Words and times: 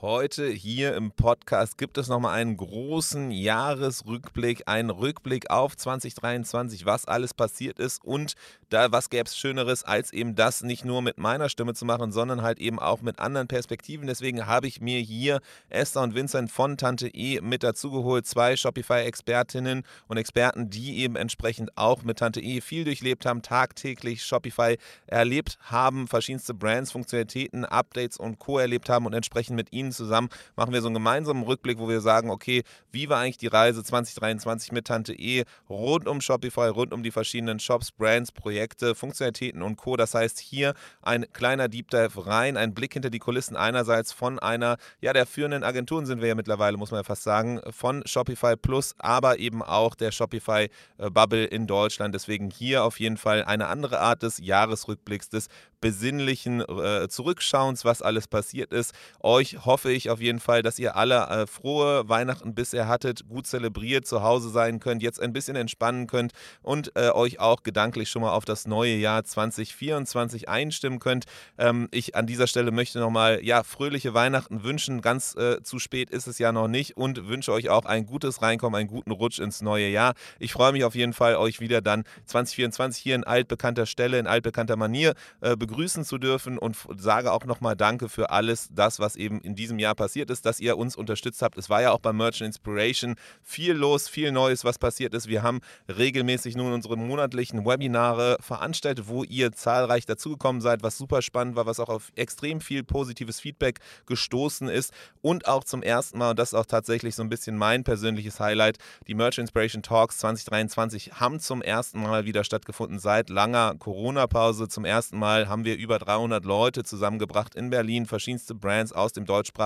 Heute 0.00 0.48
hier 0.48 0.94
im 0.94 1.10
Podcast 1.10 1.76
gibt 1.76 1.98
es 1.98 2.06
nochmal 2.06 2.34
einen 2.34 2.56
großen 2.56 3.32
Jahresrückblick, 3.32 4.62
einen 4.66 4.90
Rückblick 4.90 5.50
auf 5.50 5.76
2023, 5.76 6.86
was 6.86 7.04
alles 7.04 7.34
passiert 7.34 7.80
ist 7.80 8.04
und 8.04 8.34
da 8.68 8.92
was 8.92 9.10
gäbe 9.10 9.24
es 9.24 9.36
Schöneres, 9.36 9.82
als 9.82 10.12
eben 10.12 10.36
das 10.36 10.62
nicht 10.62 10.84
nur 10.84 11.02
mit 11.02 11.18
meiner 11.18 11.48
Stimme 11.48 11.74
zu 11.74 11.84
machen, 11.84 12.12
sondern 12.12 12.42
halt 12.42 12.60
eben 12.60 12.78
auch 12.78 13.00
mit 13.00 13.18
anderen 13.18 13.48
Perspektiven. 13.48 14.06
Deswegen 14.06 14.46
habe 14.46 14.68
ich 14.68 14.80
mir 14.80 15.00
hier 15.00 15.40
Esther 15.68 16.02
und 16.02 16.14
Vincent 16.14 16.52
von 16.52 16.76
Tante 16.76 17.08
E 17.08 17.40
mit 17.40 17.64
dazugeholt, 17.64 18.24
zwei 18.24 18.56
Shopify-Expertinnen 18.56 19.82
und 20.06 20.16
Experten, 20.16 20.70
die 20.70 20.98
eben 20.98 21.16
entsprechend 21.16 21.76
auch 21.76 22.04
mit 22.04 22.20
Tante 22.20 22.40
E 22.40 22.60
viel 22.60 22.84
durchlebt 22.84 23.26
haben, 23.26 23.42
tagtäglich 23.42 24.22
Shopify 24.22 24.78
erlebt 25.08 25.58
haben, 25.62 26.06
verschiedenste 26.06 26.54
Brands, 26.54 26.92
Funktionalitäten, 26.92 27.64
Updates 27.64 28.16
und 28.16 28.38
Co. 28.38 28.58
erlebt 28.58 28.88
haben 28.88 29.04
und 29.06 29.12
entsprechend 29.12 29.56
mit 29.56 29.72
ihnen 29.72 29.87
Ihnen 29.88 29.92
zusammen 29.92 30.28
machen 30.56 30.72
wir 30.72 30.80
so 30.80 30.88
einen 30.88 30.94
gemeinsamen 30.94 31.42
Rückblick, 31.42 31.78
wo 31.78 31.88
wir 31.88 32.00
sagen, 32.00 32.30
okay, 32.30 32.62
wie 32.92 33.08
war 33.08 33.20
eigentlich 33.20 33.38
die 33.38 33.46
Reise 33.46 33.82
2023 33.82 34.72
mit 34.72 34.86
Tante 34.86 35.14
E 35.14 35.44
rund 35.68 36.06
um 36.06 36.20
Shopify, 36.20 36.68
rund 36.68 36.92
um 36.92 37.02
die 37.02 37.10
verschiedenen 37.10 37.58
Shops, 37.58 37.90
Brands, 37.90 38.32
Projekte, 38.32 38.94
Funktionalitäten 38.94 39.62
und 39.62 39.76
Co. 39.76 39.96
Das 39.96 40.14
heißt, 40.14 40.38
hier 40.38 40.74
ein 41.02 41.26
kleiner 41.32 41.68
Deep 41.68 41.90
Dive 41.90 42.26
rein, 42.26 42.56
ein 42.56 42.74
Blick 42.74 42.92
hinter 42.92 43.10
die 43.10 43.18
Kulissen 43.18 43.56
einerseits 43.56 44.12
von 44.12 44.38
einer, 44.38 44.76
ja, 45.00 45.12
der 45.12 45.26
führenden 45.26 45.64
Agenturen 45.64 46.06
sind 46.06 46.20
wir 46.20 46.28
ja 46.28 46.34
mittlerweile, 46.34 46.76
muss 46.76 46.90
man 46.90 47.00
ja 47.00 47.04
fast 47.04 47.22
sagen, 47.22 47.60
von 47.70 48.02
Shopify 48.06 48.56
Plus, 48.56 48.94
aber 48.98 49.38
eben 49.38 49.62
auch 49.62 49.94
der 49.94 50.12
Shopify 50.12 50.68
äh, 50.98 51.10
Bubble 51.10 51.44
in 51.44 51.66
Deutschland. 51.66 52.14
Deswegen 52.14 52.50
hier 52.50 52.84
auf 52.84 53.00
jeden 53.00 53.16
Fall 53.16 53.44
eine 53.44 53.68
andere 53.68 54.00
Art 54.00 54.22
des 54.22 54.38
Jahresrückblicks, 54.38 55.28
des 55.30 55.48
besinnlichen 55.80 56.60
äh, 56.60 57.08
Zurückschauens, 57.08 57.84
was 57.84 58.02
alles 58.02 58.26
passiert 58.26 58.72
ist. 58.72 58.92
Euch 59.20 59.64
hoffe 59.78 59.92
ich 59.92 60.10
auf 60.10 60.20
jeden 60.20 60.40
Fall, 60.40 60.64
dass 60.64 60.80
ihr 60.80 60.96
alle 60.96 61.28
äh, 61.28 61.46
frohe 61.46 62.08
Weihnachten 62.08 62.52
bisher 62.52 62.88
hattet, 62.88 63.28
gut 63.28 63.46
zelebriert, 63.46 64.08
zu 64.08 64.24
Hause 64.24 64.50
sein 64.50 64.80
könnt, 64.80 65.04
jetzt 65.04 65.22
ein 65.22 65.32
bisschen 65.32 65.54
entspannen 65.54 66.08
könnt 66.08 66.32
und 66.62 66.90
äh, 66.96 67.10
euch 67.10 67.38
auch 67.38 67.62
gedanklich 67.62 68.10
schon 68.10 68.22
mal 68.22 68.32
auf 68.32 68.44
das 68.44 68.66
neue 68.66 68.96
Jahr 68.96 69.22
2024 69.22 70.48
einstimmen 70.48 70.98
könnt. 70.98 71.26
Ähm, 71.58 71.86
ich 71.92 72.16
an 72.16 72.26
dieser 72.26 72.48
Stelle 72.48 72.72
möchte 72.72 72.98
nochmal 72.98 73.38
ja, 73.44 73.62
fröhliche 73.62 74.14
Weihnachten 74.14 74.64
wünschen. 74.64 75.00
Ganz 75.00 75.36
äh, 75.36 75.62
zu 75.62 75.78
spät 75.78 76.10
ist 76.10 76.26
es 76.26 76.40
ja 76.40 76.50
noch 76.50 76.66
nicht 76.66 76.96
und 76.96 77.28
wünsche 77.28 77.52
euch 77.52 77.68
auch 77.68 77.84
ein 77.84 78.04
gutes 78.04 78.42
Reinkommen, 78.42 78.80
einen 78.80 78.88
guten 78.88 79.12
Rutsch 79.12 79.38
ins 79.38 79.62
neue 79.62 79.86
Jahr. 79.86 80.14
Ich 80.40 80.52
freue 80.52 80.72
mich 80.72 80.82
auf 80.82 80.96
jeden 80.96 81.12
Fall, 81.12 81.36
euch 81.36 81.60
wieder 81.60 81.82
dann 81.82 82.02
2024 82.26 83.00
hier 83.00 83.14
in 83.14 83.22
altbekannter 83.22 83.86
Stelle, 83.86 84.18
in 84.18 84.26
altbekannter 84.26 84.74
Manier 84.74 85.14
äh, 85.40 85.54
begrüßen 85.54 86.04
zu 86.04 86.18
dürfen 86.18 86.58
und 86.58 86.76
sage 86.96 87.30
auch 87.30 87.44
nochmal 87.44 87.76
Danke 87.76 88.08
für 88.08 88.30
alles 88.30 88.70
das, 88.72 88.98
was 88.98 89.14
eben 89.14 89.40
in 89.40 89.54
diesem 89.54 89.67
Jahr 89.76 89.94
passiert 89.94 90.30
ist, 90.30 90.46
dass 90.46 90.60
ihr 90.60 90.78
uns 90.78 90.96
unterstützt 90.96 91.42
habt. 91.42 91.58
Es 91.58 91.68
war 91.68 91.82
ja 91.82 91.90
auch 91.92 91.98
bei 91.98 92.12
Merchant 92.12 92.46
Inspiration 92.46 93.16
viel 93.42 93.74
los, 93.74 94.08
viel 94.08 94.32
Neues, 94.32 94.64
was 94.64 94.78
passiert 94.78 95.14
ist. 95.14 95.28
Wir 95.28 95.42
haben 95.42 95.60
regelmäßig 95.88 96.56
nun 96.56 96.72
unsere 96.72 96.96
monatlichen 96.96 97.66
Webinare 97.66 98.38
veranstaltet, 98.40 99.08
wo 99.08 99.24
ihr 99.24 99.52
zahlreich 99.52 100.06
dazugekommen 100.06 100.62
seid, 100.62 100.82
was 100.82 100.96
super 100.96 101.20
spannend 101.20 101.56
war, 101.56 101.66
was 101.66 101.80
auch 101.80 101.90
auf 101.90 102.10
extrem 102.16 102.62
viel 102.62 102.82
positives 102.82 103.40
Feedback 103.40 103.80
gestoßen 104.06 104.68
ist 104.68 104.94
und 105.20 105.46
auch 105.46 105.64
zum 105.64 105.82
ersten 105.82 106.16
Mal, 106.16 106.30
und 106.30 106.38
das 106.38 106.52
ist 106.52 106.54
auch 106.54 106.64
tatsächlich 106.64 107.14
so 107.14 107.22
ein 107.22 107.28
bisschen 107.28 107.58
mein 107.58 107.84
persönliches 107.84 108.40
Highlight, 108.40 108.78
die 109.06 109.14
Merchant 109.14 109.48
Inspiration 109.48 109.82
Talks 109.82 110.16
2023 110.18 111.20
haben 111.20 111.40
zum 111.40 111.60
ersten 111.60 112.00
Mal 112.00 112.24
wieder 112.24 112.42
stattgefunden 112.42 112.98
seit 112.98 113.28
langer 113.28 113.74
Corona-Pause. 113.78 114.68
Zum 114.68 114.86
ersten 114.86 115.18
Mal 115.18 115.48
haben 115.48 115.58
haben 115.58 115.64
wir 115.64 115.76
über 115.76 115.98
300 115.98 116.44
Leute 116.44 116.84
zusammengebracht 116.84 117.56
in 117.56 117.70
Berlin, 117.70 118.06
verschiedenste 118.06 118.54
Brands 118.54 118.92
aus 118.92 119.12
dem 119.12 119.24
deutschsprachigen 119.24 119.57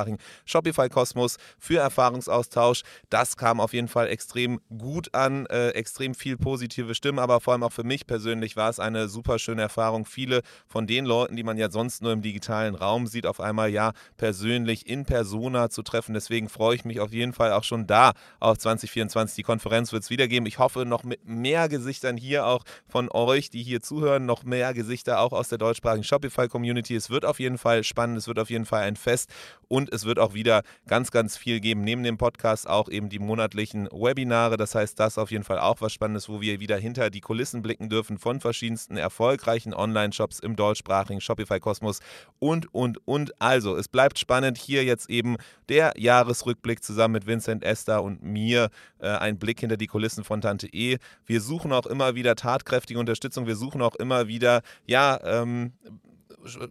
Shopify-Kosmos 0.44 1.36
für 1.58 1.78
Erfahrungsaustausch. 1.78 2.82
Das 3.10 3.36
kam 3.36 3.60
auf 3.60 3.72
jeden 3.72 3.88
Fall 3.88 4.08
extrem 4.08 4.60
gut 4.76 5.14
an, 5.14 5.46
äh, 5.46 5.70
extrem 5.70 6.14
viel 6.14 6.36
positive 6.36 6.94
Stimmen, 6.94 7.18
aber 7.18 7.40
vor 7.40 7.52
allem 7.52 7.62
auch 7.62 7.72
für 7.72 7.84
mich 7.84 8.06
persönlich 8.06 8.56
war 8.56 8.70
es 8.70 8.80
eine 8.80 9.08
super 9.08 9.38
schöne 9.38 9.62
Erfahrung. 9.62 10.04
Viele 10.04 10.42
von 10.66 10.86
den 10.86 11.04
Leuten, 11.04 11.36
die 11.36 11.42
man 11.42 11.58
ja 11.58 11.70
sonst 11.70 12.02
nur 12.02 12.12
im 12.12 12.22
digitalen 12.22 12.74
Raum 12.74 13.06
sieht, 13.06 13.26
auf 13.26 13.40
einmal 13.40 13.70
ja 13.70 13.92
persönlich 14.16 14.86
in 14.88 15.04
Persona 15.04 15.70
zu 15.70 15.82
treffen. 15.82 16.14
Deswegen 16.14 16.48
freue 16.48 16.74
ich 16.76 16.84
mich 16.84 17.00
auf 17.00 17.12
jeden 17.12 17.32
Fall 17.32 17.52
auch 17.52 17.64
schon 17.64 17.86
da 17.86 18.12
auf 18.40 18.58
2024. 18.58 19.36
Die 19.36 19.42
Konferenz 19.42 19.92
wird 19.92 20.02
es 20.02 20.10
wieder 20.10 20.28
geben. 20.28 20.46
Ich 20.46 20.58
hoffe, 20.58 20.84
noch 20.84 21.04
mit 21.04 21.26
mehr 21.26 21.68
Gesichtern 21.68 22.16
hier 22.16 22.46
auch 22.46 22.64
von 22.88 23.08
euch, 23.10 23.50
die 23.50 23.62
hier 23.62 23.80
zuhören, 23.80 24.26
noch 24.26 24.44
mehr 24.44 24.74
Gesichter 24.74 25.20
auch 25.20 25.32
aus 25.32 25.48
der 25.48 25.58
deutschsprachigen 25.58 26.04
Shopify-Community. 26.04 26.94
Es 26.94 27.10
wird 27.10 27.24
auf 27.24 27.40
jeden 27.40 27.58
Fall 27.58 27.84
spannend, 27.84 28.18
es 28.18 28.28
wird 28.28 28.38
auf 28.38 28.50
jeden 28.50 28.66
Fall 28.66 28.82
ein 28.82 28.96
Fest 28.96 29.30
und 29.72 29.90
es 29.90 30.04
wird 30.04 30.18
auch 30.18 30.34
wieder 30.34 30.64
ganz, 30.86 31.10
ganz 31.10 31.38
viel 31.38 31.58
geben. 31.58 31.80
Neben 31.80 32.02
dem 32.02 32.18
Podcast 32.18 32.68
auch 32.68 32.90
eben 32.90 33.08
die 33.08 33.18
monatlichen 33.18 33.88
Webinare. 33.90 34.58
Das 34.58 34.74
heißt, 34.74 35.00
das 35.00 35.16
auf 35.16 35.30
jeden 35.30 35.44
Fall 35.44 35.58
auch 35.60 35.80
was 35.80 35.94
Spannendes, 35.94 36.28
wo 36.28 36.42
wir 36.42 36.60
wieder 36.60 36.76
hinter 36.76 37.08
die 37.08 37.22
Kulissen 37.22 37.62
blicken 37.62 37.88
dürfen 37.88 38.18
von 38.18 38.38
verschiedensten 38.38 38.98
erfolgreichen 38.98 39.72
Online-Shops 39.72 40.40
im 40.40 40.56
deutschsprachigen 40.56 41.22
Shopify-Kosmos 41.22 42.00
und, 42.38 42.74
und, 42.74 42.98
und. 43.08 43.40
Also, 43.40 43.74
es 43.74 43.88
bleibt 43.88 44.18
spannend. 44.18 44.58
Hier 44.58 44.84
jetzt 44.84 45.08
eben 45.08 45.36
der 45.70 45.94
Jahresrückblick 45.96 46.84
zusammen 46.84 47.12
mit 47.12 47.26
Vincent 47.26 47.64
Esther 47.64 48.02
und 48.02 48.22
mir. 48.22 48.68
Äh, 48.98 49.08
ein 49.08 49.38
Blick 49.38 49.60
hinter 49.60 49.78
die 49.78 49.86
Kulissen 49.86 50.22
von 50.22 50.42
Tante 50.42 50.66
E. 50.66 50.98
Wir 51.24 51.40
suchen 51.40 51.72
auch 51.72 51.86
immer 51.86 52.14
wieder 52.14 52.34
tatkräftige 52.34 53.00
Unterstützung. 53.00 53.46
Wir 53.46 53.56
suchen 53.56 53.80
auch 53.80 53.94
immer 53.94 54.28
wieder, 54.28 54.60
ja, 54.86 55.18
ähm, 55.24 55.72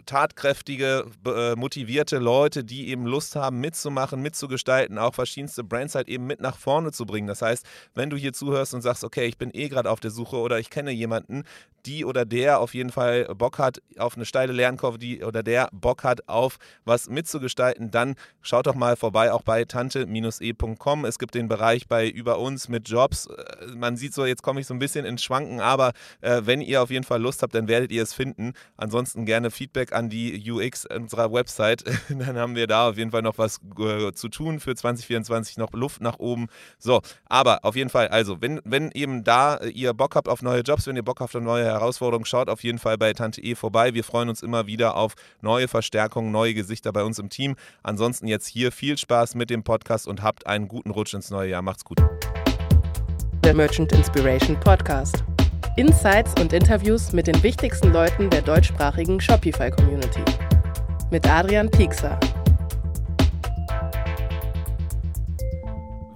tatkräftige, 0.05 1.05
äh, 1.25 1.55
motivierte 1.55 2.17
Leute, 2.17 2.63
die 2.63 2.89
eben 2.89 3.05
Lust 3.05 3.35
haben, 3.35 3.59
mitzumachen, 3.59 4.21
mitzugestalten, 4.21 4.97
auch 4.97 5.15
verschiedenste 5.15 5.63
Brands 5.63 5.95
halt 5.95 6.07
eben 6.07 6.25
mit 6.25 6.41
nach 6.41 6.57
vorne 6.57 6.91
zu 6.91 7.05
bringen. 7.05 7.27
Das 7.27 7.41
heißt, 7.41 7.65
wenn 7.93 8.09
du 8.09 8.17
hier 8.17 8.33
zuhörst 8.33 8.73
und 8.73 8.81
sagst, 8.81 9.03
okay, 9.03 9.25
ich 9.25 9.37
bin 9.37 9.51
eh 9.53 9.69
gerade 9.69 9.89
auf 9.89 9.99
der 9.99 10.11
Suche 10.11 10.37
oder 10.37 10.59
ich 10.59 10.69
kenne 10.69 10.91
jemanden, 10.91 11.43
die 11.85 12.05
oder 12.05 12.25
der 12.25 12.59
auf 12.59 12.73
jeden 12.73 12.91
Fall 12.91 13.25
Bock 13.35 13.57
hat 13.57 13.81
auf 13.97 14.15
eine 14.15 14.25
steile 14.25 14.53
Lernkurve, 14.53 14.97
die 14.97 15.23
oder 15.23 15.43
der 15.43 15.69
Bock 15.71 16.03
hat 16.03 16.27
auf 16.27 16.57
was 16.85 17.09
mitzugestalten, 17.09 17.91
dann 17.91 18.15
schaut 18.41 18.67
doch 18.67 18.75
mal 18.75 18.95
vorbei 18.95 19.31
auch 19.31 19.43
bei 19.43 19.65
tante-e.com. 19.65 21.05
Es 21.05 21.19
gibt 21.19 21.35
den 21.35 21.47
Bereich 21.47 21.87
bei 21.87 22.07
über 22.07 22.39
uns 22.39 22.69
mit 22.69 22.87
Jobs. 22.89 23.27
Äh, 23.27 23.67
man 23.75 23.97
sieht 23.97 24.13
so, 24.13 24.25
jetzt 24.25 24.43
komme 24.43 24.59
ich 24.59 24.67
so 24.67 24.73
ein 24.73 24.79
bisschen 24.79 25.05
ins 25.05 25.23
Schwanken, 25.23 25.59
aber 25.59 25.93
äh, 26.21 26.41
wenn 26.45 26.61
ihr 26.61 26.81
auf 26.81 26.89
jeden 26.89 27.03
Fall 27.03 27.21
Lust 27.21 27.43
habt, 27.43 27.55
dann 27.55 27.67
werdet 27.67 27.91
ihr 27.91 28.03
es 28.03 28.13
finden. 28.13 28.53
Ansonsten 28.77 29.25
gerne 29.25 29.50
Feedback 29.51 29.93
an 29.93 30.09
die 30.09 30.51
UX 30.51 30.85
unserer 30.85 31.31
Website. 31.31 31.83
Dann 32.09 32.37
haben 32.37 32.55
wir 32.55 32.67
da 32.67 32.89
auf 32.89 32.97
jeden 32.97 33.11
Fall 33.11 33.21
noch 33.21 33.37
was 33.37 33.59
äh, 33.79 34.11
zu 34.13 34.29
tun 34.29 34.59
für 34.59 34.75
2024, 34.75 35.57
noch 35.57 35.73
Luft 35.73 36.01
nach 36.01 36.19
oben. 36.19 36.47
So, 36.79 37.01
aber 37.25 37.63
auf 37.63 37.75
jeden 37.75 37.89
Fall, 37.89 38.07
also, 38.07 38.41
wenn, 38.41 38.61
wenn 38.63 38.91
eben 38.91 39.23
da 39.23 39.57
äh, 39.57 39.69
ihr 39.69 39.93
Bock 39.93 40.15
habt 40.15 40.27
auf 40.27 40.41
neue 40.41 40.61
Jobs, 40.61 40.87
wenn 40.87 40.95
ihr 40.95 41.03
Bock 41.03 41.19
habt 41.19 41.35
auf 41.35 41.41
neue 41.41 41.65
Herausforderungen, 41.65 42.25
schaut 42.25 42.49
auf 42.49 42.63
jeden 42.63 42.79
Fall 42.79 42.97
bei 42.97 43.13
Tante 43.13 43.41
E 43.41 43.55
vorbei. 43.55 43.93
Wir 43.93 44.03
freuen 44.03 44.29
uns 44.29 44.41
immer 44.41 44.67
wieder 44.67 44.95
auf 44.95 45.13
neue 45.41 45.67
Verstärkungen, 45.67 46.31
neue 46.31 46.53
Gesichter 46.53 46.91
bei 46.93 47.03
uns 47.03 47.19
im 47.19 47.29
Team. 47.29 47.55
Ansonsten 47.83 48.27
jetzt 48.27 48.47
hier 48.47 48.71
viel 48.71 48.97
Spaß 48.97 49.35
mit 49.35 49.49
dem 49.49 49.63
Podcast 49.63 50.07
und 50.07 50.23
habt 50.23 50.47
einen 50.47 50.67
guten 50.67 50.91
Rutsch 50.91 51.13
ins 51.13 51.29
neue 51.29 51.49
Jahr. 51.49 51.61
Macht's 51.61 51.85
gut. 51.85 51.99
Der 53.43 53.55
Merchant 53.55 53.91
Inspiration 53.91 54.59
Podcast. 54.59 55.23
Insights 55.75 56.33
und 56.39 56.53
Interviews 56.53 57.11
mit 57.11 57.27
den 57.27 57.41
wichtigsten 57.43 57.91
Leuten 57.91 58.29
der 58.29 58.41
deutschsprachigen 58.41 59.19
Shopify-Community. 59.19 60.23
Mit 61.09 61.29
Adrian 61.29 61.69
Piekser. 61.69 62.19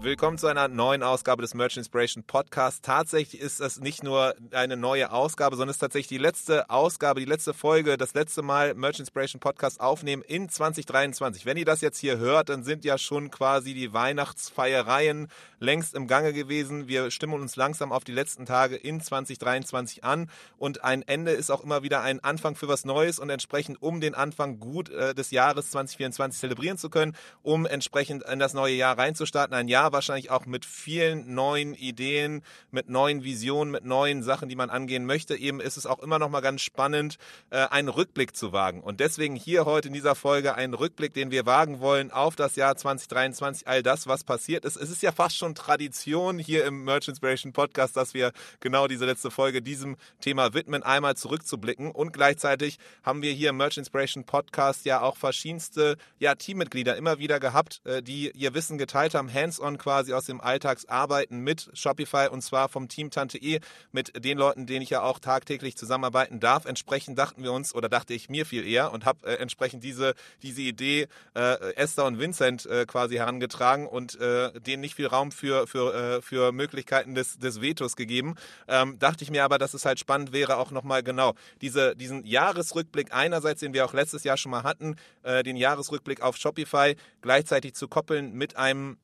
Willkommen 0.06 0.38
zu 0.38 0.46
einer 0.46 0.68
neuen 0.68 1.02
Ausgabe 1.02 1.42
des 1.42 1.56
Merchant 1.56 1.78
Inspiration 1.78 2.24
Podcasts. 2.24 2.80
Tatsächlich 2.82 3.42
ist 3.42 3.60
das 3.60 3.80
nicht 3.80 4.04
nur 4.04 4.36
eine 4.52 4.78
neue 4.78 5.12
Ausgabe, 5.12 5.56
sondern 5.56 5.72
es 5.72 5.78
ist 5.78 5.80
tatsächlich 5.80 6.10
die 6.10 6.20
letzte 6.20 6.70
Ausgabe, 6.70 7.22
die 7.22 7.26
letzte 7.26 7.56
Folge, 7.56 7.98
das 7.98 8.14
letzte 8.14 8.44
Mal 8.44 8.76
Merchant 8.76 9.00
Inspiration 9.00 9.40
Podcast 9.40 9.82
aufnehmen 9.82 10.22
in 10.22 10.48
2023. 10.48 11.48
Wenn 11.48 11.58
ihr 11.58 11.66
das 11.66 11.82
jetzt 11.82 11.98
hier 11.98 12.20
hört, 12.20 12.50
dann 12.50 12.64
sind 12.64 12.86
ja 12.86 13.00
schon 13.00 13.32
quasi 13.32 13.74
die 13.74 13.94
Weihnachtsfeiereien 13.94 15.28
längst 15.58 15.96
im 15.96 16.06
Gange 16.06 16.34
gewesen. 16.34 16.88
Wir 16.88 17.10
stimmen 17.10 17.42
uns 17.42 17.56
langsam 17.56 17.92
auf 17.92 18.04
die 18.04 18.12
letzten 18.12 18.46
Tage 18.46 18.76
in 18.76 19.02
2023 19.02 20.04
an 20.04 20.30
und 20.60 20.84
ein 20.84 21.02
Ende 21.02 21.32
ist 21.32 21.50
auch 21.50 21.64
immer 21.64 21.82
wieder 21.82 22.02
ein 22.02 22.24
Anfang 22.24 22.56
für 22.56 22.68
was 22.68 22.86
Neues 22.86 23.18
und 23.18 23.32
entsprechend, 23.32 23.82
um 23.82 24.02
den 24.02 24.14
Anfang 24.14 24.60
gut 24.60 24.90
äh, 24.92 25.16
des 25.16 25.32
Jahres 25.32 25.72
2024 25.72 26.40
zelebrieren 26.40 26.78
zu 26.78 26.92
können, 26.92 27.16
um 27.42 27.66
entsprechend 27.66 28.24
in 28.24 28.38
das 28.38 28.54
neue 28.54 28.76
Jahr 28.76 29.00
reinzustarten. 29.00 29.56
Ein 29.56 29.68
Jahr, 29.68 29.95
wahrscheinlich 29.96 30.30
auch 30.30 30.46
mit 30.46 30.66
vielen 30.66 31.34
neuen 31.34 31.74
Ideen, 31.74 32.44
mit 32.70 32.90
neuen 32.90 33.24
Visionen, 33.24 33.72
mit 33.72 33.86
neuen 33.86 34.22
Sachen, 34.22 34.50
die 34.50 34.56
man 34.56 34.70
angehen 34.70 35.06
möchte. 35.06 35.36
Eben 35.36 35.60
ist 35.60 35.78
es 35.78 35.86
auch 35.86 36.00
immer 36.00 36.20
noch 36.20 36.30
mal 36.30 36.42
ganz 36.42 36.62
spannend, 36.62 37.18
äh, 37.50 37.66
einen 37.68 37.90
Rückblick 37.90 38.36
zu 38.36 38.52
wagen. 38.52 38.82
Und 38.82 39.00
deswegen 39.00 39.36
hier 39.36 39.66
heute 39.66 39.88
in 39.88 39.94
dieser 39.94 40.16
Folge 40.16 40.56
einen 40.56 40.74
Rückblick, 40.74 41.14
den 41.14 41.32
wir 41.32 41.46
wagen 41.46 41.80
wollen 41.80 42.12
auf 42.12 42.36
das 42.36 42.56
Jahr 42.56 42.76
2023, 42.76 43.68
all 43.68 43.82
das, 43.82 44.08
was 44.08 44.24
passiert 44.24 44.66
ist. 44.66 44.76
Es 44.76 44.90
ist 44.90 45.02
ja 45.02 45.12
fast 45.12 45.38
schon 45.38 45.56
Tradition 45.56 46.38
hier 46.38 46.66
im 46.66 46.84
Merch 46.84 47.08
Inspiration 47.08 47.54
Podcast, 47.54 47.96
dass 47.96 48.14
wir 48.14 48.32
genau 48.60 48.88
diese 48.88 49.06
letzte 49.06 49.32
Folge 49.32 49.62
diesem 49.62 49.96
Thema 50.20 50.54
widmen, 50.54 50.84
einmal 50.84 51.16
zurückzublicken. 51.16 51.92
Und 51.92 52.12
gleichzeitig 52.12 52.78
haben 53.04 53.22
wir 53.22 53.32
hier 53.32 53.52
im 53.52 53.58
Merch 53.58 53.78
Inspiration 53.78 54.26
Podcast 54.26 54.86
ja 54.86 55.02
auch 55.02 55.18
verschiedenste 55.18 55.98
ja, 56.20 56.36
Teammitglieder 56.36 56.98
immer 56.98 57.20
wieder 57.20 57.40
gehabt, 57.40 57.82
äh, 57.86 58.02
die 58.02 58.32
ihr 58.32 58.54
Wissen 58.54 58.78
geteilt 58.78 59.16
haben, 59.16 59.34
hands-on 59.34 59.78
quasi 59.86 60.14
aus 60.14 60.26
dem 60.26 60.42
Alltagsarbeiten 60.42 61.42
mit 61.42 61.70
Shopify 61.74 62.28
und 62.32 62.42
zwar 62.42 62.70
vom 62.70 62.88
Team 62.88 63.12
Tante 63.12 63.38
E, 63.38 63.60
mit 63.92 64.26
den 64.26 64.36
Leuten, 64.36 64.66
denen 64.66 64.82
ich 64.82 64.90
ja 64.90 65.04
auch 65.04 65.20
tagtäglich 65.20 65.78
zusammenarbeiten 65.78 66.40
darf. 66.40 66.66
Entsprechend 66.66 67.20
dachten 67.20 67.44
wir 67.44 67.52
uns, 67.52 67.76
oder 67.76 67.88
dachte 67.88 68.16
ich 68.16 68.28
mir 68.28 68.48
viel 68.48 68.66
eher 68.66 68.92
und 68.92 69.06
habe 69.06 69.28
äh, 69.28 69.36
entsprechend 69.36 69.84
diese, 69.84 70.16
diese 70.42 70.64
Idee 70.64 71.08
äh, 71.36 71.76
Esther 71.76 72.06
und 72.06 72.18
Vincent 72.18 72.66
äh, 72.66 72.88
quasi 72.88 73.18
herangetragen 73.18 73.86
und 73.86 74.20
äh, 74.20 74.60
denen 74.60 74.82
nicht 74.82 74.96
viel 74.96 75.06
Raum 75.06 75.32
für, 75.32 75.68
für, 75.68 75.94
äh, 75.94 76.22
für 76.24 76.52
Möglichkeiten 76.52 77.14
des, 77.14 77.38
des 77.38 77.62
Vetos 77.62 77.96
gegeben. 77.96 78.34
Ähm, 78.68 78.98
dachte 78.98 79.24
ich 79.24 79.30
mir 79.30 79.44
aber, 79.44 79.60
dass 79.60 79.76
es 79.76 79.86
halt 79.86 80.00
spannend 80.00 80.34
wäre, 80.34 80.58
auch 80.58 80.72
nochmal 80.72 81.04
genau 81.04 81.36
diese, 81.62 81.96
diesen 81.96 82.26
Jahresrückblick 82.26 83.14
einerseits, 83.14 83.60
den 83.60 83.76
wir 83.76 83.86
auch 83.86 83.94
letztes 83.94 84.24
Jahr 84.24 84.38
schon 84.38 84.50
mal 84.50 84.64
hatten, 84.64 84.96
äh, 85.22 85.44
den 85.44 85.58
Jahresrückblick 85.58 86.22
auf 86.22 86.38
Shopify 86.38 86.96
gleichzeitig 87.22 87.76
zu 87.76 87.88
koppeln 87.88 88.34
mit 88.34 88.58
einem 88.58 88.98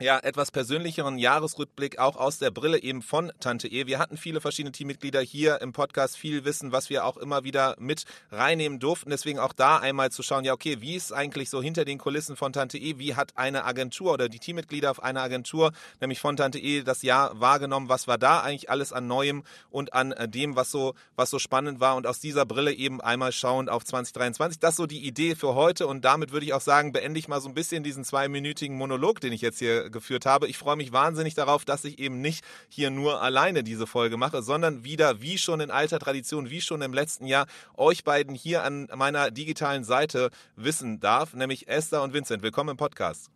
ja, 0.00 0.20
etwas 0.20 0.52
persönlicheren 0.52 1.18
Jahresrückblick 1.18 1.98
auch 1.98 2.14
aus 2.14 2.38
der 2.38 2.52
Brille 2.52 2.80
eben 2.80 3.02
von 3.02 3.32
Tante 3.40 3.66
E. 3.66 3.86
Wir 3.86 3.98
hatten 3.98 4.16
viele 4.16 4.40
verschiedene 4.40 4.70
Teammitglieder 4.70 5.20
hier 5.20 5.60
im 5.60 5.72
Podcast, 5.72 6.16
viel 6.16 6.44
Wissen, 6.44 6.70
was 6.70 6.88
wir 6.88 7.04
auch 7.04 7.16
immer 7.16 7.42
wieder 7.42 7.74
mit 7.80 8.04
reinnehmen 8.30 8.78
durften. 8.78 9.10
Deswegen 9.10 9.40
auch 9.40 9.52
da 9.52 9.78
einmal 9.78 10.12
zu 10.12 10.22
schauen, 10.22 10.44
ja, 10.44 10.52
okay, 10.52 10.80
wie 10.80 10.94
ist 10.94 11.12
eigentlich 11.12 11.50
so 11.50 11.60
hinter 11.60 11.84
den 11.84 11.98
Kulissen 11.98 12.36
von 12.36 12.52
Tante 12.52 12.78
E? 12.78 12.98
Wie 12.98 13.16
hat 13.16 13.36
eine 13.36 13.64
Agentur 13.64 14.12
oder 14.12 14.28
die 14.28 14.38
Teammitglieder 14.38 14.88
auf 14.88 15.02
einer 15.02 15.20
Agentur, 15.20 15.72
nämlich 16.00 16.20
von 16.20 16.36
Tante 16.36 16.60
E, 16.60 16.82
das 16.82 17.02
Jahr 17.02 17.40
wahrgenommen? 17.40 17.88
Was 17.88 18.06
war 18.06 18.18
da 18.18 18.40
eigentlich 18.40 18.70
alles 18.70 18.92
an 18.92 19.08
Neuem 19.08 19.42
und 19.68 19.94
an 19.94 20.12
äh, 20.12 20.28
dem, 20.28 20.54
was 20.54 20.70
so, 20.70 20.94
was 21.16 21.28
so 21.28 21.40
spannend 21.40 21.80
war? 21.80 21.96
Und 21.96 22.06
aus 22.06 22.20
dieser 22.20 22.46
Brille 22.46 22.72
eben 22.72 23.00
einmal 23.00 23.32
schauend 23.32 23.68
auf 23.68 23.84
2023. 23.84 24.60
Das 24.60 24.70
ist 24.70 24.76
so 24.76 24.86
die 24.86 25.04
Idee 25.04 25.34
für 25.34 25.56
heute. 25.56 25.88
Und 25.88 26.04
damit 26.04 26.30
würde 26.30 26.46
ich 26.46 26.52
auch 26.52 26.60
sagen, 26.60 26.92
beende 26.92 27.18
ich 27.18 27.26
mal 27.26 27.40
so 27.40 27.48
ein 27.48 27.54
bisschen 27.54 27.82
diesen 27.82 28.04
zweiminütigen 28.04 28.76
Monolog, 28.76 29.20
den 29.20 29.32
ich 29.32 29.40
jetzt 29.40 29.58
hier 29.58 29.87
geführt 29.90 30.26
habe. 30.26 30.48
Ich 30.48 30.58
freue 30.58 30.76
mich 30.76 30.92
wahnsinnig 30.92 31.34
darauf, 31.34 31.64
dass 31.64 31.84
ich 31.84 31.98
eben 31.98 32.20
nicht 32.20 32.44
hier 32.68 32.90
nur 32.90 33.22
alleine 33.22 33.62
diese 33.62 33.86
Folge 33.86 34.16
mache, 34.16 34.42
sondern 34.42 34.84
wieder, 34.84 35.20
wie 35.22 35.38
schon 35.38 35.60
in 35.60 35.70
alter 35.70 35.98
Tradition, 35.98 36.50
wie 36.50 36.60
schon 36.60 36.82
im 36.82 36.92
letzten 36.92 37.26
Jahr, 37.26 37.46
euch 37.76 38.04
beiden 38.04 38.34
hier 38.34 38.64
an 38.64 38.88
meiner 38.94 39.30
digitalen 39.30 39.84
Seite 39.84 40.30
wissen 40.56 41.00
darf, 41.00 41.34
nämlich 41.34 41.68
Esther 41.68 42.02
und 42.02 42.12
Vincent. 42.12 42.42
Willkommen 42.42 42.70
im 42.70 42.76
Podcast. 42.76 43.30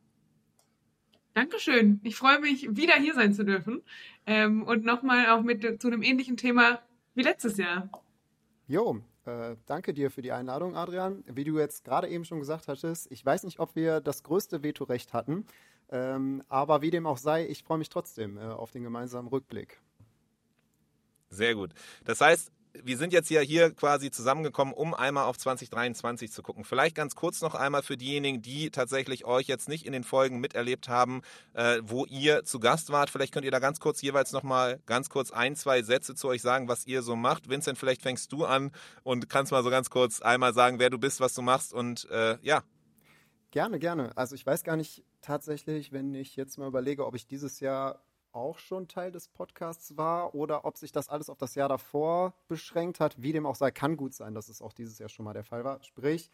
Dankeschön. 1.34 2.00
Ich 2.02 2.16
freue 2.16 2.40
mich, 2.40 2.76
wieder 2.76 2.94
hier 2.94 3.14
sein 3.14 3.32
zu 3.32 3.44
dürfen. 3.44 3.82
Ähm, 4.26 4.62
und 4.64 4.84
nochmal 4.84 5.30
auch 5.30 5.42
mit 5.42 5.80
zu 5.80 5.88
einem 5.88 6.02
ähnlichen 6.02 6.36
Thema 6.36 6.80
wie 7.14 7.22
letztes 7.22 7.56
Jahr. 7.56 7.88
Jo, 8.68 9.00
äh, 9.24 9.56
danke 9.66 9.94
dir 9.94 10.10
für 10.10 10.22
die 10.22 10.32
Einladung, 10.32 10.76
Adrian. 10.76 11.24
Wie 11.26 11.44
du 11.44 11.58
jetzt 11.58 11.84
gerade 11.84 12.08
eben 12.08 12.24
schon 12.24 12.40
gesagt 12.40 12.68
hattest, 12.68 13.10
ich 13.10 13.24
weiß 13.24 13.44
nicht, 13.44 13.60
ob 13.60 13.76
wir 13.76 14.00
das 14.00 14.22
größte 14.22 14.62
Vetorecht 14.62 15.12
hatten. 15.12 15.46
Ähm, 15.92 16.42
aber 16.48 16.80
wie 16.80 16.90
dem 16.90 17.06
auch 17.06 17.18
sei, 17.18 17.46
ich 17.46 17.62
freue 17.62 17.78
mich 17.78 17.90
trotzdem 17.90 18.38
äh, 18.38 18.40
auf 18.40 18.70
den 18.70 18.82
gemeinsamen 18.82 19.28
Rückblick. 19.28 19.80
Sehr 21.28 21.54
gut. 21.54 21.72
Das 22.04 22.20
heißt, 22.20 22.50
wir 22.82 22.96
sind 22.96 23.12
jetzt 23.12 23.28
ja 23.28 23.42
hier 23.42 23.72
quasi 23.74 24.10
zusammengekommen, 24.10 24.72
um 24.72 24.94
einmal 24.94 25.24
auf 25.24 25.36
2023 25.36 26.32
zu 26.32 26.42
gucken. 26.42 26.64
Vielleicht 26.64 26.96
ganz 26.96 27.14
kurz 27.14 27.42
noch 27.42 27.54
einmal 27.54 27.82
für 27.82 27.98
diejenigen, 27.98 28.40
die 28.40 28.70
tatsächlich 28.70 29.26
euch 29.26 29.46
jetzt 29.46 29.68
nicht 29.68 29.84
in 29.84 29.92
den 29.92 30.04
Folgen 30.04 30.40
miterlebt 30.40 30.88
haben, 30.88 31.20
äh, 31.52 31.80
wo 31.82 32.06
ihr 32.06 32.44
zu 32.44 32.58
Gast 32.58 32.90
wart. 32.90 33.10
Vielleicht 33.10 33.34
könnt 33.34 33.44
ihr 33.44 33.50
da 33.50 33.58
ganz 33.58 33.78
kurz 33.78 34.00
jeweils 34.00 34.32
noch 34.32 34.42
mal 34.42 34.80
ganz 34.86 35.10
kurz 35.10 35.30
ein, 35.30 35.56
zwei 35.56 35.82
Sätze 35.82 36.14
zu 36.14 36.28
euch 36.28 36.40
sagen, 36.40 36.68
was 36.68 36.86
ihr 36.86 37.02
so 37.02 37.16
macht. 37.16 37.50
Vincent, 37.50 37.78
vielleicht 37.78 38.00
fängst 38.00 38.32
du 38.32 38.46
an 38.46 38.72
und 39.02 39.28
kannst 39.28 39.52
mal 39.52 39.62
so 39.62 39.70
ganz 39.70 39.90
kurz 39.90 40.22
einmal 40.22 40.54
sagen, 40.54 40.78
wer 40.78 40.88
du 40.88 40.98
bist, 40.98 41.20
was 41.20 41.34
du 41.34 41.42
machst 41.42 41.74
und 41.74 42.08
äh, 42.10 42.38
ja. 42.40 42.62
Gerne, 43.50 43.78
gerne. 43.78 44.16
Also 44.16 44.34
ich 44.34 44.46
weiß 44.46 44.64
gar 44.64 44.76
nicht, 44.76 45.04
tatsächlich, 45.22 45.92
wenn 45.92 46.14
ich 46.14 46.36
jetzt 46.36 46.58
mal 46.58 46.68
überlege, 46.68 47.06
ob 47.06 47.14
ich 47.14 47.26
dieses 47.26 47.60
Jahr 47.60 48.02
auch 48.32 48.58
schon 48.58 48.88
Teil 48.88 49.12
des 49.12 49.28
Podcasts 49.28 49.96
war 49.96 50.34
oder 50.34 50.64
ob 50.64 50.76
sich 50.76 50.92
das 50.92 51.08
alles 51.08 51.28
auf 51.28 51.38
das 51.38 51.54
Jahr 51.54 51.68
davor 51.68 52.34
beschränkt 52.48 53.00
hat. 53.00 53.20
Wie 53.20 53.32
dem 53.32 53.46
auch 53.46 53.56
sei, 53.56 53.70
kann 53.70 53.96
gut 53.96 54.14
sein, 54.14 54.34
dass 54.34 54.48
es 54.48 54.62
auch 54.62 54.72
dieses 54.72 54.98
Jahr 54.98 55.08
schon 55.08 55.24
mal 55.24 55.34
der 55.34 55.44
Fall 55.44 55.64
war. 55.64 55.82
Sprich, 55.82 56.30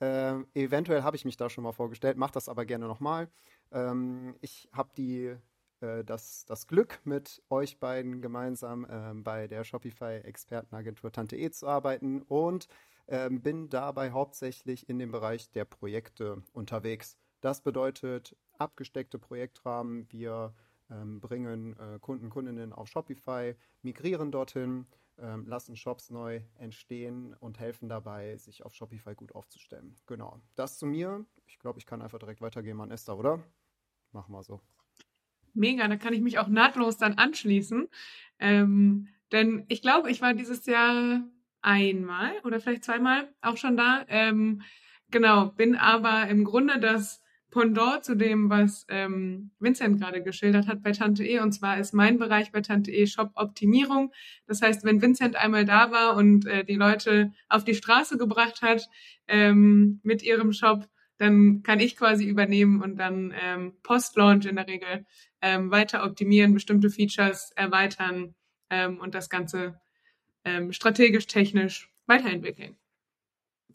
äh, 0.00 0.34
eventuell 0.54 1.02
habe 1.02 1.16
ich 1.16 1.24
mich 1.24 1.36
da 1.36 1.48
schon 1.48 1.64
mal 1.64 1.72
vorgestellt, 1.72 2.16
mache 2.16 2.32
das 2.32 2.48
aber 2.48 2.64
gerne 2.64 2.86
nochmal. 2.86 3.28
Ähm, 3.72 4.36
ich 4.40 4.68
habe 4.72 4.90
die 4.96 5.36
äh, 5.80 6.04
das, 6.04 6.44
das 6.44 6.66
Glück, 6.66 7.00
mit 7.04 7.42
euch 7.50 7.78
beiden 7.78 8.20
gemeinsam 8.20 8.84
äh, 8.84 9.14
bei 9.14 9.48
der 9.48 9.64
Shopify-Expertenagentur 9.64 11.12
Tante 11.12 11.36
E 11.36 11.50
zu 11.50 11.66
arbeiten 11.66 12.22
und 12.22 12.68
ähm, 13.08 13.40
bin 13.40 13.68
dabei 13.70 14.10
hauptsächlich 14.10 14.88
in 14.88 14.98
dem 14.98 15.12
Bereich 15.12 15.50
der 15.50 15.64
Projekte 15.64 16.42
unterwegs. 16.52 17.16
Das 17.40 17.62
bedeutet 17.62 18.36
abgesteckte 18.58 19.18
Projektrahmen. 19.18 20.10
Wir 20.10 20.54
ähm, 20.90 21.20
bringen 21.20 21.76
äh, 21.78 21.98
Kunden, 22.00 22.30
Kundinnen 22.30 22.72
auf 22.72 22.88
Shopify, 22.88 23.54
migrieren 23.82 24.32
dorthin, 24.32 24.86
ähm, 25.18 25.46
lassen 25.46 25.76
Shops 25.76 26.10
neu 26.10 26.40
entstehen 26.58 27.34
und 27.34 27.58
helfen 27.58 27.88
dabei, 27.88 28.36
sich 28.36 28.64
auf 28.64 28.74
Shopify 28.74 29.14
gut 29.14 29.34
aufzustellen. 29.34 29.94
Genau. 30.06 30.40
Das 30.54 30.78
zu 30.78 30.86
mir. 30.86 31.24
Ich 31.46 31.58
glaube, 31.58 31.78
ich 31.78 31.86
kann 31.86 32.02
einfach 32.02 32.18
direkt 32.18 32.40
weitergehen 32.40 32.80
an 32.80 32.90
Esther, 32.90 33.18
oder? 33.18 33.42
Machen 34.12 34.32
wir 34.32 34.42
so. 34.42 34.60
Mega, 35.54 35.86
da 35.88 35.96
kann 35.96 36.12
ich 36.14 36.20
mich 36.20 36.38
auch 36.38 36.48
nahtlos 36.48 36.98
dann 36.98 37.14
anschließen. 37.14 37.88
Ähm, 38.38 39.08
denn 39.32 39.64
ich 39.68 39.82
glaube, 39.82 40.10
ich 40.10 40.20
war 40.22 40.34
dieses 40.34 40.66
Jahr 40.66 41.22
einmal 41.60 42.32
oder 42.44 42.60
vielleicht 42.60 42.84
zweimal 42.84 43.28
auch 43.40 43.56
schon 43.56 43.76
da. 43.76 44.04
Ähm, 44.08 44.62
genau, 45.10 45.46
bin 45.46 45.76
aber 45.76 46.28
im 46.28 46.44
Grunde 46.44 46.78
das 46.78 47.22
Pendant 47.50 48.04
zu 48.04 48.14
dem, 48.14 48.50
was 48.50 48.84
ähm, 48.88 49.50
Vincent 49.58 50.00
gerade 50.00 50.22
geschildert 50.22 50.66
hat 50.66 50.82
bei 50.82 50.92
Tante 50.92 51.24
E. 51.24 51.40
Und 51.40 51.52
zwar 51.52 51.78
ist 51.78 51.94
mein 51.94 52.18
Bereich 52.18 52.52
bei 52.52 52.60
Tante 52.60 52.90
E 52.90 53.06
Shop-Optimierung. 53.06 54.12
Das 54.46 54.60
heißt, 54.60 54.84
wenn 54.84 55.00
Vincent 55.00 55.36
einmal 55.36 55.64
da 55.64 55.90
war 55.90 56.16
und 56.16 56.46
äh, 56.46 56.64
die 56.64 56.76
Leute 56.76 57.32
auf 57.48 57.64
die 57.64 57.74
Straße 57.74 58.18
gebracht 58.18 58.60
hat 58.60 58.88
ähm, 59.28 60.00
mit 60.02 60.22
ihrem 60.22 60.52
Shop, 60.52 60.88
dann 61.16 61.62
kann 61.62 61.80
ich 61.80 61.96
quasi 61.96 62.26
übernehmen 62.26 62.82
und 62.82 62.96
dann 62.96 63.34
ähm, 63.40 63.72
Post-Launch 63.82 64.46
in 64.46 64.56
der 64.56 64.68
Regel 64.68 65.06
ähm, 65.40 65.70
weiter 65.70 66.04
optimieren, 66.04 66.54
bestimmte 66.54 66.90
Features 66.90 67.50
erweitern 67.56 68.34
ähm, 68.70 68.98
und 68.98 69.14
das 69.14 69.30
Ganze 69.30 69.80
ähm, 70.44 70.72
strategisch, 70.72 71.26
technisch 71.26 71.90
weiterentwickeln. 72.06 72.76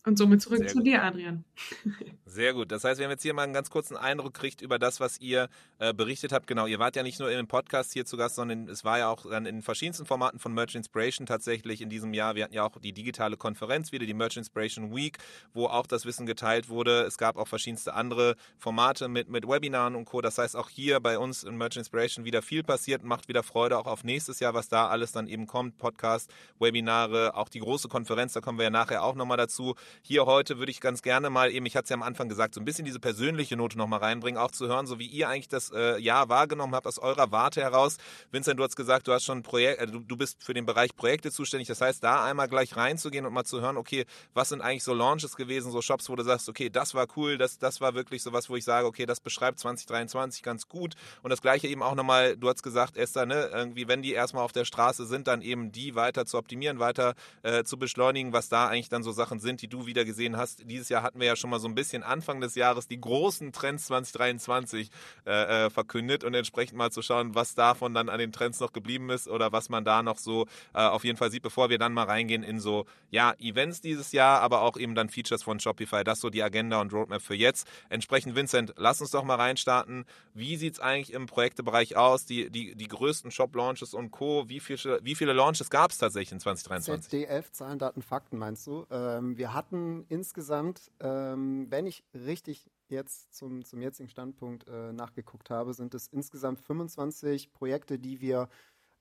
Und 0.06 0.18
somit 0.18 0.42
zurück 0.42 0.60
Sehr 0.60 0.68
zu 0.68 0.78
gut. 0.78 0.88
dir, 0.88 1.04
Adrian. 1.04 1.46
Sehr 2.26 2.54
gut. 2.54 2.72
Das 2.72 2.84
heißt, 2.84 3.00
wir 3.00 3.06
haben 3.06 3.12
jetzt 3.12 3.24
hier 3.24 3.34
mal 3.34 3.44
einen 3.44 3.54
ganz 3.54 3.70
kurzen 3.70 3.98
Eindruck 3.98 4.34
gekriegt 4.34 4.62
über 4.62 4.80
das, 4.80 5.00
was 5.00 5.20
ihr 5.20 5.50
äh, 5.80 5.94
berichtet 5.94 6.32
habt. 6.32 6.48
Genau, 6.48 6.66
ihr 6.66 6.80
wart 6.80 6.96
ja 6.96 7.04
nicht 7.04 7.20
nur 7.20 7.30
im 7.32 7.48
Podcast 7.48 7.94
hier 7.94 8.06
zu 8.06 8.18
Gast, 8.18 8.36
sondern 8.36 8.68
es 8.70 8.86
war 8.86 8.98
ja 8.98 9.10
auch 9.10 9.30
dann 9.30 9.46
in 9.46 9.62
verschiedensten 9.62 10.06
Formaten 10.06 10.40
von 10.40 10.54
Merch 10.54 10.76
Inspiration 10.76 11.28
tatsächlich 11.28 11.82
in 11.82 11.90
diesem 11.90 12.14
Jahr. 12.14 12.36
Wir 12.36 12.46
hatten 12.46 12.54
ja 12.54 12.64
auch 12.64 12.80
die 12.80 12.94
digitale 12.94 13.38
Konferenz 13.38 13.92
wieder, 13.92 14.06
die 14.06 14.14
Merch 14.14 14.38
Inspiration 14.38 14.96
Week, 14.96 15.18
wo 15.54 15.68
auch 15.68 15.86
das 15.86 16.06
Wissen 16.06 16.26
geteilt 16.26 16.70
wurde. 16.70 17.02
Es 17.02 17.18
gab 17.18 17.38
auch 17.38 17.48
verschiedenste 17.48 17.94
andere 17.94 18.36
Formate 18.58 19.10
mit, 19.10 19.30
mit 19.30 19.48
Webinaren 19.48 19.96
und 19.96 20.06
Co. 20.06 20.22
Das 20.22 20.38
heißt, 20.38 20.56
auch 20.56 20.70
hier 20.70 21.02
bei 21.02 21.20
uns 21.20 21.44
in 21.44 21.58
Merch 21.58 21.76
Inspiration 21.76 22.26
wieder 22.26 22.42
viel 22.42 22.64
passiert, 22.64 23.04
macht 23.04 23.28
wieder 23.28 23.44
Freude 23.44 23.78
auch 23.78 23.88
auf 23.88 24.04
nächstes 24.04 24.40
Jahr, 24.40 24.54
was 24.54 24.70
da 24.70 24.88
alles 24.88 25.12
dann 25.12 25.28
eben 25.28 25.46
kommt. 25.46 25.78
Podcast, 25.78 26.34
Webinare, 26.58 27.36
auch 27.36 27.50
die 27.50 27.60
große 27.60 27.90
Konferenz, 27.90 28.34
da 28.34 28.40
kommen 28.42 28.58
wir 28.58 28.64
ja 28.64 28.70
nachher 28.70 29.04
auch 29.04 29.16
nochmal 29.16 29.38
dazu 29.38 29.76
hier 30.02 30.26
heute 30.26 30.58
würde 30.58 30.72
ich 30.72 30.82
ganz 30.82 31.02
gerne 31.02 31.30
mal 31.30 31.52
eben, 31.52 31.66
ich 31.66 31.76
hatte 31.76 31.86
es 31.86 31.90
ja 31.90 31.96
am 31.96 32.04
Anfang 32.04 32.13
gesagt, 32.14 32.54
so 32.56 32.62
ein 32.62 32.66
bisschen 32.66 32.86
diese 32.86 33.00
persönliche 33.00 33.56
Note 33.56 33.78
nochmal 33.78 34.00
reinbringen, 34.00 34.40
auch 34.40 34.52
zu 34.52 34.68
hören, 34.68 34.88
so 34.88 35.00
wie 35.00 35.08
ihr 35.08 35.30
eigentlich 35.30 35.48
das 35.48 35.72
äh, 35.72 36.00
Jahr 36.00 36.30
wahrgenommen 36.30 36.76
habt 36.76 36.88
aus 36.88 37.00
eurer 37.00 37.32
Warte 37.32 37.62
heraus. 37.62 37.98
Vincent, 38.32 38.60
du 38.60 38.64
hast 38.64 38.76
gesagt, 38.76 39.08
du 39.08 39.14
hast 39.14 39.26
schon 39.26 39.44
Projekt, 39.44 39.82
äh, 39.82 39.88
du, 39.88 40.00
du 40.00 40.18
bist 40.18 40.44
für 40.44 40.54
den 40.54 40.66
Bereich 40.66 40.96
Projekte 40.96 41.32
zuständig. 41.32 41.68
Das 41.68 41.82
heißt, 41.82 42.04
da 42.04 42.24
einmal 42.24 42.48
gleich 42.48 42.76
reinzugehen 42.76 43.26
und 43.26 43.34
mal 43.34 43.44
zu 43.44 43.62
hören, 43.62 43.78
okay, 43.78 44.06
was 44.34 44.50
sind 44.50 44.62
eigentlich 44.62 44.84
so 44.84 44.94
Launches 44.94 45.36
gewesen, 45.36 45.72
so 45.72 45.82
Shops, 45.82 46.10
wo 46.10 46.16
du 46.16 46.24
sagst, 46.24 46.50
okay, 46.50 46.70
das 46.70 46.94
war 46.94 47.08
cool, 47.16 47.38
das, 47.38 47.58
das 47.58 47.82
war 47.82 47.94
wirklich 47.94 48.24
so 48.24 48.34
was, 48.34 48.50
wo 48.50 48.56
ich 48.56 48.64
sage, 48.64 48.88
okay, 48.88 49.06
das 49.06 49.20
beschreibt 49.20 49.60
2023 49.60 50.44
ganz 50.44 50.68
gut. 50.68 50.96
Und 51.22 51.30
das 51.30 51.42
gleiche 51.42 51.68
eben 51.68 51.84
auch 51.84 51.96
nochmal, 51.96 52.38
du 52.38 52.50
hast 52.50 52.64
gesagt, 52.64 52.98
Esther, 52.98 53.26
ne, 53.26 53.50
irgendwie, 53.54 53.88
wenn 53.88 54.02
die 54.02 54.14
erstmal 54.14 54.44
auf 54.44 54.52
der 54.52 54.66
Straße 54.66 55.06
sind, 55.06 55.28
dann 55.28 55.42
eben 55.42 55.72
die 55.72 55.96
weiter 55.96 56.26
zu 56.26 56.38
optimieren, 56.38 56.80
weiter 56.80 57.16
äh, 57.42 57.64
zu 57.64 57.78
beschleunigen, 57.78 58.34
was 58.34 58.50
da 58.50 58.68
eigentlich 58.68 58.90
dann 58.90 59.04
so 59.04 59.12
Sachen 59.12 59.40
sind, 59.40 59.62
die 59.62 59.68
du 59.68 59.86
wieder 59.86 60.06
gesehen 60.06 60.38
hast. 60.38 60.70
Dieses 60.70 60.90
Jahr 60.90 61.04
hatten 61.04 61.20
wir 61.20 61.28
ja 61.28 61.36
schon 61.36 61.50
mal 61.50 61.60
so 61.60 61.68
ein 61.68 61.76
bisschen 61.76 62.03
Anfang 62.04 62.42
des 62.42 62.56
Jahres 62.56 62.88
die 62.88 63.00
großen 63.00 63.52
Trends 63.52 63.86
2023 63.86 64.90
äh, 65.26 65.66
äh, 65.66 65.70
verkündet 65.70 66.24
und 66.24 66.34
entsprechend 66.34 66.78
mal 66.78 66.92
zu 66.92 67.02
schauen, 67.02 67.36
was 67.36 67.56
davon 67.56 67.94
dann 67.94 68.10
an 68.10 68.20
den 68.20 68.32
Trends 68.32 68.60
noch 68.60 68.74
geblieben 68.74 69.10
ist 69.10 69.28
oder 69.28 69.52
was 69.52 69.70
man 69.70 69.86
da 69.86 70.04
noch 70.04 70.18
so 70.18 70.48
äh, 70.74 70.80
auf 70.80 71.04
jeden 71.04 71.18
Fall 71.18 71.32
sieht, 71.32 71.44
bevor 71.44 71.70
wir 71.70 71.78
dann 71.78 71.94
mal 71.94 72.06
reingehen 72.06 72.44
in 72.44 72.60
so, 72.60 72.86
ja, 73.12 73.34
Events 73.40 73.82
dieses 73.82 74.12
Jahr, 74.12 74.42
aber 74.42 74.62
auch 74.62 74.78
eben 74.78 74.96
dann 74.96 75.10
Features 75.10 75.44
von 75.44 75.60
Shopify. 75.60 76.04
Das 76.04 76.20
so 76.20 76.30
die 76.30 76.42
Agenda 76.42 76.82
und 76.82 76.94
Roadmap 76.94 77.22
für 77.22 77.36
jetzt. 77.36 77.68
Entsprechend, 77.90 78.36
Vincent, 78.36 78.74
lass 78.78 79.02
uns 79.02 79.12
doch 79.12 79.24
mal 79.24 79.36
reinstarten. 79.36 80.06
Wie 80.34 80.56
sieht 80.56 80.74
es 80.74 80.80
eigentlich 80.80 81.14
im 81.14 81.28
Projektebereich 81.28 81.96
aus? 81.96 82.26
Die, 82.26 82.50
die, 82.50 82.76
die 82.76 82.88
größten 82.88 83.30
Shop-Launches 83.30 83.94
und 83.94 84.12
Co. 84.12 84.50
Wie 84.50 84.60
viele, 84.60 85.00
wie 85.04 85.16
viele 85.16 85.34
Launches 85.34 85.70
gab 85.70 85.92
es 85.92 85.98
tatsächlich 85.98 86.32
in 86.32 86.40
2023? 86.40 87.10
ZDF, 87.10 87.52
Zahlen, 87.52 87.78
Daten, 87.78 88.02
Fakten 88.02 88.38
meinst 88.38 88.66
du? 88.66 88.86
Ähm, 88.90 89.38
wir 89.38 89.54
hatten 89.54 90.06
insgesamt, 90.10 90.92
ähm, 91.00 91.68
wenn 91.70 91.86
ich 91.86 91.93
richtig 92.14 92.70
jetzt 92.88 93.34
zum, 93.34 93.66
zum 93.66 93.82
jetzigen 93.82 94.10
Standpunkt 94.10 94.68
äh, 94.68 94.94
nachgeguckt 94.94 95.50
habe, 95.50 95.74
sind 95.74 95.94
es 95.94 96.08
insgesamt 96.08 96.60
25 96.60 97.52
Projekte, 97.52 98.00
die 98.00 98.22
wir 98.22 98.50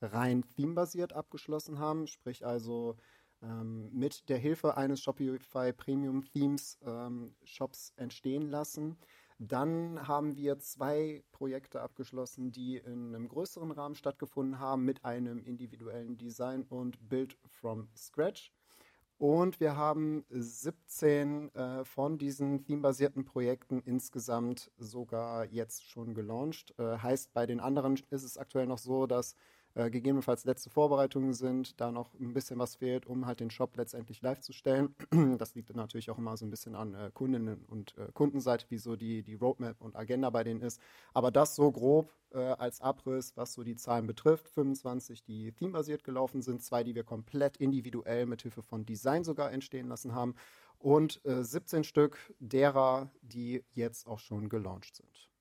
rein 0.01 0.45
themebasiert 0.57 1.13
abgeschlossen 1.13 1.79
haben, 1.79 2.07
sprich 2.07 2.45
also 2.45 2.97
ähm, 3.43 3.91
mit 3.93 4.29
der 4.29 4.39
Hilfe 4.39 4.77
eines 4.77 5.01
Shopify 5.01 5.73
Premium 5.73 6.25
Themes 6.25 6.79
ähm, 6.85 7.35
Shops 7.45 7.93
entstehen 7.97 8.51
lassen. 8.51 8.97
Dann 9.39 10.07
haben 10.07 10.37
wir 10.37 10.59
zwei 10.61 11.25
Projekte 11.33 11.81
abgeschlossen, 11.81 12.53
die 12.53 12.77
in 12.77 13.15
einem 13.15 13.29
größeren 13.29 13.73
Rahmen 13.73 13.97
stattgefunden 13.97 14.61
haben, 14.61 14.85
mit 14.85 15.05
einem 15.05 15.43
individuellen 15.43 16.17
Design 16.17 16.63
und 16.63 17.09
Build 17.09 17.37
from 17.49 17.89
Scratch. 17.97 18.53
Und 19.19 19.61
wir 19.61 19.77
haben 19.77 20.25
17 20.31 21.55
äh, 21.55 21.85
von 21.85 22.19
diesen 22.19 22.65
themebasierten 22.65 23.25
Projekten 23.25 23.81
insgesamt 23.85 24.71
sogar 24.79 25.45
jetzt 25.45 25.89
schon 25.89 26.15
gelauncht. 26.15 26.75
Äh, 26.79 26.99
heißt, 26.99 27.33
bei 27.33 27.47
den 27.47 27.61
anderen 27.61 27.95
ist 28.11 28.25
es 28.25 28.37
aktuell 28.37 28.67
noch 28.67 28.79
so, 28.79 29.07
dass 29.07 29.37
äh, 29.75 29.91
gegebenenfalls 29.91 30.45
letzte 30.45 30.71
Vorbereitungen 30.71 31.33
sind, 31.35 31.81
da 31.81 31.91
noch 31.91 32.13
ein 32.21 32.33
bisschen 32.33 32.59
was 32.59 32.77
fehlt, 32.77 33.07
um 33.07 33.27
halt 33.27 33.41
den 33.41 33.51
Shop 33.51 33.77
letztendlich 33.77 34.23
live 34.23 34.41
zu 34.41 34.53
stellen. 34.53 34.95
Das 35.39 35.55
liegt 35.55 35.75
natürlich 35.75 36.11
auch 36.11 36.19
immer 36.19 36.37
so 36.37 36.45
ein 36.45 36.51
bisschen 36.51 36.75
an 36.75 36.95
äh, 36.95 37.11
Kundinnen 37.13 37.65
und 37.67 37.97
äh, 37.97 38.09
Kundenseite, 38.13 38.67
wie 38.69 38.79
so 38.79 38.97
die, 38.97 39.23
die 39.23 39.35
Roadmap 39.35 39.81
und 39.81 39.97
Agenda 39.97 40.31
bei 40.31 40.45
denen 40.45 40.61
ist. 40.61 40.81
Aber 41.15 41.31
das 41.31 41.55
so 41.55 41.71
grob 41.73 42.13
äh, 42.33 42.39
als 42.39 42.81
Abriss, 42.81 43.37
was 43.37 43.55
so 43.55 43.63
die 43.63 43.77
Zahlen 43.77 44.07
betrifft. 44.07 44.49
25, 44.51 45.25
die 45.25 45.53
themebasiert 45.53 46.05
gelaufen 46.05 46.43
sind, 46.43 46.63
zwei, 46.63 46.85
die 46.85 46.95
wir 46.95 47.05
komplett 47.05 47.57
individuell 47.57 48.27
mit 48.27 48.43
Hilfe 48.43 48.63
von 48.63 48.85
Design 48.85 49.25
sogar 49.25 49.53
entstehen 49.53 49.89
lassen 49.89 50.15
haben 50.15 50.35
und 50.79 51.21
17 51.25 51.81
äh, 51.81 51.85
Stück 51.85 52.19
derer, 52.41 53.11
die 53.23 53.65
jetzt 53.73 54.07
auch 54.07 54.19
schon 54.19 54.49
gelauncht 54.49 54.97
sind. 54.97 55.32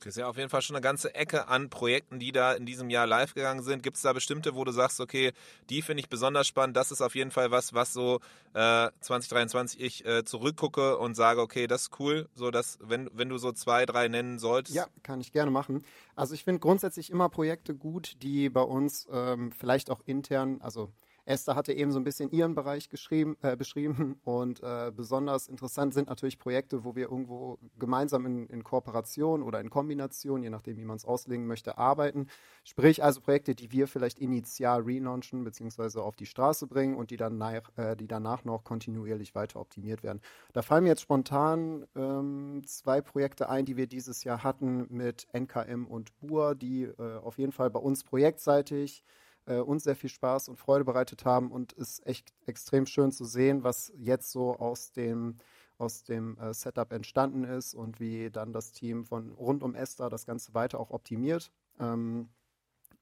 Das 0.00 0.16
ist 0.16 0.16
ja 0.16 0.28
auf 0.28 0.38
jeden 0.38 0.48
Fall 0.48 0.62
schon 0.62 0.76
eine 0.76 0.82
ganze 0.82 1.14
Ecke 1.14 1.48
an 1.48 1.68
Projekten, 1.68 2.18
die 2.18 2.32
da 2.32 2.54
in 2.54 2.64
diesem 2.64 2.88
Jahr 2.88 3.06
live 3.06 3.34
gegangen 3.34 3.62
sind. 3.62 3.82
Gibt 3.82 3.96
es 3.96 4.02
da 4.02 4.14
bestimmte, 4.14 4.54
wo 4.54 4.64
du 4.64 4.72
sagst, 4.72 4.98
okay, 4.98 5.32
die 5.68 5.82
finde 5.82 6.00
ich 6.00 6.08
besonders 6.08 6.46
spannend. 6.46 6.74
Das 6.76 6.90
ist 6.90 7.02
auf 7.02 7.14
jeden 7.14 7.30
Fall 7.30 7.50
was, 7.50 7.74
was 7.74 7.92
so 7.92 8.20
äh, 8.54 8.88
2023 9.00 9.78
ich 9.78 10.06
äh, 10.06 10.24
zurückgucke 10.24 10.96
und 10.96 11.14
sage, 11.14 11.42
okay, 11.42 11.66
das 11.66 11.82
ist 11.82 12.00
cool. 12.00 12.28
So 12.34 12.50
dass, 12.50 12.78
wenn, 12.80 13.10
wenn 13.12 13.28
du 13.28 13.36
so 13.36 13.52
zwei, 13.52 13.84
drei 13.84 14.08
nennen 14.08 14.38
solltest. 14.38 14.74
Ja, 14.74 14.86
kann 15.02 15.20
ich 15.20 15.32
gerne 15.32 15.50
machen. 15.50 15.84
Also 16.16 16.34
ich 16.34 16.44
finde 16.44 16.60
grundsätzlich 16.60 17.10
immer 17.10 17.28
Projekte 17.28 17.74
gut, 17.74 18.16
die 18.22 18.48
bei 18.48 18.62
uns 18.62 19.06
ähm, 19.12 19.52
vielleicht 19.52 19.90
auch 19.90 20.00
intern, 20.06 20.60
also 20.62 20.90
Esther 21.30 21.54
hatte 21.54 21.72
eben 21.72 21.92
so 21.92 22.00
ein 22.00 22.04
bisschen 22.04 22.30
ihren 22.30 22.54
Bereich 22.54 22.88
geschrieben, 22.88 23.36
äh, 23.42 23.56
beschrieben 23.56 24.20
und 24.24 24.62
äh, 24.62 24.90
besonders 24.94 25.48
interessant 25.48 25.94
sind 25.94 26.08
natürlich 26.08 26.38
Projekte, 26.38 26.84
wo 26.84 26.96
wir 26.96 27.10
irgendwo 27.10 27.58
gemeinsam 27.78 28.26
in, 28.26 28.46
in 28.48 28.64
Kooperation 28.64 29.42
oder 29.42 29.60
in 29.60 29.70
Kombination, 29.70 30.42
je 30.42 30.50
nachdem, 30.50 30.76
wie 30.76 30.84
man 30.84 30.96
es 30.96 31.04
auslegen 31.04 31.46
möchte, 31.46 31.78
arbeiten. 31.78 32.26
Sprich 32.64 33.02
also 33.02 33.20
Projekte, 33.20 33.54
die 33.54 33.70
wir 33.70 33.86
vielleicht 33.86 34.18
initial 34.18 34.82
relaunchen 34.82 35.44
bzw. 35.44 36.00
auf 36.00 36.16
die 36.16 36.26
Straße 36.26 36.66
bringen 36.66 36.96
und 36.96 37.10
die, 37.10 37.16
dann 37.16 37.38
nach, 37.38 37.70
äh, 37.76 37.96
die 37.96 38.08
danach 38.08 38.44
noch 38.44 38.64
kontinuierlich 38.64 39.34
weiter 39.34 39.60
optimiert 39.60 40.02
werden. 40.02 40.20
Da 40.52 40.62
fallen 40.62 40.82
mir 40.82 40.90
jetzt 40.90 41.02
spontan 41.02 41.86
ähm, 41.94 42.62
zwei 42.66 43.00
Projekte 43.00 43.48
ein, 43.48 43.64
die 43.64 43.76
wir 43.76 43.86
dieses 43.86 44.24
Jahr 44.24 44.42
hatten 44.42 44.86
mit 44.90 45.28
NKM 45.32 45.86
und 45.86 46.18
BUR, 46.18 46.56
die 46.56 46.84
äh, 46.84 47.18
auf 47.18 47.38
jeden 47.38 47.52
Fall 47.52 47.70
bei 47.70 47.80
uns 47.80 48.02
projektseitig 48.02 49.04
äh, 49.50 49.58
uns 49.58 49.84
sehr 49.84 49.96
viel 49.96 50.10
Spaß 50.10 50.48
und 50.48 50.58
Freude 50.58 50.84
bereitet 50.84 51.24
haben 51.24 51.50
und 51.50 51.72
es 51.72 51.98
ist 51.98 52.06
echt 52.06 52.32
extrem 52.46 52.86
schön 52.86 53.10
zu 53.12 53.24
sehen, 53.24 53.64
was 53.64 53.92
jetzt 53.96 54.30
so 54.30 54.56
aus 54.56 54.92
dem 54.92 55.36
aus 55.78 56.04
dem 56.04 56.36
äh, 56.38 56.52
Setup 56.52 56.92
entstanden 56.92 57.44
ist 57.44 57.74
und 57.74 58.00
wie 58.00 58.30
dann 58.30 58.52
das 58.52 58.72
Team 58.72 59.06
von 59.06 59.32
rund 59.32 59.62
um 59.62 59.74
Esther 59.74 60.10
das 60.10 60.26
Ganze 60.26 60.52
weiter 60.52 60.78
auch 60.78 60.90
optimiert. 60.90 61.50
Ähm, 61.78 62.28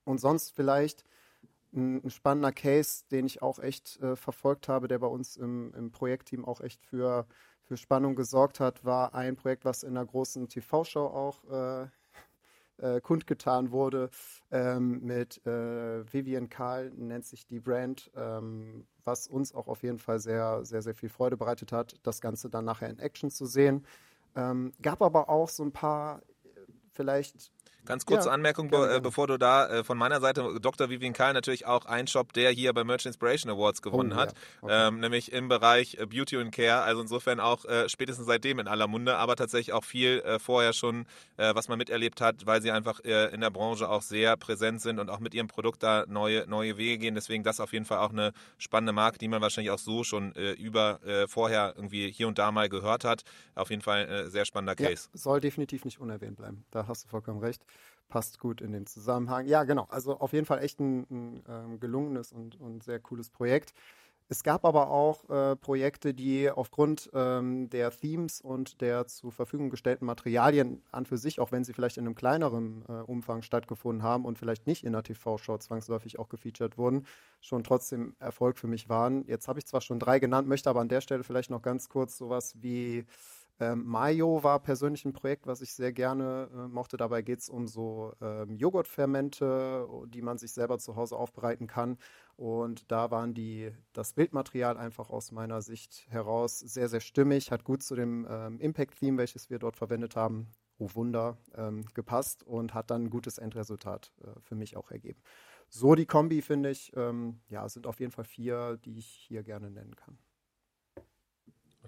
und 0.04 0.18
sonst 0.20 0.54
vielleicht 0.54 1.04
ein, 1.72 1.96
ein, 2.04 2.10
spannender 2.10 2.52
Case, 2.52 3.02
den 3.10 3.26
ich 3.26 3.42
auch 3.42 3.58
echt 3.58 4.00
äh, 4.00 4.14
verfolgt 4.14 4.68
habe, 4.68 4.86
der 4.86 5.00
bei 5.00 5.08
uns 5.08 5.36
im, 5.36 5.74
im 5.74 5.90
Projektteam 5.90 6.44
auch 6.44 6.60
echt 6.60 6.80
für, 6.86 7.26
für 7.64 7.76
Spannung 7.76 8.14
gesorgt 8.14 8.60
hat, 8.60 8.84
war 8.84 9.12
ein 9.12 9.34
Projekt, 9.34 9.64
was 9.64 9.82
in 9.82 9.96
einer 9.96 10.06
großen 10.06 10.48
TV-Show 10.48 11.04
auch 11.04 11.44
äh, 11.50 11.88
äh, 12.78 13.00
kundgetan 13.00 13.70
wurde 13.70 14.10
ähm, 14.50 15.00
mit 15.02 15.44
äh, 15.46 16.12
Vivian 16.12 16.48
Karl, 16.48 16.90
nennt 16.90 17.24
sich 17.24 17.46
die 17.46 17.60
Brand, 17.60 18.10
ähm, 18.16 18.86
was 19.04 19.26
uns 19.26 19.54
auch 19.54 19.68
auf 19.68 19.82
jeden 19.82 19.98
Fall 19.98 20.20
sehr, 20.20 20.64
sehr, 20.64 20.82
sehr 20.82 20.94
viel 20.94 21.08
Freude 21.08 21.36
bereitet 21.36 21.72
hat, 21.72 21.96
das 22.02 22.20
Ganze 22.20 22.50
dann 22.50 22.64
nachher 22.64 22.90
in 22.90 22.98
Action 22.98 23.30
zu 23.30 23.46
sehen. 23.46 23.84
Ähm, 24.36 24.72
gab 24.82 25.02
aber 25.02 25.28
auch 25.28 25.48
so 25.48 25.62
ein 25.62 25.72
paar 25.72 26.22
äh, 26.44 26.48
vielleicht 26.92 27.52
Ganz 27.88 28.04
kurze 28.04 28.28
ja, 28.28 28.34
Anmerkung, 28.34 28.68
gerne, 28.68 28.86
gerne. 28.86 29.00
bevor 29.00 29.26
du 29.26 29.38
da 29.38 29.66
äh, 29.66 29.82
von 29.82 29.96
meiner 29.96 30.20
Seite, 30.20 30.60
Dr. 30.60 30.90
Vivian 30.90 31.14
Kahl 31.14 31.32
natürlich 31.32 31.64
auch 31.64 31.86
ein 31.86 32.06
Shop, 32.06 32.34
der 32.34 32.50
hier 32.50 32.74
bei 32.74 32.84
Merch 32.84 33.06
Inspiration 33.06 33.50
Awards 33.50 33.80
gewonnen 33.80 34.12
oh, 34.12 34.16
hat, 34.16 34.34
okay. 34.60 34.88
ähm, 34.88 35.00
nämlich 35.00 35.32
im 35.32 35.48
Bereich 35.48 35.94
äh, 35.94 36.04
Beauty 36.04 36.36
und 36.36 36.50
Care, 36.50 36.82
also 36.82 37.00
insofern 37.00 37.40
auch 37.40 37.64
äh, 37.64 37.88
spätestens 37.88 38.26
seitdem 38.26 38.58
in 38.58 38.68
aller 38.68 38.86
Munde, 38.88 39.16
aber 39.16 39.36
tatsächlich 39.36 39.72
auch 39.72 39.84
viel 39.84 40.20
äh, 40.20 40.38
vorher 40.38 40.74
schon, 40.74 41.06
äh, 41.38 41.54
was 41.54 41.68
man 41.68 41.78
miterlebt 41.78 42.20
hat, 42.20 42.44
weil 42.44 42.60
sie 42.60 42.70
einfach 42.70 43.00
äh, 43.04 43.32
in 43.32 43.40
der 43.40 43.48
Branche 43.48 43.88
auch 43.88 44.02
sehr 44.02 44.36
präsent 44.36 44.82
sind 44.82 44.98
und 44.98 45.08
auch 45.08 45.20
mit 45.20 45.32
ihrem 45.32 45.48
Produkt 45.48 45.82
da 45.82 46.04
neue, 46.06 46.46
neue 46.46 46.76
Wege 46.76 46.98
gehen. 46.98 47.14
Deswegen 47.14 47.42
das 47.42 47.58
auf 47.58 47.72
jeden 47.72 47.86
Fall 47.86 47.98
auch 47.98 48.10
eine 48.10 48.32
spannende 48.58 48.92
Marke, 48.92 49.16
die 49.16 49.28
man 49.28 49.40
wahrscheinlich 49.40 49.70
auch 49.70 49.78
so 49.78 50.04
schon 50.04 50.32
über 50.32 51.00
vorher 51.28 51.74
irgendwie 51.76 52.10
hier 52.10 52.28
und 52.28 52.38
da 52.38 52.52
mal 52.52 52.68
gehört 52.68 53.04
hat. 53.04 53.22
Auf 53.54 53.70
jeden 53.70 53.82
Fall 53.82 54.06
ein 54.06 54.30
sehr 54.30 54.44
spannender 54.44 54.74
Case. 54.74 55.08
Ja, 55.12 55.18
soll 55.18 55.40
definitiv 55.40 55.84
nicht 55.84 56.00
unerwähnt 56.00 56.36
bleiben. 56.36 56.64
Da 56.70 56.86
hast 56.86 57.04
du 57.04 57.08
vollkommen 57.08 57.40
recht 57.40 57.64
passt 58.08 58.38
gut 58.38 58.60
in 58.60 58.72
den 58.72 58.86
Zusammenhang. 58.86 59.46
Ja, 59.46 59.64
genau. 59.64 59.86
Also 59.90 60.18
auf 60.18 60.32
jeden 60.32 60.46
Fall 60.46 60.62
echt 60.62 60.80
ein, 60.80 61.06
ein 61.10 61.42
ähm, 61.48 61.80
gelungenes 61.80 62.32
und, 62.32 62.60
und 62.60 62.82
sehr 62.82 63.00
cooles 63.00 63.30
Projekt. 63.30 63.74
Es 64.30 64.42
gab 64.42 64.66
aber 64.66 64.90
auch 64.90 65.28
äh, 65.30 65.56
Projekte, 65.56 66.12
die 66.12 66.50
aufgrund 66.50 67.08
ähm, 67.14 67.70
der 67.70 67.90
Themes 67.90 68.42
und 68.42 68.82
der 68.82 69.06
zur 69.06 69.32
Verfügung 69.32 69.70
gestellten 69.70 70.04
Materialien 70.04 70.82
an 70.92 71.06
für 71.06 71.16
sich, 71.16 71.40
auch 71.40 71.50
wenn 71.50 71.64
sie 71.64 71.72
vielleicht 71.72 71.96
in 71.96 72.04
einem 72.04 72.14
kleineren 72.14 72.84
äh, 72.88 72.92
Umfang 72.92 73.40
stattgefunden 73.40 74.02
haben 74.02 74.26
und 74.26 74.38
vielleicht 74.38 74.66
nicht 74.66 74.84
in 74.84 74.92
der 74.92 75.02
TV-Show 75.02 75.56
zwangsläufig 75.56 76.18
auch 76.18 76.28
gefeatured 76.28 76.76
wurden, 76.76 77.06
schon 77.40 77.64
trotzdem 77.64 78.16
Erfolg 78.18 78.58
für 78.58 78.66
mich 78.66 78.90
waren. 78.90 79.24
Jetzt 79.26 79.48
habe 79.48 79.60
ich 79.60 79.66
zwar 79.66 79.80
schon 79.80 79.98
drei 79.98 80.18
genannt, 80.18 80.46
möchte 80.46 80.68
aber 80.68 80.80
an 80.80 80.90
der 80.90 81.00
Stelle 81.00 81.24
vielleicht 81.24 81.48
noch 81.48 81.62
ganz 81.62 81.88
kurz 81.88 82.18
sowas 82.18 82.54
wie 82.60 83.06
ähm, 83.60 83.84
Mayo 83.86 84.44
war 84.44 84.60
persönlich 84.60 85.04
ein 85.04 85.12
Projekt, 85.12 85.46
was 85.46 85.60
ich 85.60 85.72
sehr 85.72 85.92
gerne 85.92 86.48
äh, 86.52 86.68
mochte. 86.68 86.96
Dabei 86.96 87.22
geht 87.22 87.40
es 87.40 87.48
um 87.48 87.66
so 87.66 88.12
ähm, 88.20 88.56
Joghurtfermente, 88.56 89.86
die 90.08 90.22
man 90.22 90.38
sich 90.38 90.52
selber 90.52 90.78
zu 90.78 90.94
Hause 90.96 91.16
aufbereiten 91.16 91.66
kann. 91.66 91.98
Und 92.36 92.90
da 92.92 93.10
waren 93.10 93.34
die, 93.34 93.72
das 93.92 94.12
Bildmaterial 94.12 94.76
einfach 94.76 95.10
aus 95.10 95.32
meiner 95.32 95.60
Sicht 95.60 96.06
heraus 96.08 96.60
sehr, 96.60 96.88
sehr 96.88 97.00
stimmig, 97.00 97.50
hat 97.50 97.64
gut 97.64 97.82
zu 97.82 97.96
dem 97.96 98.26
ähm, 98.30 98.60
Impact-Theme, 98.60 99.18
welches 99.18 99.50
wir 99.50 99.58
dort 99.58 99.76
verwendet 99.76 100.14
haben, 100.14 100.46
oh 100.78 100.88
Wunder, 100.94 101.36
ähm, 101.54 101.84
gepasst 101.94 102.44
und 102.44 102.74
hat 102.74 102.90
dann 102.92 103.04
ein 103.04 103.10
gutes 103.10 103.38
Endresultat 103.38 104.12
äh, 104.22 104.40
für 104.40 104.54
mich 104.54 104.76
auch 104.76 104.92
ergeben. 104.92 105.20
So 105.68 105.96
die 105.96 106.06
Kombi, 106.06 106.42
finde 106.42 106.70
ich, 106.70 106.92
ähm, 106.96 107.40
ja, 107.48 107.68
sind 107.68 107.86
auf 107.86 107.98
jeden 107.98 108.12
Fall 108.12 108.24
vier, 108.24 108.78
die 108.84 108.98
ich 108.98 109.06
hier 109.06 109.42
gerne 109.42 109.70
nennen 109.70 109.96
kann. 109.96 110.16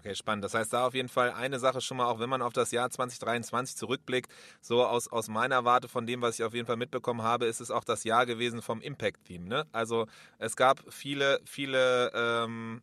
Okay, 0.00 0.14
spannend. 0.14 0.42
Das 0.44 0.54
heißt, 0.54 0.72
da 0.72 0.86
auf 0.86 0.94
jeden 0.94 1.10
Fall 1.10 1.30
eine 1.32 1.58
Sache 1.58 1.82
schon 1.82 1.98
mal, 1.98 2.06
auch 2.06 2.20
wenn 2.20 2.30
man 2.30 2.40
auf 2.40 2.54
das 2.54 2.70
Jahr 2.70 2.88
2023 2.88 3.76
zurückblickt, 3.76 4.32
so 4.62 4.82
aus, 4.82 5.08
aus 5.08 5.28
meiner 5.28 5.66
Warte 5.66 5.88
von 5.88 6.06
dem, 6.06 6.22
was 6.22 6.38
ich 6.38 6.44
auf 6.44 6.54
jeden 6.54 6.66
Fall 6.66 6.78
mitbekommen 6.78 7.22
habe, 7.22 7.44
ist 7.44 7.60
es 7.60 7.70
auch 7.70 7.84
das 7.84 8.04
Jahr 8.04 8.24
gewesen 8.24 8.62
vom 8.62 8.80
Impact-Theme. 8.80 9.46
Ne? 9.46 9.66
Also 9.72 10.06
es 10.38 10.56
gab 10.56 10.80
viele, 10.88 11.38
viele 11.44 12.10
ähm, 12.14 12.80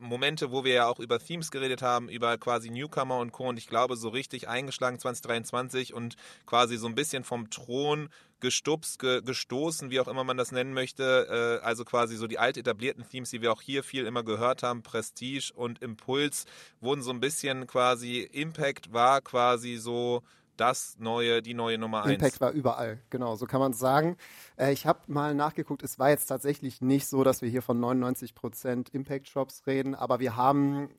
Momente, 0.00 0.52
wo 0.52 0.64
wir 0.64 0.74
ja 0.74 0.86
auch 0.86 1.00
über 1.00 1.18
Themes 1.18 1.50
geredet 1.50 1.82
haben, 1.82 2.08
über 2.08 2.38
quasi 2.38 2.70
Newcomer 2.70 3.18
und 3.18 3.32
Co. 3.32 3.48
Und 3.48 3.58
ich 3.58 3.66
glaube, 3.66 3.96
so 3.96 4.08
richtig 4.08 4.48
eingeschlagen 4.48 4.98
2023 4.98 5.92
und 5.92 6.16
quasi 6.46 6.76
so 6.76 6.86
ein 6.86 6.94
bisschen 6.94 7.24
vom 7.24 7.50
Thron 7.50 8.08
gestupst, 8.40 9.00
ge 9.00 9.20
gestoßen, 9.22 9.90
wie 9.90 9.98
auch 10.00 10.08
immer 10.08 10.24
man 10.24 10.36
das 10.36 10.52
nennen 10.52 10.72
möchte. 10.72 11.60
Äh, 11.62 11.64
also 11.64 11.84
quasi 11.84 12.16
so 12.16 12.26
die 12.26 12.38
alt 12.38 12.56
etablierten 12.56 13.08
Themes, 13.08 13.30
die 13.30 13.42
wir 13.42 13.52
auch 13.52 13.62
hier 13.62 13.82
viel 13.82 14.06
immer 14.06 14.22
gehört 14.22 14.62
haben, 14.62 14.82
Prestige 14.82 15.52
und 15.54 15.82
Impuls, 15.82 16.44
wurden 16.80 17.02
so 17.02 17.10
ein 17.10 17.20
bisschen 17.20 17.66
quasi, 17.66 18.20
Impact 18.20 18.92
war 18.92 19.20
quasi 19.20 19.76
so 19.76 20.22
das 20.58 20.96
neue, 20.98 21.42
die 21.42 21.54
neue 21.54 21.78
Nummer 21.78 22.04
1. 22.04 22.14
Impact 22.14 22.40
war 22.40 22.50
überall, 22.52 23.00
genau, 23.10 23.36
so 23.36 23.46
kann 23.46 23.60
man 23.60 23.72
es 23.72 23.78
sagen. 23.78 24.16
Äh, 24.56 24.72
ich 24.72 24.86
habe 24.86 25.00
mal 25.06 25.34
nachgeguckt, 25.34 25.82
es 25.82 25.98
war 25.98 26.10
jetzt 26.10 26.26
tatsächlich 26.26 26.80
nicht 26.80 27.06
so, 27.06 27.24
dass 27.24 27.42
wir 27.42 27.48
hier 27.48 27.62
von 27.62 27.80
99% 27.80 28.92
Impact-Shops 28.92 29.66
reden, 29.66 29.94
aber 29.94 30.20
wir 30.20 30.36
haben 30.36 30.90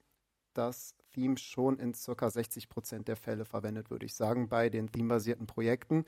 das 0.53 0.95
Theme 1.13 1.37
schon 1.37 1.79
in 1.79 1.93
circa 1.93 2.27
60% 2.27 3.03
der 3.03 3.15
Fälle 3.15 3.45
verwendet, 3.45 3.89
würde 3.89 4.05
ich 4.05 4.15
sagen, 4.15 4.49
bei 4.49 4.69
den 4.69 4.91
themebasierten 4.91 5.47
Projekten. 5.47 6.05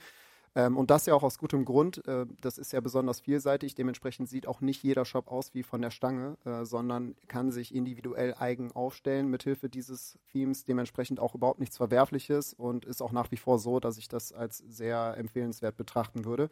Ähm, 0.54 0.76
und 0.76 0.90
das 0.90 1.06
ja 1.06 1.14
auch 1.14 1.22
aus 1.22 1.38
gutem 1.38 1.64
Grund. 1.64 2.06
Äh, 2.06 2.26
das 2.40 2.58
ist 2.58 2.72
ja 2.72 2.80
besonders 2.80 3.20
vielseitig. 3.20 3.74
Dementsprechend 3.74 4.28
sieht 4.28 4.46
auch 4.46 4.60
nicht 4.60 4.82
jeder 4.82 5.04
Shop 5.04 5.28
aus 5.28 5.54
wie 5.54 5.62
von 5.62 5.80
der 5.80 5.90
Stange, 5.90 6.36
äh, 6.44 6.64
sondern 6.64 7.16
kann 7.28 7.50
sich 7.50 7.74
individuell 7.74 8.34
eigen 8.38 8.72
aufstellen 8.72 9.28
mithilfe 9.28 9.68
dieses 9.68 10.18
Themes. 10.30 10.64
Dementsprechend 10.64 11.20
auch 11.20 11.34
überhaupt 11.34 11.60
nichts 11.60 11.76
Verwerfliches 11.76 12.52
und 12.52 12.84
ist 12.84 13.02
auch 13.02 13.12
nach 13.12 13.30
wie 13.30 13.36
vor 13.36 13.58
so, 13.58 13.80
dass 13.80 13.96
ich 13.96 14.08
das 14.08 14.32
als 14.32 14.58
sehr 14.58 15.16
empfehlenswert 15.16 15.76
betrachten 15.76 16.24
würde. 16.24 16.48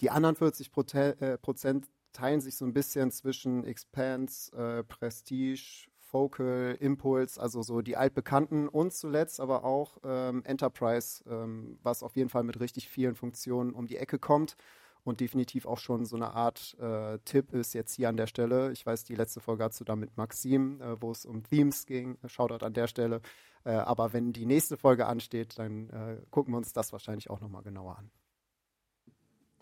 Die 0.00 0.10
anderen 0.10 0.36
40 0.36 0.70
äh, 0.94 1.38
Prozent 1.38 1.88
teilen 2.12 2.40
sich 2.40 2.56
so 2.56 2.64
ein 2.64 2.72
bisschen 2.72 3.10
zwischen 3.10 3.64
Expanse, 3.64 4.52
äh, 4.56 4.84
Prestige, 4.84 5.88
Focal, 6.10 6.76
Impulse, 6.80 7.40
also 7.40 7.62
so 7.62 7.82
die 7.82 7.96
altbekannten 7.96 8.68
und 8.68 8.92
zuletzt 8.92 9.40
aber 9.40 9.64
auch 9.64 9.98
ähm, 10.04 10.42
Enterprise, 10.44 11.22
ähm, 11.28 11.78
was 11.82 12.02
auf 12.02 12.16
jeden 12.16 12.28
Fall 12.28 12.42
mit 12.42 12.58
richtig 12.60 12.88
vielen 12.88 13.14
Funktionen 13.14 13.72
um 13.72 13.86
die 13.86 13.96
Ecke 13.96 14.18
kommt 14.18 14.56
und 15.04 15.20
definitiv 15.20 15.66
auch 15.66 15.78
schon 15.78 16.04
so 16.04 16.16
eine 16.16 16.32
Art 16.32 16.76
äh, 16.80 17.18
Tipp 17.24 17.52
ist 17.52 17.74
jetzt 17.74 17.94
hier 17.94 18.08
an 18.08 18.16
der 18.16 18.26
Stelle. 18.26 18.72
Ich 18.72 18.84
weiß, 18.84 19.04
die 19.04 19.14
letzte 19.14 19.40
Folge 19.40 19.64
hast 19.64 19.80
du 19.80 19.84
da 19.84 19.96
mit 19.96 20.16
Maxim, 20.16 20.80
äh, 20.80 21.00
wo 21.00 21.10
es 21.10 21.24
um 21.24 21.42
Themes 21.44 21.86
ging. 21.86 22.18
Shoutout 22.26 22.64
an 22.64 22.74
der 22.74 22.86
Stelle. 22.86 23.20
Äh, 23.64 23.70
aber 23.70 24.12
wenn 24.12 24.32
die 24.32 24.46
nächste 24.46 24.76
Folge 24.76 25.06
ansteht, 25.06 25.58
dann 25.58 25.90
äh, 25.90 26.16
gucken 26.30 26.52
wir 26.52 26.58
uns 26.58 26.72
das 26.72 26.92
wahrscheinlich 26.92 27.30
auch 27.30 27.40
nochmal 27.40 27.62
genauer 27.62 27.98
an. 27.98 28.10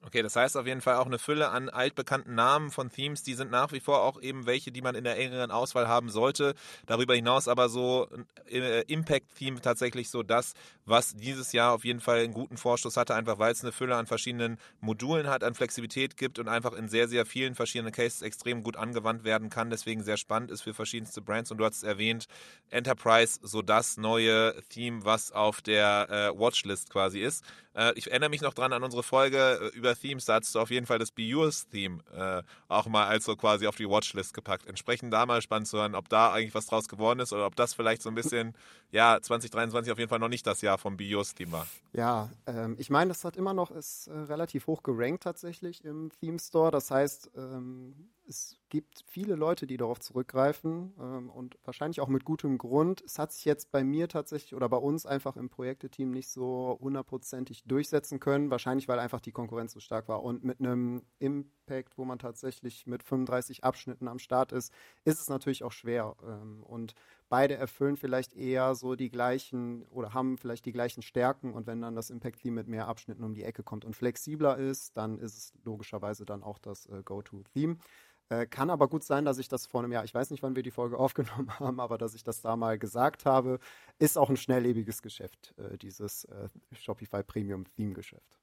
Okay, 0.07 0.23
das 0.23 0.37
heißt 0.37 0.57
auf 0.57 0.67
jeden 0.67 0.81
Fall 0.81 0.95
auch 0.95 1.07
eine 1.07 1.19
Fülle 1.19 1.51
an 1.51 1.69
altbekannten 1.69 2.35
Namen 2.35 2.71
von 2.71 2.89
Themes, 2.89 3.25
die 3.25 3.35
sind 3.35 3.51
nach 3.51 3.73
wie 3.73 3.81
vor 3.81 4.03
auch 4.03 4.23
eben 4.23 4.47
welche, 4.47 4.71
die 4.71 4.81
man 4.81 4.95
in 4.95 5.03
der 5.03 5.19
engeren 5.19 5.51
Auswahl 5.51 5.89
haben 5.89 6.09
sollte. 6.09 6.55
Darüber 6.87 7.15
hinaus 7.17 7.49
aber 7.49 7.69
so 7.69 8.09
äh, 8.49 8.83
Impact-Theme 8.83 9.61
tatsächlich 9.61 10.09
so 10.09 10.23
das, 10.23 10.55
was 10.87 11.17
dieses 11.17 11.53
Jahr 11.53 11.73
auf 11.73 11.85
jeden 11.85 12.01
Fall 12.01 12.21
einen 12.21 12.33
guten 12.33 12.57
Vorstoß 12.57 12.97
hatte, 12.97 13.17
einfach 13.17 13.41
weil 13.41 13.51
es 13.51 13.63
eine 13.63 13.73
Fülle 13.73 13.97
an 13.97 14.07
verschiedenen 14.07 14.59
Modulen 14.81 15.27
hat, 15.27 15.43
an 15.43 15.55
Flexibilität 15.55 16.17
gibt 16.17 16.39
und 16.39 16.47
einfach 16.47 16.75
in 16.75 16.89
sehr, 16.89 17.09
sehr 17.09 17.27
vielen 17.27 17.57
verschiedenen 17.57 17.93
Cases 17.93 18.23
extrem 18.23 18.63
gut 18.63 18.77
angewandt 18.77 19.25
werden 19.25 19.51
kann, 19.51 19.69
deswegen 19.69 20.05
sehr 20.05 20.17
spannend 20.17 20.53
ist 20.53 20.63
für 20.63 20.75
verschiedenste 20.75 21.21
Brands. 21.21 21.51
Und 21.51 21.59
du 21.59 21.65
hast 21.65 21.79
es 21.79 21.83
erwähnt, 21.83 22.27
Enterprise, 22.71 23.41
so 23.43 23.63
das 23.63 23.97
neue 23.97 24.55
Theme, 24.69 25.05
was 25.05 25.33
auf 25.33 25.61
der 25.61 26.09
äh, 26.09 26.39
Watchlist 26.39 26.91
quasi 26.91 27.21
ist. 27.21 27.45
Äh, 27.79 27.93
ich 27.95 28.11
erinnere 28.11 28.31
mich 28.31 28.43
noch 28.43 28.55
dran 28.55 28.73
an 28.73 28.83
unsere 28.83 29.03
Folge 29.03 29.71
äh, 29.73 29.77
über 29.89 29.99
Themes, 29.99 30.25
da 30.27 30.35
hast 30.35 30.55
du 30.55 30.61
auf 30.61 30.71
jeden 30.71 30.87
Fall 30.87 30.99
das 30.99 31.11
Be 31.11 31.23
Yours 31.23 31.69
Theme 31.69 32.01
äh, 32.15 32.43
auch 32.69 32.87
mal 32.87 33.07
als 33.07 33.25
so 33.25 33.37
quasi 33.37 33.67
auf 33.67 33.77
die 33.77 33.89
Watchlist 33.89 34.35
gepackt. 34.35 34.67
Entsprechend 34.67 35.13
da 35.13 35.25
mal 35.27 35.41
spannend 35.41 35.69
zu 35.69 35.79
hören, 35.79 35.95
ob 35.95 36.09
da 36.09 36.33
eigentlich 36.33 36.55
was 36.55 36.67
draus 36.67 36.89
geworden 36.89 37.21
ist 37.21 37.33
oder 37.33 37.47
ob 37.47 37.57
das 37.57 37.75
vielleicht 37.75 38.03
so 38.03 38.11
ein 38.11 38.15
bisschen, 38.15 38.55
ja, 38.91 39.19
2023 39.21 39.93
auf 39.93 39.99
jeden 39.99 40.09
Fall 40.09 40.19
noch 40.19 40.29
nicht 40.29 40.47
das 40.47 40.61
Jahr 40.61 40.79
vom 40.79 40.97
Be 40.97 41.05
Yours 41.05 41.35
Theme 41.35 41.53
war. 41.53 41.67
Ja, 41.93 42.31
ähm, 42.47 42.77
ich 42.79 42.91
meine, 42.91 43.09
das 43.09 43.25
hat 43.25 43.37
immer 43.37 43.55
noch, 43.55 43.71
ist 43.71 44.09
äh, 44.09 44.13
relativ 44.13 44.67
hoch 44.67 44.83
gerankt 44.83 45.23
tatsächlich 45.23 45.85
im 45.85 46.11
Theme 46.21 46.39
Store. 46.39 46.71
Das 46.71 46.91
heißt, 46.91 47.31
ähm, 47.37 47.95
es 48.29 48.59
gibt 48.69 49.03
viele 49.07 49.35
Leute, 49.35 49.67
die 49.67 49.79
darauf 49.79 50.01
zurückgreifen 50.01 50.93
ähm, 51.01 51.31
und 51.31 51.59
wahrscheinlich 51.65 52.01
auch 52.01 52.09
mit 52.09 52.25
gutem 52.25 52.59
Grund. 52.59 53.01
Es 53.01 53.19
hat 53.19 53.33
sich 53.33 53.45
jetzt 53.45 53.71
bei 53.73 53.83
mir 53.83 54.09
tatsächlich 54.09 54.55
oder 54.55 54.69
bei 54.69 54.77
uns 54.77 55.07
einfach 55.07 55.37
im 55.37 55.49
Projekteteam 55.49 56.11
nicht 56.11 56.29
so 56.29 56.79
hundertprozentig 56.81 57.65
durchsetzen 57.65 58.21
können. 58.21 58.51
Wahrscheinlich, 58.51 58.87
weil 58.87 58.99
einfach 58.99 59.21
die 59.21 59.33
Konkurrenz 59.33 59.73
so 59.73 59.81
stark 59.81 60.09
war. 60.09 60.23
Und 60.23 60.45
mit 60.45 60.61
einem 60.61 61.03
Impact, 61.19 61.97
wo 61.97 62.05
man 62.05 62.19
tatsächlich 62.19 62.87
mit 62.87 63.03
35 63.03 63.65
Abschnitten 63.65 64.07
am 64.07 64.19
Start 64.19 64.53
ist, 64.53 64.73
ist 65.05 65.21
es 65.21 65.31
natürlich 65.31 65.65
auch 65.65 65.73
schwer. 65.73 66.15
Ähm, 66.23 66.63
und 66.63 66.95
beide 67.31 67.55
erfüllen 67.57 67.97
vielleicht 67.97 68.35
eher 68.35 68.75
so 68.75 68.95
die 68.95 69.11
gleichen 69.11 69.85
oder 69.87 70.13
haben 70.13 70.37
vielleicht 70.37 70.67
die 70.67 70.73
gleichen 70.73 71.03
Stärken. 71.03 71.55
Und 71.55 71.67
wenn 71.67 71.81
dann 71.81 71.97
das 71.97 72.11
Impact-Team 72.11 72.55
mit 72.55 72.69
mehr 72.69 72.87
Abschnitten 72.87 73.25
um 73.25 73.35
die 73.35 73.45
Ecke 73.45 73.63
kommt 73.63 73.87
und 73.87 73.97
flexibler 73.97 74.59
ist, 74.59 74.97
dann 74.99 75.19
ist 75.19 75.37
es 75.39 75.53
logischerweise 75.65 76.27
dann 76.27 76.43
auch 76.43 76.59
das 76.59 76.87
äh, 76.87 77.03
Go-To-Theme. 77.03 77.79
Äh, 78.31 78.47
kann 78.47 78.69
aber 78.69 78.89
gut 78.89 79.05
sein, 79.05 79.25
dass 79.25 79.39
ich 79.39 79.49
das 79.49 79.67
vor 79.67 79.83
einem 79.83 79.93
Jahr, 79.93 80.05
ich 80.05 80.13
weiß 80.13 80.31
nicht, 80.31 80.43
wann 80.43 80.55
wir 80.55 80.63
die 80.63 80.71
Folge 80.71 80.99
aufgenommen 80.99 81.51
haben, 81.59 81.81
aber 81.81 81.99
dass 81.99 82.15
ich 82.15 82.23
das 82.23 82.41
da 82.43 82.57
mal 82.57 82.79
gesagt 82.79 83.25
habe, 83.25 83.59
ist 83.99 84.19
auch 84.19 84.29
ein 84.31 84.37
schnelllebiges 84.37 85.03
Geschäft, 85.03 85.55
äh, 85.57 85.79
dieses 85.79 86.25
äh, 86.25 86.49
Shopify 86.73 87.23
Premium 87.23 87.65
Theme 87.77 87.95
Geschäft. 87.95 88.39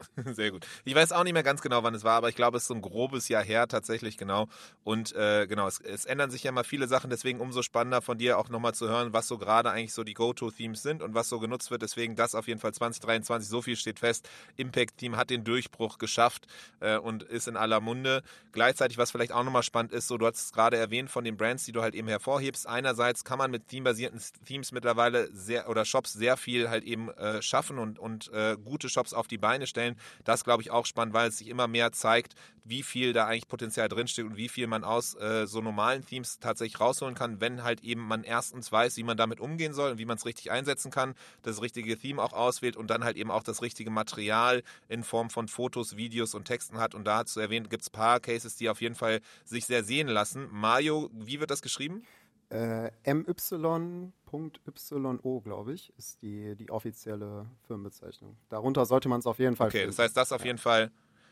Sehr 0.32 0.50
gut. 0.50 0.66
Ich 0.84 0.94
weiß 0.94 1.12
auch 1.12 1.24
nicht 1.24 1.32
mehr 1.32 1.42
ganz 1.42 1.60
genau, 1.60 1.82
wann 1.82 1.94
es 1.94 2.04
war, 2.04 2.16
aber 2.16 2.28
ich 2.28 2.36
glaube, 2.36 2.56
es 2.56 2.64
ist 2.64 2.68
so 2.68 2.74
ein 2.74 2.82
grobes 2.82 3.28
Jahr 3.28 3.42
her 3.42 3.66
tatsächlich, 3.68 4.16
genau. 4.16 4.46
Und 4.84 5.14
äh, 5.14 5.46
genau, 5.46 5.66
es, 5.66 5.80
es, 5.80 6.04
ändern 6.04 6.30
sich 6.30 6.44
ja 6.44 6.52
mal 6.52 6.64
viele 6.64 6.88
Sachen, 6.88 7.10
deswegen 7.10 7.40
umso 7.40 7.62
spannender 7.62 8.02
von 8.02 8.18
dir 8.18 8.38
auch 8.38 8.48
nochmal 8.48 8.74
zu 8.74 8.88
hören, 8.88 9.12
was 9.12 9.28
so 9.28 9.38
gerade 9.38 9.70
eigentlich 9.70 9.92
so 9.92 10.04
die 10.04 10.14
Go-To-Themes 10.14 10.82
sind 10.82 11.02
und 11.02 11.14
was 11.14 11.28
so 11.28 11.38
genutzt 11.38 11.70
wird. 11.70 11.82
Deswegen 11.82 12.16
das 12.16 12.34
auf 12.34 12.46
jeden 12.46 12.60
Fall 12.60 12.72
2023, 12.72 13.48
so 13.48 13.62
viel 13.62 13.76
steht 13.76 13.98
fest. 13.98 14.28
Impact-Team 14.56 15.16
hat 15.16 15.30
den 15.30 15.44
Durchbruch 15.44 15.98
geschafft 15.98 16.46
äh, 16.80 16.96
und 16.96 17.22
ist 17.24 17.48
in 17.48 17.56
aller 17.56 17.80
Munde. 17.80 18.22
Gleichzeitig, 18.52 18.98
was 18.98 19.10
vielleicht 19.10 19.32
auch 19.32 19.44
nochmal 19.44 19.62
spannend 19.62 19.92
ist, 19.92 20.08
so 20.08 20.18
du 20.18 20.26
hast 20.26 20.36
es 20.36 20.52
gerade 20.52 20.76
erwähnt 20.76 21.10
von 21.10 21.24
den 21.24 21.36
Brands, 21.36 21.64
die 21.64 21.72
du 21.72 21.82
halt 21.82 21.94
eben 21.94 22.08
hervorhebst. 22.08 22.66
Einerseits 22.66 23.24
kann 23.24 23.38
man 23.38 23.50
mit 23.50 23.68
themebasierten 23.68 24.20
Themes 24.46 24.72
mittlerweile 24.72 25.28
sehr 25.32 25.68
oder 25.68 25.84
Shops 25.84 26.12
sehr 26.12 26.36
viel 26.36 26.70
halt 26.70 26.84
eben 26.84 27.10
äh, 27.10 27.42
schaffen 27.42 27.78
und, 27.78 27.98
und 27.98 28.32
äh, 28.32 28.56
gute 28.62 28.88
Shops 28.88 29.12
auf 29.12 29.26
die 29.26 29.38
Beine 29.38 29.66
stellen. 29.66 29.87
Das 30.24 30.44
glaube 30.44 30.62
ich 30.62 30.70
auch 30.70 30.86
spannend, 30.86 31.14
weil 31.14 31.28
es 31.28 31.38
sich 31.38 31.48
immer 31.48 31.68
mehr 31.68 31.92
zeigt, 31.92 32.34
wie 32.64 32.82
viel 32.82 33.12
da 33.12 33.26
eigentlich 33.26 33.48
Potenzial 33.48 33.88
drinsteckt 33.88 34.28
und 34.28 34.36
wie 34.36 34.48
viel 34.48 34.66
man 34.66 34.84
aus 34.84 35.14
äh, 35.14 35.46
so 35.46 35.60
normalen 35.60 36.04
Themes 36.04 36.38
tatsächlich 36.38 36.80
rausholen 36.80 37.14
kann, 37.14 37.40
wenn 37.40 37.62
halt 37.62 37.82
eben 37.82 38.02
man 38.02 38.24
erstens 38.24 38.70
weiß, 38.70 38.96
wie 38.96 39.02
man 39.02 39.16
damit 39.16 39.40
umgehen 39.40 39.72
soll 39.72 39.92
und 39.92 39.98
wie 39.98 40.04
man 40.04 40.16
es 40.16 40.26
richtig 40.26 40.50
einsetzen 40.50 40.90
kann, 40.90 41.14
das 41.42 41.62
richtige 41.62 41.96
Theme 41.96 42.22
auch 42.22 42.32
auswählt 42.32 42.76
und 42.76 42.90
dann 42.90 43.04
halt 43.04 43.16
eben 43.16 43.30
auch 43.30 43.42
das 43.42 43.62
richtige 43.62 43.90
Material 43.90 44.62
in 44.88 45.02
Form 45.02 45.30
von 45.30 45.48
Fotos, 45.48 45.96
Videos 45.96 46.34
und 46.34 46.44
Texten 46.44 46.78
hat. 46.78 46.94
Und 46.94 47.04
da 47.04 47.24
zu 47.24 47.40
erwähnen, 47.40 47.68
gibt 47.68 47.82
es 47.82 47.88
ein 47.88 47.92
paar 47.92 48.20
Cases, 48.20 48.54
die 48.56 48.68
auf 48.68 48.80
jeden 48.80 48.94
Fall 48.94 49.20
sich 49.44 49.66
sehr 49.66 49.82
sehen 49.84 50.08
lassen. 50.08 50.48
Mario, 50.50 51.10
wie 51.12 51.40
wird 51.40 51.50
das 51.50 51.62
geschrieben? 51.62 52.02
Äh, 52.50 52.90
MY.YO, 53.04 54.12
glaube 55.40 55.72
ich, 55.72 55.92
ist 55.98 56.22
die, 56.22 56.56
die 56.56 56.70
offizielle 56.70 57.46
Firmenbezeichnung. 57.66 58.36
Darunter 58.48 58.86
sollte 58.86 59.08
man 59.08 59.20
es 59.20 59.26
auf 59.26 59.38
jeden 59.38 59.56
Fall 59.56 59.68
Okay, 59.68 59.78
finden. 59.80 59.90
das 59.96 59.98
heißt, 60.04 60.16
das 60.16 60.32
auf 60.32 60.44
jeden 60.44 60.58
Fall 60.58 60.90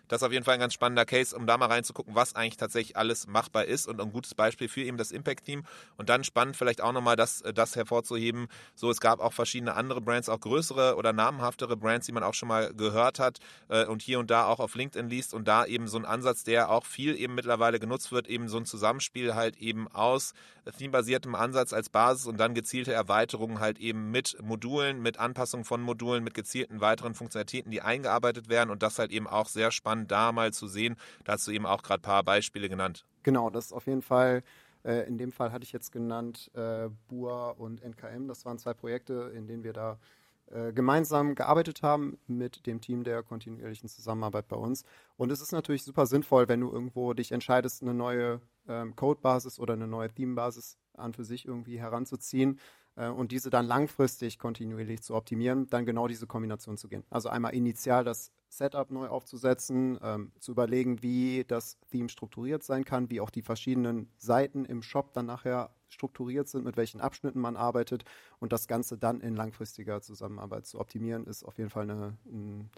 das 0.09 0.23
ist 0.23 0.27
auf 0.27 0.33
jeden 0.33 0.45
Fall 0.45 0.55
ein 0.55 0.61
ganz 0.61 0.75
spannender 0.75 1.05
Case, 1.05 1.37
um 1.37 1.47
da 1.47 1.57
mal 1.59 1.67
reinzugucken, 1.67 2.15
was 2.15 2.35
eigentlich 2.35 2.57
tatsächlich 2.57 2.97
alles 2.97 3.27
machbar 3.27 3.65
ist 3.65 3.89
und 3.89 4.01
ein 4.01 4.13
gutes 4.13 4.35
Beispiel 4.35 4.69
für 4.69 4.83
eben 4.83 4.97
das 4.97 5.11
Impact-Team. 5.11 5.65
Und 5.97 6.09
dann 6.09 6.25
spannend 6.25 6.57
vielleicht 6.57 6.81
auch 6.81 6.93
nochmal 6.93 7.17
das, 7.17 7.41
äh, 7.43 7.53
das 7.53 7.77
hervorzuheben. 7.77 8.49
So, 8.75 8.91
es 8.91 9.01
gab 9.01 9.21
auch 9.21 9.33
verschiedene 9.33 9.75
andere 9.75 10.01
Brands, 10.01 10.29
auch 10.29 10.41
größere 10.41 10.97
oder 10.97 11.13
namhaftere 11.13 11.77
Brands, 11.77 12.07
die 12.07 12.13
man 12.13 12.23
auch 12.23 12.35
schon 12.35 12.49
mal 12.49 12.73
gehört 12.75 13.19
hat 13.19 13.39
äh, 13.69 13.85
und 13.87 14.03
hier 14.03 14.19
und 14.19 14.31
da 14.31 14.47
auch 14.47 14.61
auf 14.61 14.75
LinkedIn 14.75 15.09
liest 15.09 15.35
und 15.35 15.49
da 15.49 15.65
eben 15.65 15.89
so 15.89 15.99
ein 15.99 16.05
Ansatz, 16.05 16.45
der 16.45 16.71
auch 16.71 16.85
viel 16.85 17.19
eben 17.19 17.35
mittlerweile 17.35 17.81
genutzt 17.81 18.13
wird, 18.13 18.29
eben 18.29 18.49
so 18.49 18.59
ein 18.59 18.67
Zusammenspiel 18.67 19.35
halt 19.35 19.57
eben 19.57 19.89
aus 19.89 20.35
themebasiertem 20.79 21.35
Ansatz 21.35 21.73
als 21.73 21.89
Basis 21.89 22.27
und 22.27 22.39
dann 22.39 22.55
gezielte 22.55 22.93
Erweiterungen 22.93 23.61
halt 23.61 23.79
eben 23.79 24.11
mit 24.11 24.37
Modulen, 24.43 25.01
mit 25.01 25.19
Anpassungen 25.19 25.65
von 25.65 25.81
Modulen, 25.81 26.25
mit 26.25 26.35
gezielten 26.35 26.81
weiteren 26.81 27.15
Funktionalitäten, 27.15 27.71
die 27.71 27.83
eingearbeitet 27.83 28.49
werden 28.49 28.71
und 28.71 28.83
das 28.83 28.99
halt 28.99 29.13
eben 29.13 29.27
auch 29.27 29.47
sehr 29.47 29.71
spannend 29.71 29.96
da 30.07 30.33
mal 30.33 30.53
zu 30.53 30.67
sehen. 30.67 30.97
Da 31.25 31.33
hast 31.33 31.47
du 31.47 31.53
eben 31.53 31.67
auch 31.67 31.83
gerade 31.83 32.01
ein 32.01 32.03
paar 32.03 32.25
Beispiele 32.25 32.69
genannt. 32.69 33.05
Genau, 33.23 33.51
das 33.51 33.67
ist 33.67 33.73
auf 33.73 33.87
jeden 33.87 34.03
Fall 34.03 34.43
äh, 34.87 35.07
in 35.09 35.19
dem 35.19 35.33
Fall 35.33 35.53
hatte 35.53 35.65
ich 35.65 35.73
jetzt 35.73 35.91
genannt 35.91 36.51
äh, 36.55 36.89
BUA 37.09 37.51
und 37.51 37.83
NKM. 37.83 38.29
Das 38.29 38.45
waren 38.45 38.59
zwei 38.59 38.73
Projekte, 38.73 39.33
in 39.35 39.49
denen 39.49 39.65
wir 39.65 39.73
da 39.73 39.99
äh, 40.47 40.73
gemeinsam 40.73 41.35
gearbeitet 41.35 41.83
haben 41.83 42.19
mit 42.29 42.67
dem 42.67 42.81
Team 42.81 43.03
der 43.03 43.25
kontinuierlichen 43.25 43.89
Zusammenarbeit 43.89 44.47
bei 44.47 44.57
uns. 44.57 44.85
Und 45.17 45.33
es 45.33 45.41
ist 45.41 45.51
natürlich 45.51 45.83
super 45.83 46.07
sinnvoll, 46.07 46.49
wenn 46.49 46.61
du 46.61 46.71
irgendwo 46.71 47.15
dich 47.15 47.33
entscheidest, 47.33 47.83
eine 47.83 47.95
neue 47.95 48.41
ähm, 48.69 48.95
Codebasis 48.95 49.59
oder 49.59 49.75
eine 49.75 49.89
neue 49.89 50.09
Themebasis 50.09 50.79
an 50.95 51.15
für 51.15 51.25
sich 51.25 51.47
irgendwie 51.47 51.81
heranzuziehen 51.81 52.61
äh, 52.95 53.09
und 53.09 53.33
diese 53.33 53.51
dann 53.51 53.67
langfristig 53.67 54.39
kontinuierlich 54.39 55.03
zu 55.03 55.17
optimieren, 55.17 55.67
dann 55.69 55.85
genau 55.85 56.07
diese 56.07 56.29
Kombination 56.29 56.77
zu 56.77 56.87
gehen. 56.89 57.03
Also 57.11 57.29
einmal 57.29 57.53
initial 57.53 58.05
das 58.05 58.31
Setup 58.57 58.91
neu 58.91 59.09
aufzusetzen, 59.09 59.99
ähm, 60.03 60.33
zu 60.39 60.53
überlegen, 60.53 61.03
wie 61.03 61.45
das 61.47 61.79
Theme 61.91 62.09
strukturiert 62.09 62.63
sein 62.63 62.85
kann, 62.85 63.11
wie 63.11 63.21
auch 63.21 63.31
die 63.31 63.43
verschiedenen 63.43 64.11
Seiten 64.19 64.65
im 64.65 64.83
Shop 64.83 65.13
dann 65.13 65.27
nachher 65.27 65.71
strukturiert 65.89 66.49
sind, 66.49 66.65
mit 66.65 66.77
welchen 66.77 67.01
Abschnitten 67.01 67.41
man 67.41 67.57
arbeitet 67.57 68.05
und 68.41 68.53
das 68.53 68.67
Ganze 68.67 68.99
dann 68.99 69.21
in 69.21 69.37
langfristiger 69.37 70.01
Zusammenarbeit 70.01 70.67
zu 70.67 70.81
optimieren, 70.81 71.27
ist 71.27 71.45
auf 71.45 71.59
jeden 71.59 71.71
Fall 71.71 71.91
eine, 71.91 72.17
ein 72.27 72.71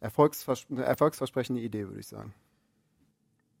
Erfolgsvers 0.00 0.66
eine 0.70 0.84
erfolgsversprechende 0.84 1.60
Idee, 1.60 1.86
würde 1.86 2.00
ich 2.00 2.08
sagen. 2.08 2.34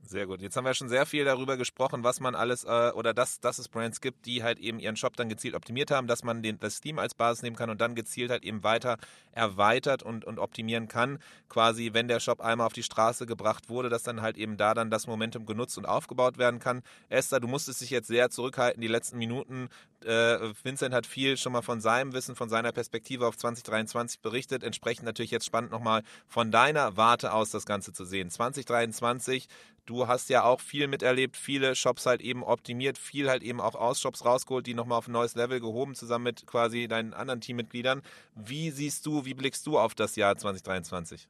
Sehr 0.08 0.26
gut. 0.26 0.40
Jetzt 0.40 0.56
haben 0.56 0.64
wir 0.64 0.74
schon 0.74 0.88
sehr 0.88 1.04
viel 1.04 1.24
darüber 1.24 1.56
gesprochen, 1.56 2.04
was 2.04 2.20
man 2.20 2.36
alles 2.36 2.62
äh, 2.62 2.92
oder 2.94 3.12
dass, 3.12 3.40
dass 3.40 3.58
es 3.58 3.68
Brands 3.68 4.00
gibt, 4.00 4.24
die 4.26 4.44
halt 4.44 4.60
eben 4.60 4.78
ihren 4.78 4.94
Shop 4.94 5.16
dann 5.16 5.28
gezielt 5.28 5.56
optimiert 5.56 5.90
haben, 5.90 6.06
dass 6.06 6.22
man 6.22 6.42
den, 6.42 6.60
das 6.60 6.76
Steam 6.76 7.00
als 7.00 7.14
Basis 7.14 7.42
nehmen 7.42 7.56
kann 7.56 7.70
und 7.70 7.80
dann 7.80 7.96
gezielt 7.96 8.30
halt 8.30 8.44
eben 8.44 8.62
weiter 8.62 8.98
erweitert 9.32 10.04
und, 10.04 10.24
und 10.24 10.38
optimieren 10.38 10.86
kann. 10.86 11.18
Quasi, 11.48 11.90
wenn 11.92 12.06
der 12.06 12.20
Shop 12.20 12.40
einmal 12.40 12.68
auf 12.68 12.72
die 12.72 12.84
Straße 12.84 13.26
gebracht 13.26 13.68
wurde, 13.68 13.88
dass 13.88 14.04
dann 14.04 14.22
halt 14.22 14.36
eben 14.36 14.56
da 14.56 14.74
dann 14.74 14.90
das 14.90 15.08
Momentum 15.08 15.44
genutzt 15.44 15.76
und 15.76 15.86
aufgebaut 15.86 16.38
werden 16.38 16.60
kann. 16.60 16.82
Esther, 17.08 17.40
du 17.40 17.48
musstest 17.48 17.80
dich 17.80 17.90
jetzt 17.90 18.06
sehr 18.06 18.30
zurückhalten, 18.30 18.80
die 18.80 18.88
letzten 18.88 19.18
Minuten. 19.18 19.68
Äh, 20.06 20.52
Vincent 20.62 20.94
hat 20.94 21.06
viel 21.06 21.36
schon 21.36 21.52
mal 21.52 21.62
von 21.62 21.80
seinem 21.80 22.12
Wissen, 22.12 22.36
von 22.36 22.48
seiner 22.48 22.72
Perspektive 22.72 23.26
auf 23.26 23.36
2023 23.36 24.20
berichtet. 24.20 24.62
Entsprechend 24.62 25.04
natürlich 25.04 25.30
jetzt 25.30 25.46
spannend 25.46 25.72
nochmal 25.72 26.02
von 26.28 26.50
deiner 26.50 26.96
Warte 26.96 27.32
aus 27.32 27.50
das 27.50 27.66
Ganze 27.66 27.92
zu 27.92 28.04
sehen. 28.04 28.30
2023 28.30 29.48
du 29.86 30.08
hast 30.08 30.28
ja 30.28 30.42
auch 30.44 30.60
viel 30.60 30.88
miterlebt, 30.88 31.36
viele 31.36 31.74
Shops 31.74 32.06
halt 32.06 32.20
eben 32.20 32.42
optimiert, 32.42 32.98
viel 32.98 33.30
halt 33.30 33.42
eben 33.42 33.60
auch 33.60 33.74
aus 33.74 34.00
Shops 34.00 34.24
rausgeholt, 34.24 34.66
die 34.66 34.74
nochmal 34.74 34.98
auf 34.98 35.08
ein 35.08 35.12
neues 35.12 35.34
Level 35.34 35.60
gehoben, 35.60 35.94
zusammen 35.94 36.24
mit 36.24 36.46
quasi 36.46 36.88
deinen 36.88 37.14
anderen 37.14 37.40
Teammitgliedern. 37.40 38.02
Wie 38.34 38.70
siehst 38.70 39.06
du, 39.06 39.24
wie 39.24 39.34
blickst 39.34 39.66
du 39.66 39.78
auf 39.78 39.94
das 39.94 40.16
Jahr 40.16 40.36
2023? 40.36 41.28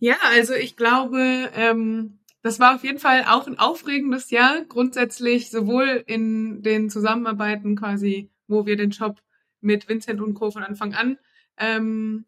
Ja, 0.00 0.16
also 0.22 0.54
ich 0.54 0.76
glaube, 0.76 1.50
ähm, 1.54 2.17
das 2.42 2.60
war 2.60 2.74
auf 2.74 2.84
jeden 2.84 2.98
Fall 2.98 3.24
auch 3.24 3.46
ein 3.46 3.58
aufregendes 3.58 4.30
Jahr, 4.30 4.64
grundsätzlich 4.64 5.50
sowohl 5.50 6.04
in 6.06 6.62
den 6.62 6.88
Zusammenarbeiten 6.90 7.76
quasi, 7.76 8.30
wo 8.46 8.66
wir 8.66 8.76
den 8.76 8.92
Shop 8.92 9.20
mit 9.60 9.88
Vincent 9.88 10.20
und 10.20 10.34
Co. 10.34 10.50
von 10.50 10.62
Anfang 10.62 10.94
an 10.94 11.18
ähm, 11.58 12.24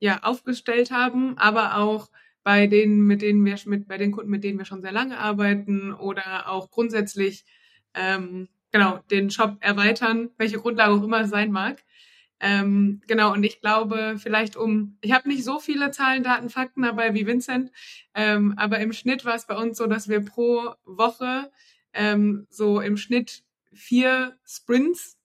ja, 0.00 0.20
aufgestellt 0.22 0.90
haben, 0.90 1.38
aber 1.38 1.76
auch 1.76 2.10
bei 2.42 2.66
denen, 2.66 3.06
mit 3.06 3.22
denen 3.22 3.44
wir 3.44 3.56
mit 3.66 3.86
bei 3.86 3.98
den 3.98 4.10
Kunden, 4.10 4.30
mit 4.30 4.42
denen 4.42 4.58
wir 4.58 4.64
schon 4.64 4.82
sehr 4.82 4.90
lange 4.90 5.18
arbeiten 5.18 5.92
oder 5.92 6.48
auch 6.48 6.70
grundsätzlich 6.70 7.44
ähm, 7.94 8.48
genau 8.72 8.98
den 9.10 9.30
Shop 9.30 9.58
erweitern, 9.60 10.30
welche 10.38 10.58
Grundlage 10.58 10.92
auch 10.92 11.04
immer 11.04 11.20
es 11.20 11.30
sein 11.30 11.52
mag. 11.52 11.84
Ähm, 12.44 13.00
genau, 13.06 13.32
und 13.32 13.44
ich 13.44 13.60
glaube, 13.60 14.16
vielleicht 14.18 14.56
um, 14.56 14.98
ich 15.00 15.12
habe 15.12 15.28
nicht 15.28 15.44
so 15.44 15.60
viele 15.60 15.92
Zahlen, 15.92 16.24
Daten, 16.24 16.50
Fakten 16.50 16.82
dabei 16.82 17.14
wie 17.14 17.24
Vincent, 17.24 17.70
ähm, 18.14 18.54
aber 18.56 18.80
im 18.80 18.92
Schnitt 18.92 19.24
war 19.24 19.36
es 19.36 19.46
bei 19.46 19.56
uns 19.56 19.78
so, 19.78 19.86
dass 19.86 20.08
wir 20.08 20.24
pro 20.24 20.74
Woche 20.84 21.52
ähm, 21.92 22.48
so 22.50 22.80
im 22.80 22.96
Schnitt 22.96 23.44
vier 23.72 24.36
Sprints 24.44 25.18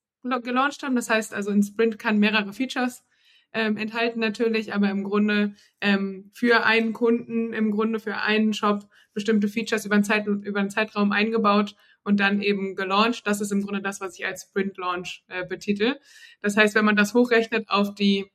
gelauncht 0.43 0.83
haben. 0.83 0.95
Das 0.95 1.09
heißt 1.09 1.33
also, 1.33 1.49
ein 1.49 1.63
Sprint 1.63 1.97
kann 1.97 2.19
mehrere 2.19 2.53
Features 2.53 3.03
ähm, 3.51 3.77
enthalten 3.77 4.19
natürlich, 4.19 4.73
aber 4.75 4.91
im 4.91 5.03
Grunde 5.03 5.55
ähm, 5.81 6.29
für 6.33 6.65
einen 6.65 6.93
Kunden, 6.93 7.51
im 7.51 7.71
Grunde 7.71 7.99
für 7.99 8.17
einen 8.17 8.53
Shop 8.53 8.87
bestimmte 9.13 9.47
Features 9.47 9.85
über 9.85 9.95
einen, 9.95 10.03
Zeit, 10.03 10.27
über 10.27 10.59
einen 10.59 10.69
Zeitraum 10.69 11.11
eingebaut 11.11 11.75
und 12.07 12.19
dann 12.19 12.41
eben 12.41 12.75
gelauncht. 12.75 13.27
Das 13.27 13.41
ist 13.41 13.51
im 13.51 13.61
Grunde 13.61 13.81
das, 13.81 14.01
was 14.01 14.17
ich 14.17 14.25
als 14.25 14.43
Sprint 14.43 14.77
Launch 14.77 15.23
äh, 15.27 15.45
betitel. 15.45 15.99
Das 16.41 16.57
heißt, 16.57 16.73
wenn 16.73 16.85
man 16.85 16.95
das 16.95 17.13
hochrechnet 17.13 17.69
auf 17.69 17.93
die 17.93 18.25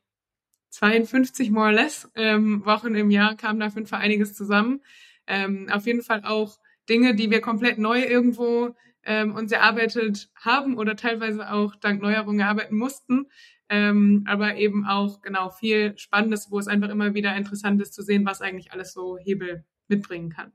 52 0.69 1.51
more 1.51 1.67
or 1.67 1.73
less 1.73 2.09
ähm, 2.15 2.65
Wochen 2.65 2.95
im 2.95 3.11
Jahr, 3.11 3.35
kam 3.35 3.59
da 3.59 3.67
auf 3.67 3.75
jeden 3.75 3.87
Fall 3.87 3.99
einiges 3.99 4.33
zusammen. 4.33 4.81
Ähm, 5.27 5.67
auf 5.71 5.85
jeden 5.85 6.01
Fall 6.01 6.23
auch 6.23 6.57
Dinge, 6.87 7.15
die 7.15 7.29
wir 7.31 7.41
komplett 7.41 7.77
neu 7.77 8.01
irgendwo 8.01 8.75
ähm, 9.03 9.35
uns 9.35 9.51
erarbeitet 9.51 10.29
haben 10.35 10.77
oder 10.77 10.95
teilweise 10.95 11.51
auch 11.51 11.75
dank 11.75 12.01
Neuerungen 12.01 12.39
erarbeiten 12.39 12.77
mussten 12.77 13.27
ähm, 13.73 14.23
aber 14.27 14.55
eben 14.57 14.85
auch 14.85 15.21
genau 15.21 15.49
viel 15.49 15.97
Spannendes, 15.97 16.51
wo 16.51 16.59
es 16.59 16.67
einfach 16.67 16.89
immer 16.89 17.15
wieder 17.15 17.35
interessant 17.35 17.81
ist 17.81 17.95
zu 17.95 18.03
sehen, 18.03 18.23
was 18.23 18.41
eigentlich 18.41 18.71
alles 18.71 18.93
so 18.93 19.17
Hebel 19.17 19.65
mitbringen 19.87 20.29
kann. 20.29 20.51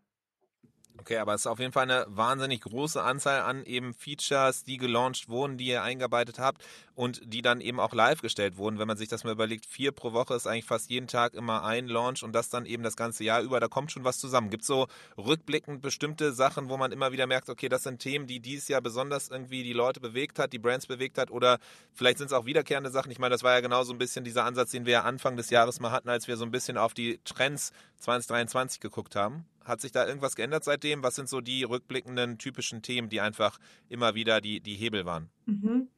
Okay, 1.00 1.18
aber 1.18 1.32
es 1.34 1.42
ist 1.42 1.46
auf 1.46 1.60
jeden 1.60 1.72
Fall 1.72 1.84
eine 1.84 2.06
wahnsinnig 2.08 2.62
große 2.62 3.00
Anzahl 3.00 3.42
an 3.42 3.64
eben 3.64 3.94
Features, 3.94 4.64
die 4.64 4.78
gelauncht 4.78 5.28
wurden, 5.28 5.56
die 5.56 5.66
ihr 5.66 5.82
eingearbeitet 5.82 6.40
habt 6.40 6.62
und 6.96 7.20
die 7.24 7.40
dann 7.40 7.60
eben 7.60 7.78
auch 7.78 7.94
live 7.94 8.20
gestellt 8.20 8.56
wurden. 8.56 8.80
Wenn 8.80 8.88
man 8.88 8.96
sich 8.96 9.08
das 9.08 9.22
mal 9.22 9.30
überlegt, 9.30 9.64
vier 9.64 9.92
pro 9.92 10.12
Woche 10.12 10.34
ist 10.34 10.48
eigentlich 10.48 10.64
fast 10.64 10.90
jeden 10.90 11.06
Tag 11.06 11.34
immer 11.34 11.62
ein 11.62 11.86
Launch 11.86 12.24
und 12.24 12.32
das 12.32 12.50
dann 12.50 12.66
eben 12.66 12.82
das 12.82 12.96
ganze 12.96 13.22
Jahr 13.22 13.42
über, 13.42 13.60
da 13.60 13.68
kommt 13.68 13.92
schon 13.92 14.02
was 14.02 14.18
zusammen. 14.18 14.50
Gibt 14.50 14.62
es 14.62 14.66
so 14.66 14.88
rückblickend 15.16 15.82
bestimmte 15.82 16.32
Sachen, 16.32 16.68
wo 16.68 16.76
man 16.76 16.90
immer 16.90 17.12
wieder 17.12 17.28
merkt, 17.28 17.48
okay, 17.48 17.68
das 17.68 17.84
sind 17.84 18.00
Themen, 18.00 18.26
die 18.26 18.40
dieses 18.40 18.66
Jahr 18.66 18.80
besonders 18.80 19.28
irgendwie 19.28 19.62
die 19.62 19.72
Leute 19.72 20.00
bewegt 20.00 20.40
hat, 20.40 20.52
die 20.52 20.58
Brands 20.58 20.86
bewegt 20.86 21.16
hat 21.16 21.30
oder 21.30 21.60
vielleicht 21.94 22.18
sind 22.18 22.26
es 22.26 22.32
auch 22.32 22.44
wiederkehrende 22.44 22.90
Sachen. 22.90 23.12
Ich 23.12 23.20
meine, 23.20 23.32
das 23.32 23.44
war 23.44 23.54
ja 23.54 23.60
genau 23.60 23.84
so 23.84 23.92
ein 23.92 23.98
bisschen 23.98 24.24
dieser 24.24 24.44
Ansatz, 24.44 24.72
den 24.72 24.84
wir 24.84 24.94
ja 24.94 25.02
Anfang 25.02 25.36
des 25.36 25.50
Jahres 25.50 25.78
mal 25.78 25.92
hatten, 25.92 26.08
als 26.08 26.26
wir 26.26 26.36
so 26.36 26.44
ein 26.44 26.50
bisschen 26.50 26.76
auf 26.76 26.92
die 26.92 27.20
Trends 27.24 27.72
2023 28.00 28.80
geguckt 28.80 29.14
haben. 29.14 29.46
Hat 29.68 29.80
sich 29.80 29.92
da 29.92 30.06
irgendwas 30.06 30.34
geändert 30.34 30.64
seitdem? 30.64 31.02
Was 31.02 31.14
sind 31.14 31.28
so 31.28 31.40
die 31.40 31.62
rückblickenden 31.62 32.38
typischen 32.38 32.82
Themen, 32.82 33.08
die 33.08 33.20
einfach 33.20 33.58
immer 33.88 34.14
wieder 34.14 34.40
die, 34.40 34.60
die 34.60 34.74
Hebel 34.74 35.04
waren? 35.04 35.28
Mhm. 35.46 35.88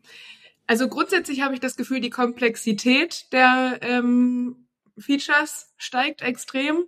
Also 0.67 0.89
grundsätzlich 0.89 1.43
habe 1.43 1.55
ich 1.55 1.61
das 1.61 1.77
Gefühl, 1.77 2.01
die 2.01 2.11
Komplexität 2.11 3.33
der 3.33 3.79
ähm, 3.83 4.69
Features 4.99 5.73
steigt 5.77 6.23
extrem, 6.23 6.85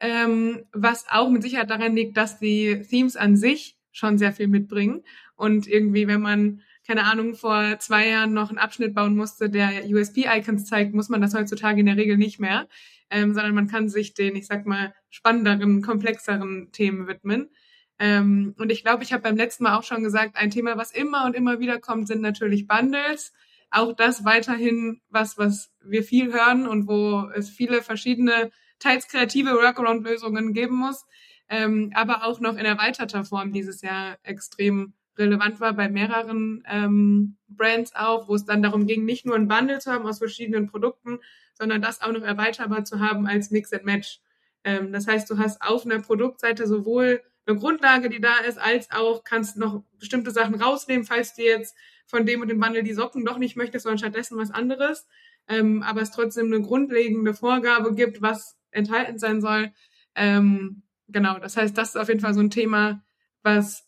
ähm, 0.00 0.64
was 0.72 1.06
auch 1.08 1.28
mit 1.28 1.42
Sicherheit 1.42 1.70
daran 1.70 1.96
liegt, 1.96 2.16
dass 2.16 2.38
die 2.38 2.82
Themes 2.88 3.16
an 3.16 3.36
sich 3.36 3.78
schon 3.92 4.18
sehr 4.18 4.32
viel 4.32 4.48
mitbringen. 4.48 5.04
Und 5.36 5.66
irgendwie, 5.66 6.06
wenn 6.06 6.20
man, 6.20 6.62
keine 6.86 7.04
Ahnung, 7.04 7.34
vor 7.34 7.78
zwei 7.78 8.08
Jahren 8.08 8.32
noch 8.32 8.50
einen 8.50 8.58
Abschnitt 8.58 8.94
bauen 8.94 9.16
musste, 9.16 9.50
der 9.50 9.84
USB-Icons 9.86 10.66
zeigt, 10.66 10.94
muss 10.94 11.08
man 11.08 11.20
das 11.20 11.34
heutzutage 11.34 11.80
in 11.80 11.86
der 11.86 11.96
Regel 11.96 12.16
nicht 12.16 12.38
mehr 12.40 12.68
ähm, 13.10 13.34
sondern 13.34 13.54
man 13.54 13.68
kann 13.68 13.88
sich 13.88 14.14
den, 14.14 14.36
ich 14.36 14.46
sag 14.46 14.66
mal, 14.66 14.94
spannenderen, 15.10 15.82
komplexeren 15.82 16.70
Themen 16.72 17.06
widmen. 17.06 17.50
Ähm, 17.98 18.54
und 18.58 18.70
ich 18.70 18.82
glaube, 18.82 19.02
ich 19.02 19.12
habe 19.12 19.22
beim 19.22 19.36
letzten 19.36 19.64
Mal 19.64 19.76
auch 19.76 19.82
schon 19.82 20.02
gesagt, 20.02 20.36
ein 20.36 20.50
Thema, 20.50 20.76
was 20.76 20.92
immer 20.92 21.24
und 21.24 21.34
immer 21.34 21.60
wieder 21.60 21.78
kommt, 21.78 22.08
sind 22.08 22.20
natürlich 22.20 22.66
Bundles. 22.66 23.32
Auch 23.70 23.94
das 23.94 24.24
weiterhin 24.24 25.00
was, 25.08 25.38
was 25.38 25.72
wir 25.84 26.02
viel 26.02 26.32
hören 26.32 26.66
und 26.68 26.86
wo 26.86 27.30
es 27.34 27.48
viele 27.48 27.82
verschiedene, 27.82 28.50
teils 28.78 29.08
kreative 29.08 29.52
Workaround-Lösungen 29.52 30.52
geben 30.52 30.76
muss, 30.76 31.04
ähm, 31.48 31.92
aber 31.94 32.24
auch 32.24 32.40
noch 32.40 32.56
in 32.56 32.64
erweiterter 32.66 33.24
Form 33.24 33.52
dieses 33.52 33.80
Jahr 33.82 34.18
extrem 34.22 34.92
relevant 35.18 35.60
war 35.60 35.72
bei 35.72 35.88
mehreren 35.88 36.64
ähm, 36.68 37.36
Brands 37.48 37.94
auch, 37.94 38.28
wo 38.28 38.34
es 38.34 38.44
dann 38.44 38.62
darum 38.62 38.86
ging, 38.86 39.04
nicht 39.04 39.26
nur 39.26 39.36
ein 39.36 39.48
Bundle 39.48 39.78
zu 39.78 39.92
haben 39.92 40.06
aus 40.06 40.18
verschiedenen 40.18 40.66
Produkten, 40.66 41.20
sondern 41.54 41.80
das 41.80 42.02
auch 42.02 42.12
noch 42.12 42.22
erweiterbar 42.22 42.84
zu 42.84 43.00
haben 43.00 43.26
als 43.26 43.50
Mix 43.50 43.72
and 43.72 43.84
Match. 43.84 44.20
Ähm, 44.64 44.92
das 44.92 45.06
heißt, 45.06 45.28
du 45.30 45.38
hast 45.38 45.62
auf 45.62 45.84
einer 45.84 46.00
Produktseite 46.00 46.66
sowohl 46.66 47.22
eine 47.46 47.58
Grundlage, 47.58 48.08
die 48.08 48.20
da 48.20 48.38
ist, 48.38 48.58
als 48.58 48.90
auch 48.90 49.24
kannst 49.24 49.56
noch 49.56 49.84
bestimmte 49.98 50.30
Sachen 50.32 50.54
rausnehmen, 50.56 51.04
falls 51.04 51.34
du 51.34 51.42
jetzt 51.42 51.76
von 52.06 52.26
dem 52.26 52.40
und 52.40 52.48
dem 52.48 52.60
Bundle 52.60 52.82
die 52.82 52.92
Socken 52.92 53.24
doch 53.24 53.38
nicht 53.38 53.56
möchtest, 53.56 53.84
sondern 53.84 53.98
stattdessen 53.98 54.36
was 54.38 54.50
anderes. 54.50 55.06
Ähm, 55.48 55.82
aber 55.82 56.02
es 56.02 56.10
trotzdem 56.10 56.46
eine 56.46 56.60
grundlegende 56.60 57.34
Vorgabe 57.34 57.94
gibt, 57.94 58.20
was 58.20 58.56
enthalten 58.72 59.18
sein 59.18 59.40
soll. 59.40 59.72
Ähm, 60.16 60.82
genau, 61.08 61.38
das 61.38 61.56
heißt, 61.56 61.76
das 61.78 61.90
ist 61.90 61.96
auf 61.96 62.08
jeden 62.08 62.20
Fall 62.20 62.34
so 62.34 62.40
ein 62.40 62.50
Thema, 62.50 63.04
was 63.42 63.85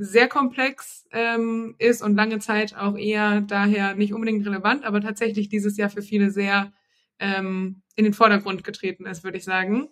sehr 0.00 0.28
komplex 0.28 1.06
ähm, 1.10 1.74
ist 1.78 2.02
und 2.02 2.14
lange 2.14 2.38
Zeit 2.38 2.76
auch 2.76 2.96
eher 2.96 3.40
daher 3.40 3.96
nicht 3.96 4.14
unbedingt 4.14 4.46
relevant, 4.46 4.84
aber 4.84 5.00
tatsächlich 5.00 5.48
dieses 5.48 5.76
Jahr 5.76 5.90
für 5.90 6.02
viele 6.02 6.30
sehr 6.30 6.72
ähm, 7.18 7.82
in 7.96 8.04
den 8.04 8.14
Vordergrund 8.14 8.62
getreten 8.62 9.06
ist, 9.06 9.24
würde 9.24 9.38
ich 9.38 9.44
sagen. 9.44 9.88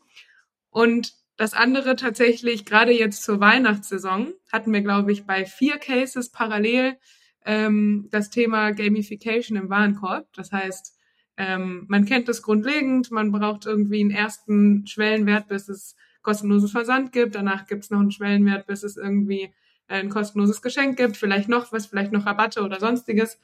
Und 0.71 1.13
das 1.37 1.55
andere 1.55 1.97
tatsächlich, 1.97 2.65
gerade 2.65 2.93
jetzt 2.93 3.25
zur 3.25 3.41
Weihnachtssaison, 3.41 4.33
hatten 4.53 4.73
wir, 4.73 4.81
glaube 4.81 5.11
ich, 5.11 5.27
bei 5.27 5.45
vier 5.45 5.77
Cases 5.79 6.31
parallel 6.31 6.97
ähm, 7.45 8.07
das 8.13 8.31
Thema 8.31 8.71
Gamification 8.71 9.59
im 9.59 9.69
Warenkorb. 9.69 10.33
Das 10.35 10.53
heißt, 10.53 10.97
ähm, 11.37 11.85
man 11.89 12.05
kennt 12.05 12.29
es 12.29 12.43
grundlegend, 12.43 13.11
man 13.11 13.33
braucht 13.33 13.67
irgendwie 13.67 14.01
einen 14.01 14.13
ersten 14.13 14.87
Schwellenwert, 14.87 15.49
bis 15.49 15.69
es 15.69 15.97
kostenloses 16.23 16.71
Versand 16.71 17.11
gibt. 17.11 17.35
Danach 17.35 17.67
gibt 17.67 17.85
es 17.85 17.91
noch 17.91 18.01
einen 18.01 18.13
Schwellenwert, 18.13 18.67
bis 18.69 18.85
es 18.85 18.97
irgendwie 18.97 19.53
ein 19.89 20.09
kostenloses 20.11 20.63
Geschenk 20.63 20.97
gibt, 20.97 21.17
vielleicht 21.17 21.49
noch 21.49 21.73
was, 21.73 21.87
vielleicht 21.87 22.13
noch 22.13 22.27
Rabatte 22.27 22.63
oder 22.63 22.81
sonstiges, 22.81 23.39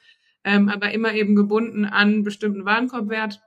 ähm, 0.44 0.68
aber 0.68 0.92
immer 0.92 1.12
eben 1.14 1.36
gebunden 1.36 1.84
an 1.84 2.22
bestimmten 2.22 2.64
Warenkorbwert. 2.64 3.40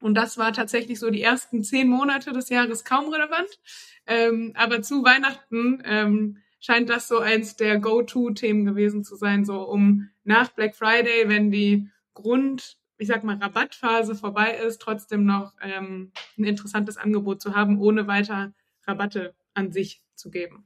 Und 0.00 0.14
das 0.14 0.38
war 0.38 0.52
tatsächlich 0.52 0.98
so 0.98 1.10
die 1.10 1.22
ersten 1.22 1.62
zehn 1.62 1.88
Monate 1.88 2.32
des 2.32 2.48
Jahres 2.48 2.84
kaum 2.84 3.08
relevant. 3.08 3.60
Ähm, 4.06 4.52
aber 4.56 4.82
zu 4.82 5.04
Weihnachten 5.04 5.82
ähm, 5.84 6.38
scheint 6.58 6.88
das 6.88 7.06
so 7.06 7.18
eins 7.18 7.56
der 7.56 7.78
Go-To-Themen 7.78 8.64
gewesen 8.64 9.04
zu 9.04 9.14
sein, 9.14 9.44
so 9.44 9.62
um 9.62 10.08
nach 10.24 10.48
Black 10.50 10.74
Friday, 10.74 11.28
wenn 11.28 11.50
die 11.50 11.88
Grund 12.14 12.78
ich 13.02 13.08
sag 13.08 13.24
mal, 13.24 13.36
Rabattphase 13.36 14.14
vorbei 14.14 14.56
ist, 14.56 14.80
trotzdem 14.80 15.24
noch 15.24 15.54
ähm, 15.60 16.12
ein 16.38 16.44
interessantes 16.44 16.96
Angebot 16.96 17.42
zu 17.42 17.56
haben, 17.56 17.80
ohne 17.80 18.06
weiter 18.06 18.54
Rabatte 18.86 19.34
an 19.54 19.72
sich 19.72 20.02
zu 20.14 20.30
geben. 20.30 20.64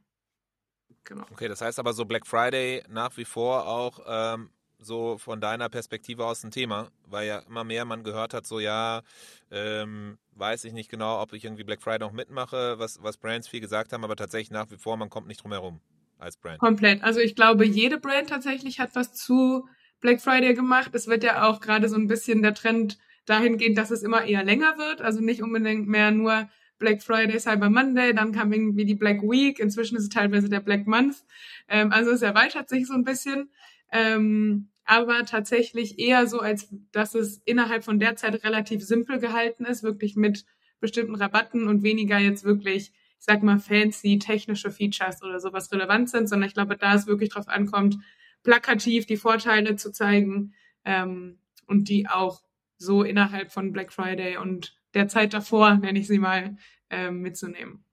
Genau. 1.07 1.25
Okay, 1.31 1.47
das 1.47 1.61
heißt 1.61 1.79
aber 1.79 1.93
so 1.93 2.05
Black 2.05 2.27
Friday 2.27 2.83
nach 2.89 3.15
wie 3.15 3.23
vor 3.23 3.65
auch 3.65 4.01
ähm, 4.07 4.49
so 4.77 5.17
von 5.17 5.39
deiner 5.39 5.69
Perspektive 5.69 6.25
aus 6.25 6.43
ein 6.43 6.51
Thema, 6.51 6.89
weil 7.07 7.27
ja 7.27 7.39
immer 7.39 7.63
mehr 7.63 7.85
man 7.85 8.03
gehört 8.03 8.33
hat, 8.33 8.45
so 8.45 8.59
ja, 8.59 9.01
ähm, 9.49 10.17
weiß 10.35 10.65
ich 10.65 10.73
nicht 10.73 10.89
genau, 10.89 11.21
ob 11.21 11.31
ich 11.31 11.45
irgendwie 11.45 11.63
Black 11.63 11.81
Friday 11.81 11.99
noch 11.99 12.11
mitmache, 12.11 12.77
was, 12.77 13.01
was 13.01 13.17
Brands 13.17 13.47
viel 13.47 13.61
gesagt 13.61 13.93
haben, 13.93 14.03
aber 14.03 14.17
tatsächlich 14.17 14.51
nach 14.51 14.69
wie 14.69 14.77
vor, 14.77 14.97
man 14.97 15.09
kommt 15.09 15.27
nicht 15.27 15.41
drum 15.41 15.53
herum 15.53 15.79
als 16.19 16.35
Brand. 16.35 16.59
Komplett. 16.59 17.01
Also 17.03 17.21
ich 17.21 17.35
glaube, 17.35 17.65
jede 17.65 17.97
Brand 17.97 18.29
tatsächlich 18.29 18.79
hat 18.79 18.93
was 18.93 19.13
zu 19.13 19.67
Black 20.01 20.21
Friday 20.21 20.53
gemacht. 20.53 20.91
Es 20.93 21.07
wird 21.07 21.23
ja 21.23 21.47
auch 21.47 21.61
gerade 21.61 21.87
so 21.87 21.95
ein 21.95 22.07
bisschen 22.07 22.41
der 22.41 22.53
Trend 22.53 22.97
dahingehend, 23.25 23.77
dass 23.77 23.91
es 23.91 24.03
immer 24.03 24.25
eher 24.25 24.43
länger 24.43 24.77
wird. 24.77 25.01
Also 25.01 25.21
nicht 25.21 25.41
unbedingt 25.41 25.87
mehr 25.87 26.11
nur 26.11 26.49
Black 26.79 27.01
Friday, 27.01 27.39
Cyber 27.39 27.69
Monday, 27.69 28.13
dann 28.13 28.31
kam 28.31 28.53
irgendwie 28.53 28.85
die 28.85 28.95
Black 28.95 29.21
Week, 29.21 29.59
inzwischen 29.59 29.97
ist 29.97 30.03
es 30.03 30.09
teilweise 30.09 30.49
der 30.49 30.59
Black 30.59 30.87
Month. 30.87 31.23
Ähm, 31.67 31.91
also 31.91 32.11
es 32.11 32.21
erweitert 32.21 32.69
sich 32.69 32.87
so 32.87 32.93
ein 32.93 33.03
bisschen. 33.03 33.49
Ähm, 33.91 34.69
aber 34.85 35.25
tatsächlich 35.25 35.99
eher 35.99 36.27
so, 36.27 36.39
als 36.39 36.69
dass 36.91 37.13
es 37.13 37.41
innerhalb 37.45 37.83
von 37.83 37.99
der 37.99 38.15
Zeit 38.15 38.43
relativ 38.43 38.81
simpel 38.83 39.19
gehalten 39.19 39.65
ist, 39.65 39.83
wirklich 39.83 40.15
mit 40.15 40.45
bestimmten 40.79 41.15
Rabatten 41.15 41.67
und 41.67 41.83
weniger 41.83 42.19
jetzt 42.19 42.45
wirklich, 42.45 42.93
ich 43.19 43.25
sag 43.25 43.43
mal, 43.43 43.59
fancy 43.59 44.17
technische 44.19 44.71
Features 44.71 45.21
oder 45.23 45.39
sowas 45.39 45.71
relevant 45.71 46.09
sind, 46.09 46.29
sondern 46.29 46.47
ich 46.47 46.53
glaube, 46.53 46.77
da 46.77 46.93
es 46.93 47.07
wirklich 47.07 47.29
drauf 47.29 47.49
ankommt, 47.49 47.97
plakativ 48.43 49.05
die 49.05 49.17
Vorteile 49.17 49.75
zu 49.75 49.91
zeigen 49.91 50.53
ähm, 50.85 51.39
und 51.65 51.89
die 51.89 52.07
auch 52.07 52.41
so 52.77 53.03
innerhalb 53.03 53.51
von 53.51 53.73
Black 53.73 53.91
Friday 53.91 54.37
und 54.37 54.76
der 54.93 55.07
Zeit 55.07 55.33
davor, 55.33 55.75
nenne 55.75 55.99
ich 55.99 56.07
sie 56.07 56.19
mal, 56.19 56.57
ähm, 56.89 57.21
mitzunehmen. 57.21 57.86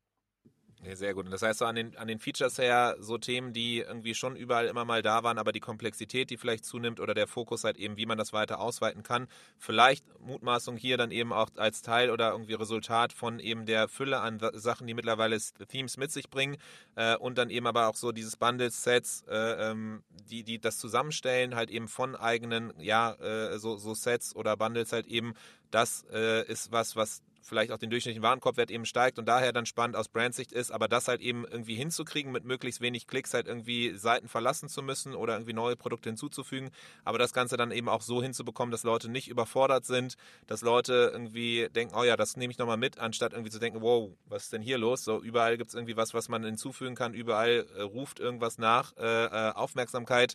Nee, 0.85 0.97
sehr 0.97 1.15
gut. 1.15 1.25
Und 1.25 1.31
das 1.31 1.41
heißt 1.41 1.61
so 1.61 1.65
an 1.65 1.77
den, 1.77 1.97
an 1.97 2.09
den 2.09 2.19
Features 2.19 2.59
her 2.59 2.97
so 3.01 3.17
Themen, 3.17 3.55
die 3.55 3.79
irgendwie 3.79 4.15
schon 4.15 4.37
überall 4.37 4.67
immer 4.67 4.85
mal 4.85 5.01
da 5.01 5.23
waren, 5.23 5.39
aber 5.39 5.51
die 5.51 5.61
Komplexität, 5.61 6.29
die 6.29 6.37
vielleicht 6.37 6.67
zunimmt 6.67 7.01
oder 7.01 7.15
der 7.15 7.27
Fokus 7.27 7.65
halt 7.65 7.79
eben, 7.79 7.97
wie 7.97 8.05
man 8.05 8.19
das 8.19 8.35
weiter 8.35 8.61
ausweiten 8.61 9.03
kann. 9.03 9.27
Vielleicht 9.59 10.05
Mutmaßung 10.21 10.77
hier 10.77 10.99
dann 10.99 11.11
eben 11.11 11.33
auch 11.33 11.49
als 11.57 11.81
Teil 11.81 12.11
oder 12.11 12.33
irgendwie 12.33 12.53
Resultat 12.53 13.15
von 13.15 13.39
eben 13.39 13.65
der 13.65 13.89
Fülle 13.89 14.21
an 14.21 14.39
Sachen, 14.53 14.87
die 14.87 14.93
mittlerweile 14.93 15.39
Themes 15.69 15.97
mit 15.97 16.13
sich 16.13 16.29
bringen 16.29 16.59
äh, 16.97 17.17
und 17.17 17.39
dann 17.39 17.49
eben 17.49 17.67
aber 17.67 17.89
auch 17.89 17.97
so 17.97 18.13
dieses 18.13 18.37
Bundle-Sets, 18.37 19.25
äh, 19.27 19.71
ähm, 19.71 20.03
die, 20.29 20.45
die 20.45 20.59
das 20.59 20.77
zusammenstellen, 20.77 21.55
halt 21.55 21.71
eben 21.71 21.89
von 21.89 22.15
eigenen, 22.15 22.75
ja, 22.79 23.15
äh, 23.15 23.59
so, 23.59 23.79
so 23.79 23.95
Sets 23.95 24.37
oder 24.37 24.59
Bundles 24.59 24.93
halt 24.93 25.07
eben. 25.07 25.33
Das 25.71 26.05
äh, 26.13 26.47
ist 26.47 26.73
was, 26.73 26.95
was 26.95 27.23
vielleicht 27.45 27.71
auch 27.71 27.79
den 27.79 27.91
durchschnittlichen 27.91 28.23
Warenkorbwert 28.23 28.71
eben 28.71 28.87
steigt 28.87 29.19
und 29.19 29.27
daher 29.27 29.53
dann 29.53 29.67
spannend 29.67 29.97
aus 29.97 30.09
Brandsicht 30.09 30.53
ist, 30.53 30.71
aber 30.71 30.89
das 30.89 31.09
halt 31.09 31.21
eben 31.21 31.45
irgendwie 31.45 31.75
hinzukriegen, 31.75 32.33
mit 32.33 32.45
möglichst 32.45 32.81
wenig 32.81 33.07
Klicks 33.07 33.35
halt 33.35 33.47
irgendwie 33.47 33.97
Seiten 33.97 34.29
verlassen 34.29 34.69
zu 34.69 34.83
müssen 34.83 35.15
oder 35.15 35.35
irgendwie 35.35 35.53
neue 35.53 35.77
Produkte 35.77 36.09
hinzuzufügen, 36.09 36.71
aber 37.05 37.19
das 37.19 37.33
Ganze 37.33 37.57
dann 37.57 37.71
eben 37.71 37.89
auch 37.89 38.03
so 38.03 38.23
hinzubekommen, 38.23 38.73
dass 38.73 38.83
Leute 38.83 39.11
nicht 39.11 39.29
überfordert 39.29 39.85
sind, 39.85 40.17
dass 40.47 40.63
Leute 40.63 41.11
irgendwie 41.13 41.69
denken, 41.75 41.95
oh 41.97 42.05
ja, 42.05 42.17
das 42.17 42.37
nehme 42.37 42.51
ich 42.51 42.59
nochmal 42.59 42.77
mit, 42.79 42.99
anstatt 42.99 43.33
irgendwie 43.33 43.51
zu 43.51 43.59
denken, 43.59 43.83
wow, 43.83 44.11
was 44.27 44.45
ist 44.45 44.53
denn 44.53 44.63
hier 44.63 44.79
los? 44.79 45.05
So, 45.05 45.21
überall 45.23 45.57
gibt 45.57 45.69
es 45.69 45.75
irgendwie 45.75 45.97
was, 45.97 46.15
was 46.15 46.29
man 46.29 46.45
hinzufügen 46.45 46.95
kann, 46.95 47.15
überall 47.15 47.67
äh, 47.77 47.83
ruft 47.83 48.21
irgendwas 48.21 48.59
nach, 48.59 48.97
äh, 48.97 49.25
äh, 49.27 49.53
Aufmerksamkeit. 49.53 50.35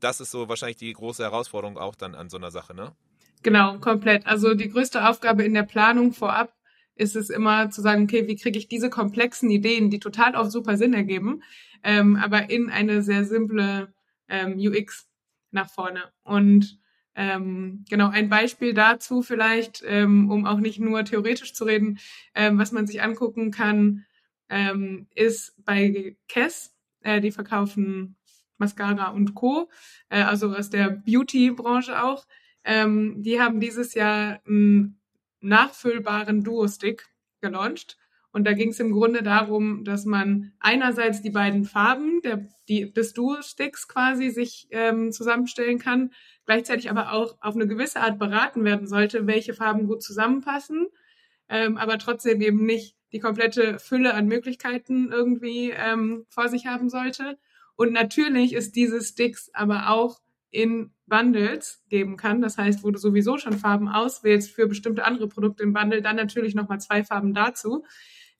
Das 0.00 0.20
ist 0.20 0.30
so 0.30 0.48
wahrscheinlich 0.48 0.76
die 0.76 0.92
große 0.92 1.22
Herausforderung 1.22 1.78
auch 1.78 1.94
dann 1.94 2.14
an 2.14 2.28
so 2.28 2.36
einer 2.36 2.50
Sache, 2.50 2.74
ne? 2.74 2.94
Genau, 3.42 3.78
komplett. 3.78 4.26
Also 4.26 4.54
die 4.54 4.68
größte 4.68 5.08
Aufgabe 5.08 5.44
in 5.44 5.54
der 5.54 5.62
Planung 5.62 6.12
vorab 6.12 6.52
ist 6.96 7.14
es 7.14 7.30
immer 7.30 7.70
zu 7.70 7.82
sagen, 7.82 8.04
okay, 8.04 8.26
wie 8.26 8.36
kriege 8.36 8.58
ich 8.58 8.68
diese 8.68 8.90
komplexen 8.90 9.50
Ideen, 9.50 9.90
die 9.90 10.00
total 10.00 10.34
oft 10.34 10.50
super 10.50 10.76
Sinn 10.76 10.94
ergeben, 10.94 11.42
ähm, 11.84 12.16
aber 12.16 12.50
in 12.50 12.70
eine 12.70 13.02
sehr 13.02 13.24
simple 13.24 13.92
ähm, 14.28 14.56
UX 14.58 15.06
nach 15.50 15.68
vorne. 15.68 16.02
Und 16.24 16.78
ähm, 17.14 17.84
genau, 17.88 18.08
ein 18.08 18.28
Beispiel 18.28 18.74
dazu 18.74 19.22
vielleicht, 19.22 19.82
ähm, 19.86 20.30
um 20.30 20.46
auch 20.46 20.58
nicht 20.58 20.80
nur 20.80 21.04
theoretisch 21.04 21.54
zu 21.54 21.64
reden, 21.64 21.98
ähm, 22.34 22.58
was 22.58 22.72
man 22.72 22.86
sich 22.86 23.02
angucken 23.02 23.50
kann, 23.50 24.04
ähm, 24.48 25.06
ist 25.14 25.54
bei 25.64 26.16
Kess, 26.28 26.74
äh, 27.00 27.20
die 27.20 27.30
verkaufen 27.30 28.16
Mascara 28.58 29.08
und 29.08 29.34
Co., 29.34 29.68
äh, 30.08 30.22
also 30.22 30.54
aus 30.54 30.70
der 30.70 30.90
Beauty-Branche 30.90 32.02
auch, 32.02 32.26
ähm, 32.66 33.22
die 33.22 33.40
haben 33.40 33.60
dieses 33.60 33.94
Jahr 33.94 34.40
einen 34.46 35.00
nachfüllbaren 35.40 36.42
Duo-Stick 36.42 37.06
gelauncht. 37.40 37.96
Und 38.32 38.44
da 38.44 38.52
ging 38.52 38.70
es 38.70 38.80
im 38.80 38.92
Grunde 38.92 39.22
darum, 39.22 39.84
dass 39.84 40.04
man 40.04 40.52
einerseits 40.58 41.22
die 41.22 41.30
beiden 41.30 41.64
Farben 41.64 42.20
der, 42.22 42.46
die, 42.68 42.92
des 42.92 43.14
Duo-Sticks 43.14 43.88
quasi 43.88 44.28
sich 44.28 44.66
ähm, 44.72 45.10
zusammenstellen 45.12 45.78
kann, 45.78 46.12
gleichzeitig 46.44 46.90
aber 46.90 47.12
auch 47.12 47.38
auf 47.40 47.54
eine 47.54 47.66
gewisse 47.66 48.00
Art 48.00 48.18
beraten 48.18 48.64
werden 48.64 48.88
sollte, 48.88 49.26
welche 49.26 49.54
Farben 49.54 49.86
gut 49.86 50.02
zusammenpassen, 50.02 50.88
ähm, 51.48 51.78
aber 51.78 51.96
trotzdem 51.96 52.42
eben 52.42 52.66
nicht 52.66 52.96
die 53.12 53.20
komplette 53.20 53.78
Fülle 53.78 54.12
an 54.12 54.26
Möglichkeiten 54.26 55.10
irgendwie 55.12 55.70
ähm, 55.70 56.26
vor 56.28 56.48
sich 56.48 56.66
haben 56.66 56.90
sollte. 56.90 57.38
Und 57.76 57.92
natürlich 57.92 58.52
ist 58.52 58.76
diese 58.76 59.00
Sticks 59.02 59.50
aber 59.54 59.90
auch 59.90 60.20
in 60.50 60.90
Bundles 61.06 61.84
geben 61.88 62.16
kann. 62.16 62.40
Das 62.40 62.58
heißt, 62.58 62.82
wo 62.82 62.90
du 62.90 62.98
sowieso 62.98 63.38
schon 63.38 63.58
Farben 63.58 63.88
auswählst 63.88 64.50
für 64.50 64.66
bestimmte 64.66 65.04
andere 65.04 65.28
Produkte 65.28 65.62
im 65.62 65.72
Bundle, 65.72 66.02
dann 66.02 66.16
natürlich 66.16 66.54
nochmal 66.54 66.80
zwei 66.80 67.04
Farben 67.04 67.34
dazu. 67.34 67.84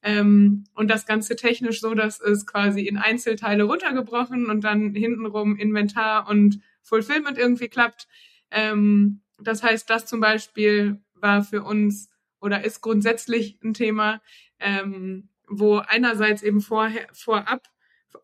Ähm, 0.03 0.64
und 0.75 0.88
das 0.88 1.07
Ganze 1.07 1.37
technisch 1.37 1.81
so, 1.81 1.95
dass 1.95 2.21
es 2.21 2.47
quasi 2.47 2.83
in 2.83 2.97
Einzelteile 2.97 3.64
runtergebrochen 3.64 4.47
und 4.47 4.62
dann 4.62 4.95
hintenrum 4.95 5.57
Inventar 5.57 6.29
und 6.29 6.61
Fulfillment 6.83 7.38
irgendwie 7.38 7.69
klappt. 7.69 8.07
Ähm, 8.51 9.23
das 9.38 9.62
heißt, 9.62 9.88
das 9.90 10.07
zum 10.07 10.21
Beispiel 10.21 11.01
war 11.14 11.42
für 11.42 11.62
uns 11.62 12.11
oder 12.40 12.64
ist 12.64 12.81
grundsätzlich 12.81 13.59
ein 13.64 13.75
Thema, 13.75 14.21
ähm, 14.61 15.29
wo 15.49 15.79
einerseits 15.79 16.42
eben 16.42 16.61
vorher, 16.61 17.07
vorab 17.12 17.62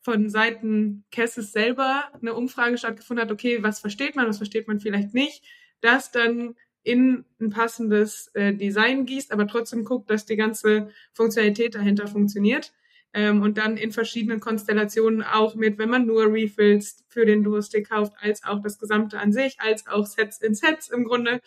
von 0.01 0.29
Seiten 0.29 1.05
Kesses 1.11 1.53
selber 1.53 2.05
eine 2.21 2.35
Umfrage 2.35 2.79
stattgefunden 2.79 3.25
hat, 3.25 3.33
okay, 3.33 3.63
was 3.63 3.81
versteht 3.81 4.17
man, 4.17 4.27
was 4.27 4.39
versteht 4.39 4.69
man 4.69 4.81
vielleicht 4.81 5.15
nicht, 5.15 5.45
das 5.81 6.11
dann 6.11 6.55
in 6.85 7.25
ein 7.41 7.51
passendes 7.51 8.29
äh, 8.35 8.55
Design 8.55 9.07
gießt, 9.07 9.33
aber 9.33 9.47
trotzdem 9.47 9.85
guckt, 9.85 10.11
dass 10.11 10.27
die 10.27 10.37
ganze 10.37 10.91
Funktionalität 11.13 11.75
dahinter 11.75 12.07
funktioniert. 12.07 12.73
Ähm, 13.15 13.43
und 13.43 13.59
dann 13.59 13.77
in 13.77 13.93
verschiedenen 13.93 14.41
Konstellationen 14.41 15.23
auch 15.23 15.55
mit, 15.55 15.79
wenn 15.79 15.91
man 15.91 16.07
nur 16.07 16.33
Refills 16.33 17.05
für 17.09 17.27
den 17.27 17.45
Duo-Stick 17.45 17.91
kauft, 17.91 18.15
als 18.19 18.43
auch 18.43 18.63
das 18.63 18.79
Gesamte 18.79 19.19
an 19.19 19.33
sich, 19.33 19.61
als 19.61 19.87
auch 19.87 20.07
Sets 20.07 20.41
in 20.41 20.55
Sets 20.55 20.89
im 20.89 21.05
Grunde. 21.05 21.41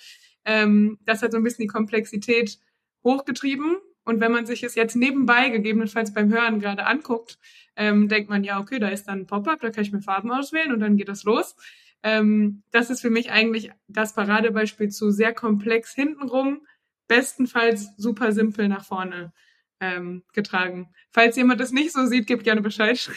Ähm, 0.45 0.99
das 1.05 1.23
hat 1.23 1.31
so 1.31 1.37
ein 1.37 1.43
bisschen 1.43 1.63
die 1.63 1.67
Komplexität 1.67 2.59
hochgetrieben. 3.03 3.77
Und 4.05 4.21
wenn 4.21 4.31
man 4.31 4.45
sich 4.45 4.63
es 4.63 4.75
jetzt 4.75 4.95
nebenbei 4.95 5.49
gegebenenfalls 5.49 6.13
beim 6.13 6.31
Hören 6.31 6.59
gerade 6.59 6.85
anguckt, 6.85 7.39
ähm, 7.75 8.07
denkt 8.07 8.29
man, 8.29 8.43
ja, 8.43 8.59
okay, 8.59 8.79
da 8.79 8.87
ist 8.87 9.07
dann 9.07 9.21
ein 9.21 9.27
Pop-up, 9.27 9.59
da 9.59 9.71
kann 9.71 9.83
ich 9.83 9.91
mir 9.91 10.01
Farben 10.01 10.31
auswählen 10.31 10.71
und 10.71 10.79
dann 10.79 10.95
geht 10.95 11.09
das 11.09 11.23
los. 11.23 11.55
Ähm, 12.03 12.63
das 12.71 12.89
ist 12.89 13.01
für 13.01 13.09
mich 13.09 13.31
eigentlich 13.31 13.71
das 13.87 14.13
Paradebeispiel 14.13 14.89
zu 14.89 15.09
sehr 15.09 15.33
komplex 15.33 15.93
hintenrum, 15.93 16.61
bestenfalls 17.07 17.89
super 17.97 18.31
simpel 18.31 18.67
nach 18.67 18.85
vorne 18.85 19.33
ähm, 19.79 20.23
getragen. 20.33 20.89
Falls 21.11 21.35
jemand 21.35 21.59
das 21.59 21.71
nicht 21.71 21.91
so 21.91 22.05
sieht, 22.05 22.27
gebt 22.27 22.43
gerne 22.43 22.61
Bescheid. 22.61 23.09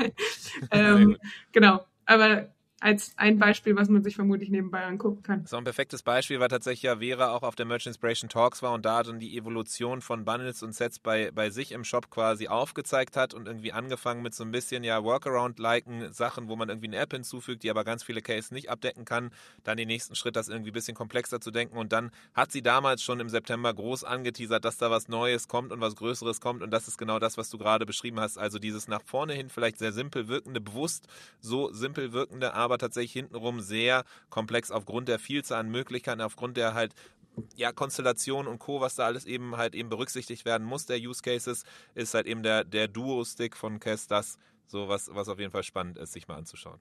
ähm, 0.70 1.16
genau. 1.52 1.84
Aber 2.06 2.54
als 2.80 3.12
ein 3.16 3.38
Beispiel, 3.38 3.76
was 3.76 3.90
man 3.90 4.02
sich 4.02 4.16
vermutlich 4.16 4.48
nebenbei 4.48 4.84
angucken 4.84 5.22
kann. 5.22 5.44
So 5.44 5.58
ein 5.58 5.64
perfektes 5.64 6.02
Beispiel 6.02 6.40
war 6.40 6.48
tatsächlich 6.48 6.82
ja 6.84 6.96
Vera 6.96 7.30
auch 7.32 7.42
auf 7.42 7.54
der 7.54 7.66
Merchant 7.66 7.94
Inspiration 7.94 8.30
Talks 8.30 8.62
war 8.62 8.72
und 8.72 8.86
da 8.86 9.02
dann 9.02 9.18
die 9.18 9.36
Evolution 9.36 10.00
von 10.00 10.24
Bundles 10.24 10.62
und 10.62 10.74
Sets 10.74 10.98
bei, 10.98 11.30
bei 11.30 11.50
sich 11.50 11.72
im 11.72 11.84
Shop 11.84 12.10
quasi 12.10 12.48
aufgezeigt 12.48 13.18
hat 13.18 13.34
und 13.34 13.46
irgendwie 13.46 13.72
angefangen 13.72 14.22
mit 14.22 14.34
so 14.34 14.44
ein 14.44 14.50
bisschen 14.50 14.82
ja 14.82 15.04
Workaround-liken 15.04 16.12
Sachen, 16.14 16.48
wo 16.48 16.56
man 16.56 16.70
irgendwie 16.70 16.88
eine 16.88 16.96
App 16.96 17.12
hinzufügt, 17.12 17.62
die 17.62 17.70
aber 17.70 17.84
ganz 17.84 18.02
viele 18.02 18.22
Cases 18.22 18.50
nicht 18.50 18.70
abdecken 18.70 19.04
kann. 19.04 19.30
Dann 19.62 19.76
den 19.76 19.88
nächsten 19.88 20.14
Schritt, 20.14 20.36
das 20.36 20.48
irgendwie 20.48 20.70
ein 20.70 20.74
bisschen 20.74 20.94
komplexer 20.94 21.40
zu 21.40 21.50
denken 21.50 21.76
und 21.76 21.92
dann 21.92 22.10
hat 22.32 22.50
sie 22.50 22.62
damals 22.62 23.02
schon 23.02 23.20
im 23.20 23.28
September 23.28 23.74
groß 23.74 24.04
angeteasert, 24.04 24.64
dass 24.64 24.78
da 24.78 24.90
was 24.90 25.08
Neues 25.08 25.48
kommt 25.48 25.70
und 25.70 25.82
was 25.82 25.96
Größeres 25.96 26.40
kommt 26.40 26.62
und 26.62 26.70
das 26.70 26.88
ist 26.88 26.96
genau 26.96 27.18
das, 27.18 27.36
was 27.36 27.50
du 27.50 27.58
gerade 27.58 27.84
beschrieben 27.84 28.20
hast. 28.20 28.38
Also 28.38 28.58
dieses 28.58 28.88
nach 28.88 29.02
vorne 29.02 29.34
hin 29.34 29.50
vielleicht 29.50 29.78
sehr 29.78 29.92
simpel 29.92 30.28
wirkende, 30.28 30.62
bewusst 30.62 31.08
so 31.40 31.70
simpel 31.72 32.14
wirkende, 32.14 32.54
aber 32.54 32.69
aber 32.70 32.78
tatsächlich 32.78 33.12
hintenrum 33.12 33.60
sehr 33.60 34.04
komplex 34.30 34.70
aufgrund 34.70 35.08
der 35.08 35.18
Vielzahl 35.18 35.60
an 35.60 35.70
Möglichkeiten, 35.70 36.20
aufgrund 36.20 36.56
der 36.56 36.74
halt 36.74 36.94
ja, 37.56 37.72
Konstellation 37.72 38.46
und 38.46 38.58
Co., 38.58 38.80
was 38.80 38.94
da 38.94 39.06
alles 39.06 39.24
eben 39.24 39.56
halt 39.56 39.74
eben 39.74 39.88
berücksichtigt 39.88 40.44
werden 40.44 40.66
muss, 40.66 40.86
der 40.86 40.98
Use 40.98 41.22
Cases, 41.22 41.64
ist 41.94 42.14
halt 42.14 42.26
eben 42.26 42.42
der, 42.42 42.64
der 42.64 42.88
Duo-Stick 42.88 43.56
von 43.56 43.80
Kess 43.80 44.06
das, 44.06 44.38
so 44.66 44.88
was, 44.88 45.10
was 45.12 45.28
auf 45.28 45.38
jeden 45.38 45.50
Fall 45.50 45.62
spannend 45.62 45.98
ist, 45.98 46.12
sich 46.12 46.28
mal 46.28 46.36
anzuschauen. 46.36 46.80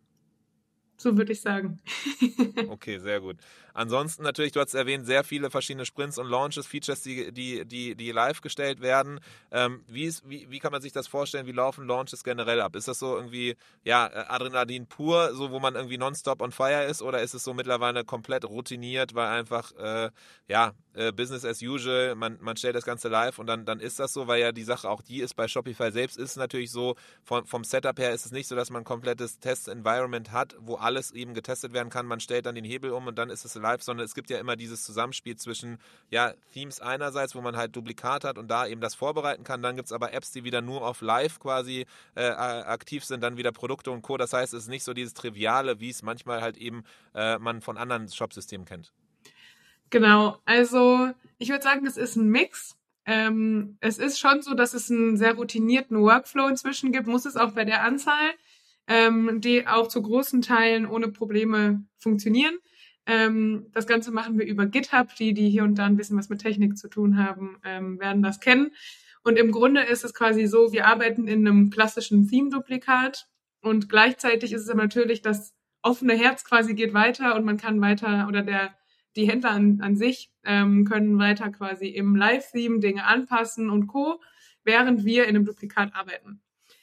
so 0.98 1.18
würde 1.18 1.32
ich 1.32 1.42
sagen. 1.42 1.80
okay, 2.70 3.00
sehr 3.00 3.20
gut. 3.20 3.38
Ansonsten 3.80 4.24
natürlich, 4.24 4.52
du 4.52 4.60
hast 4.60 4.74
erwähnt, 4.74 5.06
sehr 5.06 5.24
viele 5.24 5.50
verschiedene 5.50 5.86
Sprints 5.86 6.18
und 6.18 6.28
Launches, 6.28 6.68
Features, 6.68 7.02
die, 7.02 7.32
die, 7.32 7.64
die, 7.64 7.96
die 7.96 8.12
live 8.12 8.42
gestellt 8.42 8.82
werden. 8.82 9.22
Ähm, 9.52 9.86
wie, 9.88 10.04
ist, 10.04 10.30
wie, 10.30 10.52
wie 10.52 10.60
kann 10.60 10.74
man 10.74 10.82
sich 10.82 10.92
das 10.92 11.08
vorstellen? 11.08 11.48
Wie 11.48 11.54
laufen 11.54 11.88
Launches 11.88 12.26
generell 12.26 12.60
ab? 12.60 12.76
Ist 12.76 12.90
das 12.90 13.00
so 13.00 13.16
irgendwie, 13.16 13.56
ja, 13.86 14.08
äh, 14.08 14.26
Adrenalin 14.28 14.86
pur, 14.86 15.34
so 15.34 15.52
wo 15.52 15.62
man 15.62 15.76
irgendwie 15.76 15.98
nonstop 15.98 16.42
on 16.42 16.52
fire 16.52 16.84
ist, 16.84 17.02
oder 17.02 17.22
ist 17.22 17.34
es 17.34 17.46
so 17.46 17.54
mittlerweile 17.54 18.04
komplett 18.04 18.44
routiniert, 18.44 19.16
weil 19.16 19.28
einfach, 19.28 19.72
äh, 19.78 20.12
ja, 20.50 20.74
äh, 20.94 21.14
Business 21.14 21.46
as 21.46 21.62
usual, 21.62 22.16
man, 22.16 22.38
man 22.42 22.58
stellt 22.58 22.76
das 22.76 22.84
Ganze 22.84 23.08
live 23.08 23.40
und 23.40 23.48
dann, 23.48 23.64
dann 23.64 23.80
ist 23.80 24.00
das 24.00 24.12
so, 24.12 24.28
weil 24.28 24.42
ja 24.42 24.52
die 24.52 24.64
Sache 24.64 24.90
auch 24.90 25.02
die 25.02 25.22
ist 25.22 25.36
bei 25.36 25.48
Shopify 25.48 25.92
selbst, 25.92 26.18
ist 26.18 26.36
natürlich 26.36 26.72
so, 26.72 26.96
vom, 27.24 27.46
vom 27.46 27.64
Setup 27.64 27.98
her 27.98 28.12
ist 28.12 28.26
es 28.26 28.34
nicht 28.34 28.48
so, 28.48 28.58
dass 28.58 28.72
man 28.72 28.82
ein 28.82 28.86
komplettes 28.86 29.40
Test-Environment 29.40 30.34
hat, 30.34 30.58
wo 30.60 30.76
alles 30.76 31.12
eben 31.12 31.34
getestet 31.34 31.72
werden 31.72 31.90
kann. 31.90 32.06
Man 32.06 32.20
stellt 32.20 32.46
dann 32.46 32.56
den 32.56 32.66
Hebel 32.66 32.92
um 32.92 33.08
und 33.08 33.18
dann 33.18 33.30
ist 33.30 33.46
es 33.46 33.56
live, 33.56 33.69
sondern 33.78 34.06
es 34.06 34.14
gibt 34.14 34.30
ja 34.30 34.40
immer 34.40 34.56
dieses 34.56 34.84
Zusammenspiel 34.84 35.36
zwischen, 35.36 35.78
ja, 36.10 36.34
Themes 36.54 36.82
einerseits, 36.82 37.36
wo 37.36 37.42
man 37.42 37.56
halt 37.56 37.76
Duplikat 37.76 38.24
hat 38.24 38.38
und 38.38 38.50
da 38.50 38.68
eben 38.68 38.82
das 38.82 38.96
vorbereiten 38.96 39.44
kann. 39.44 39.62
Dann 39.62 39.76
gibt 39.76 39.88
es 39.88 39.92
aber 39.92 40.14
Apps, 40.14 40.32
die 40.32 40.44
wieder 40.44 40.62
nur 40.62 40.86
auf 40.86 41.02
Live 41.02 41.40
quasi 41.40 41.86
äh, 42.16 42.24
aktiv 42.24 43.06
sind, 43.06 43.22
dann 43.22 43.38
wieder 43.38 43.52
Produkte 43.52 43.92
und 43.92 44.02
Co. 44.02 44.18
Das 44.18 44.34
heißt, 44.34 44.54
es 44.54 44.64
ist 44.64 44.70
nicht 44.70 44.84
so 44.84 44.94
dieses 44.94 45.14
Triviale, 45.14 45.80
wie 45.80 45.90
es 45.90 46.04
manchmal 46.04 46.42
halt 46.42 46.58
eben 46.58 46.84
äh, 47.14 47.38
man 47.38 47.62
von 47.62 47.78
anderen 47.78 48.10
Shopsystemen 48.10 48.66
kennt. 48.66 48.92
Genau, 49.90 50.38
also 50.46 51.10
ich 51.38 51.50
würde 51.50 51.64
sagen, 51.64 51.86
es 51.86 51.98
ist 51.98 52.16
ein 52.16 52.30
Mix. 52.30 52.76
Ähm, 53.06 53.78
es 53.80 53.98
ist 53.98 54.20
schon 54.20 54.42
so, 54.42 54.54
dass 54.54 54.74
es 54.74 54.92
einen 54.92 55.18
sehr 55.18 55.34
routinierten 55.34 56.00
Workflow 56.00 56.48
inzwischen 56.48 56.92
gibt, 56.92 57.08
muss 57.08 57.26
es 57.26 57.36
auch 57.36 57.54
bei 57.54 57.66
der 57.66 57.84
Anzahl, 57.84 58.34
ähm, 58.88 59.42
die 59.42 59.66
auch 59.66 59.88
zu 59.88 60.02
großen 60.02 60.42
Teilen 60.42 60.86
ohne 60.86 61.08
Probleme 61.08 61.84
funktionieren. 61.98 62.56
Ähm, 63.10 63.66
das 63.74 63.88
Ganze 63.88 64.12
machen 64.12 64.38
wir 64.38 64.46
über 64.46 64.68
GitHub. 64.68 65.16
Die, 65.16 65.34
die 65.34 65.50
hier 65.50 65.64
und 65.64 65.76
da 65.76 65.86
ein 65.86 65.98
bisschen 65.98 66.18
was 66.18 66.30
mit 66.30 66.42
Technik 66.42 66.78
zu 66.78 66.88
tun 66.88 67.18
haben, 67.18 67.58
ähm, 67.66 68.00
werden 68.00 68.22
das 68.22 68.40
kennen. 68.40 68.72
Und 69.24 69.38
im 69.38 69.52
Grunde 69.52 69.82
ist 69.82 70.06
es 70.06 70.14
quasi 70.14 70.46
so, 70.46 70.72
wir 70.72 70.86
arbeiten 70.86 71.28
in 71.28 71.46
einem 71.46 71.72
klassischen 71.72 72.28
Theme-Duplikat 72.28 73.28
und 73.62 73.90
gleichzeitig 73.90 74.54
ist 74.54 74.62
es 74.62 74.70
aber 74.70 74.84
natürlich, 74.84 75.22
das 75.22 75.54
offene 75.82 76.14
Herz 76.14 76.44
quasi 76.46 76.74
geht 76.74 76.94
weiter 76.94 77.36
und 77.36 77.46
man 77.46 77.58
kann 77.58 77.82
weiter 77.82 78.28
oder 78.28 78.44
der 78.44 78.76
die 79.16 79.30
Händler 79.30 79.52
an, 79.52 79.82
an 79.82 79.96
sich 79.96 80.32
ähm, 80.44 80.86
können 80.86 81.18
weiter 81.18 81.50
quasi 81.50 81.88
im 81.88 82.16
Live-Theme 82.16 82.80
Dinge 82.80 83.06
anpassen 83.06 83.70
und 83.70 83.88
Co., 83.88 84.22
während 84.64 85.04
wir 85.04 85.24
in 85.24 85.30
einem 85.36 85.46
Duplikat 85.46 85.96
arbeiten. 85.96 86.42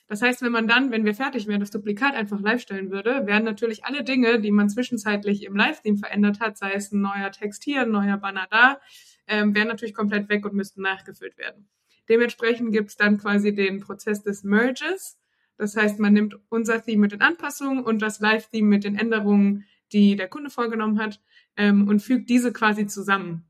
Das 0.09 0.23
heißt, 0.23 0.43
wenn 0.43 0.53
man 0.53 0.69
dann, 0.69 0.93
wenn 0.93 1.05
wir 1.05 1.15
fertig 1.15 1.49
wären, 1.49 1.61
das 1.61 1.71
Duplikat 1.71 2.15
einfach 2.15 2.41
live 2.41 2.61
stellen 2.61 2.91
würde, 2.91 3.27
wären 3.27 3.45
natürlich 3.45 3.85
alle 3.85 4.05
Dinge, 4.05 4.41
die 4.41 4.53
man 4.53 4.69
zwischenzeitlich 4.69 5.45
im 5.45 5.57
Live-Theme 5.57 5.99
verändert 5.99 6.39
hat, 6.39 6.57
sei 6.57 6.73
es 6.73 6.93
ein 6.93 7.01
neuer 7.01 7.33
Text 7.33 7.65
hier, 7.65 7.83
ein 7.83 7.91
neuer 7.91 8.17
Banner 8.17 8.47
da, 8.51 8.81
ähm, 9.27 9.55
wären 9.55 9.67
natürlich 9.67 9.95
komplett 9.95 10.29
weg 10.29 10.45
und 10.45 10.55
müssten 10.55 10.83
nachgefüllt 10.83 11.37
werden. 11.39 11.69
Dementsprechend 12.09 12.73
gibt 12.73 12.91
es 12.91 12.97
dann 12.97 13.19
quasi 13.19 13.53
den 13.53 13.81
Prozess 13.81 14.23
des 14.23 14.45
Merges. 14.45 15.19
Das 15.57 15.77
heißt, 15.77 15.99
man 15.99 16.13
nimmt 16.13 16.37
unser 16.51 16.85
Theme 16.85 17.03
mit 17.03 17.13
den 17.13 17.23
Anpassungen 17.23 17.83
und 17.83 18.01
das 18.01 18.21
Live-Theme 18.21 18.69
mit 18.69 18.85
den 18.85 18.97
Änderungen, 18.97 19.65
die 19.93 20.15
der 20.15 20.29
Kunde 20.29 20.51
vorgenommen 20.51 21.01
hat, 21.01 21.21
ähm, 21.57 21.89
und 21.89 22.01
fügt 22.01 22.31
diese 22.31 22.53
quasi 22.53 22.87
zusammen. 22.87 23.46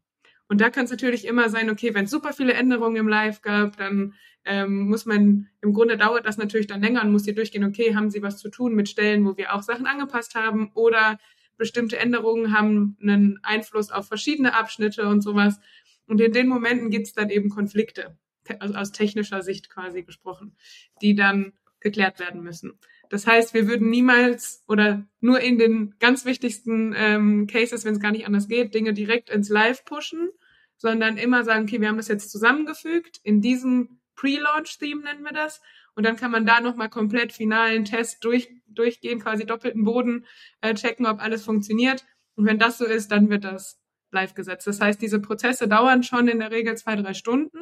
Und 0.49 0.61
da 0.61 0.71
kann 0.71 0.85
es 0.85 0.91
natürlich 0.91 1.27
immer 1.27 1.49
sein, 1.49 1.71
okay, 1.71 1.95
wenn 1.95 2.05
es 2.05 2.11
super 2.11 2.33
viele 2.33 2.55
Änderungen 2.55 2.97
im 2.97 3.09
Live 3.09 3.43
gab, 3.43 3.77
dann 3.77 4.15
ähm, 4.45 4.89
muss 4.89 5.07
man, 5.07 5.49
im 5.61 5.73
Grunde 5.73 5.97
dauert 5.97 6.25
das 6.25 6.37
natürlich 6.37 6.69
dann 6.69 6.81
länger 6.81 7.03
und 7.03 7.11
muss 7.11 7.25
hier 7.25 7.35
durchgehen, 7.35 7.65
okay, 7.65 7.97
haben 7.97 8.11
Sie 8.11 8.23
was 8.23 8.39
zu 8.39 8.49
tun 8.49 8.75
mit 8.75 8.89
Stellen, 8.89 9.25
wo 9.25 9.37
wir 9.37 9.53
auch 9.55 9.63
Sachen 9.63 9.87
angepasst 9.87 10.37
haben 10.37 10.71
oder 10.75 11.19
bestimmte 11.57 11.99
Änderungen 11.99 12.57
haben 12.57 12.97
einen 13.01 13.41
Einfluss 13.43 13.91
auf 13.91 14.07
verschiedene 14.07 14.55
Abschnitte 14.55 15.09
und 15.09 15.23
sowas. 15.23 15.59
Und 16.07 16.21
in 16.21 16.33
den 16.33 16.47
Momenten 16.47 16.91
gibt 16.91 17.07
es 17.07 17.13
dann 17.13 17.31
eben 17.31 17.49
Konflikte, 17.49 18.17
also 18.61 18.75
aus 18.75 18.93
technischer 18.93 19.43
Sicht 19.43 19.69
quasi 19.69 20.03
gesprochen, 20.03 20.57
die 21.03 21.17
dann 21.17 21.53
geklärt 21.81 22.21
werden 22.21 22.43
müssen. 22.43 22.79
Das 23.11 23.27
heißt, 23.27 23.55
wir 23.55 23.69
würden 23.69 23.91
niemals 23.91 24.65
oder 24.69 25.05
nur 25.21 25.41
in 25.41 25.59
den 25.59 25.95
ganz 25.99 26.25
wichtigsten 26.25 26.95
ähm, 26.97 27.47
Cases, 27.47 27.85
wenn 27.85 27.95
es 27.95 28.01
gar 28.01 28.13
nicht 28.13 28.27
anders 28.27 28.49
geht, 28.49 28.75
Dinge 28.75 28.93
direkt 28.93 29.31
ins 29.31 29.49
Live 29.49 29.85
pushen, 29.85 30.31
sondern 30.77 31.17
immer 31.17 31.45
sagen, 31.45 31.65
okay, 31.65 31.81
wir 31.81 31.89
haben 31.89 31.97
das 31.97 32.09
jetzt 32.09 32.31
zusammengefügt 32.31 33.21
in 33.23 33.41
diesem 33.41 34.01
Pre-Launch-Theme 34.17 35.03
nennen 35.03 35.23
wir 35.23 35.33
das. 35.33 35.61
Und 35.95 36.05
dann 36.05 36.17
kann 36.17 36.31
man 36.31 36.45
da 36.45 36.61
nochmal 36.61 36.91
komplett 36.91 37.33
finalen 37.33 37.85
Test 37.85 38.25
durch, 38.25 38.51
durchgehen, 38.67 39.21
quasi 39.21 39.47
doppelten 39.47 39.85
Boden 39.85 40.27
äh, 40.61 40.75
checken, 40.75 41.07
ob 41.07 41.23
alles 41.23 41.45
funktioniert. 41.45 42.05
Und 42.35 42.45
wenn 42.47 42.59
das 42.59 42.79
so 42.79 42.85
ist, 42.85 43.13
dann 43.13 43.31
wird 43.31 43.45
das 43.45 43.81
live 44.11 44.35
gesetzt. 44.35 44.67
Das 44.67 44.81
heißt, 44.81 45.01
diese 45.01 45.21
Prozesse 45.21 45.69
dauern 45.69 46.03
schon 46.03 46.29
in 46.29 46.39
der 46.39 46.51
Regel 46.51 46.77
zwei, 46.77 46.97
drei 46.97 47.15
Stunden 47.15 47.59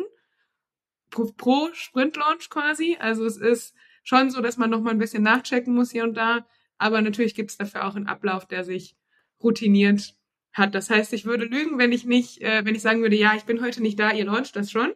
pro, 1.11 1.33
pro 1.37 1.69
Sprint-Launch 1.73 2.51
quasi. 2.51 2.97
Also 2.99 3.25
es 3.25 3.37
ist 3.37 3.75
schon 4.05 4.31
so, 4.31 4.41
dass 4.41 4.57
man 4.57 4.71
noch 4.71 4.81
mal 4.81 4.91
ein 4.91 4.99
bisschen 4.99 5.23
nachchecken 5.23 5.75
muss 5.75 5.91
hier 5.91 6.05
und 6.05 6.15
da. 6.15 6.47
Aber 6.79 7.03
natürlich 7.03 7.35
gibt 7.35 7.51
es 7.51 7.57
dafür 7.57 7.87
auch 7.87 7.97
einen 7.97 8.07
Ablauf, 8.07 8.47
der 8.47 8.65
sich 8.65 8.97
routiniert 9.43 10.15
hat. 10.53 10.75
Das 10.75 10.91
heißt, 10.91 11.13
ich 11.13 11.25
würde 11.25 11.45
lügen, 11.47 11.79
wenn 11.79 11.93
ich 11.93 12.05
nicht, 12.05 12.41
äh, 12.43 12.65
wenn 12.65 12.75
ich 12.75 12.83
sagen 12.83 13.03
würde, 13.03 13.17
ja, 13.17 13.35
ich 13.35 13.45
bin 13.45 13.61
heute 13.61 13.83
nicht 13.83 13.99
da, 13.99 14.13
ihr 14.13 14.27
launcht 14.27 14.55
das 14.55 14.71
schon. 14.71 14.93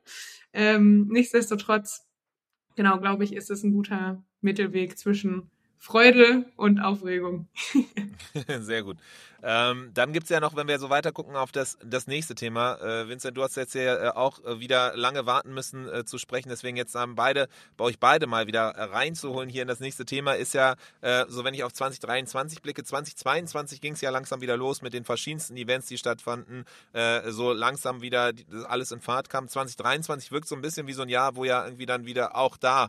Ähm, 0.52 1.08
nichtsdestotrotz, 1.08 2.06
genau, 2.76 2.98
glaube 2.98 3.24
ich, 3.24 3.34
ist 3.34 3.50
es 3.50 3.64
ein 3.64 3.72
guter 3.72 4.22
Mittelweg 4.40 4.96
zwischen 4.96 5.50
Freude 5.76 6.44
und 6.56 6.80
Aufregung. 6.80 7.48
Sehr 8.60 8.82
gut. 8.82 8.98
Ähm, 9.42 9.90
dann 9.94 10.12
gibt 10.12 10.24
es 10.24 10.30
ja 10.30 10.40
noch, 10.40 10.56
wenn 10.56 10.66
wir 10.66 10.78
so 10.78 10.90
weiter 10.90 11.12
gucken 11.12 11.36
auf 11.36 11.52
das, 11.52 11.78
das 11.84 12.06
nächste 12.06 12.34
Thema. 12.34 12.74
Äh, 12.80 13.08
Vincent, 13.08 13.36
du 13.36 13.42
hast 13.42 13.56
jetzt 13.56 13.74
ja 13.74 14.08
äh, 14.08 14.08
auch 14.08 14.44
äh, 14.44 14.58
wieder 14.58 14.96
lange 14.96 15.26
warten 15.26 15.54
müssen 15.54 15.88
äh, 15.88 16.04
zu 16.04 16.18
sprechen, 16.18 16.48
deswegen 16.48 16.76
jetzt 16.76 16.94
haben 16.94 17.14
beide, 17.14 17.48
bei 17.76 17.84
euch 17.84 17.98
beide 18.00 18.26
mal 18.26 18.46
wieder 18.46 18.70
äh, 18.70 18.84
reinzuholen 18.84 19.48
hier 19.48 19.62
in 19.62 19.68
das 19.68 19.80
nächste 19.80 20.04
Thema 20.04 20.32
ist 20.32 20.54
ja, 20.54 20.74
äh, 21.02 21.24
so 21.28 21.44
wenn 21.44 21.54
ich 21.54 21.62
auf 21.62 21.72
2023 21.72 22.62
blicke, 22.62 22.82
2022 22.82 23.80
ging 23.80 23.92
es 23.92 24.00
ja 24.00 24.10
langsam 24.10 24.40
wieder 24.40 24.56
los 24.56 24.82
mit 24.82 24.92
den 24.92 25.04
verschiedensten 25.04 25.56
Events, 25.56 25.86
die 25.86 25.98
stattfanden, 25.98 26.64
so 27.28 27.52
langsam 27.52 28.02
wieder 28.02 28.32
alles 28.66 28.92
in 28.92 29.00
Fahrt 29.00 29.28
kam. 29.28 29.48
2023 29.48 30.32
wirkt 30.32 30.48
so 30.48 30.54
ein 30.54 30.60
bisschen 30.60 30.86
wie 30.86 30.92
so 30.92 31.02
ein 31.02 31.08
Jahr, 31.08 31.36
wo 31.36 31.44
ja 31.44 31.64
irgendwie 31.64 31.86
dann 31.86 32.06
wieder 32.06 32.36
auch 32.36 32.56
da 32.56 32.88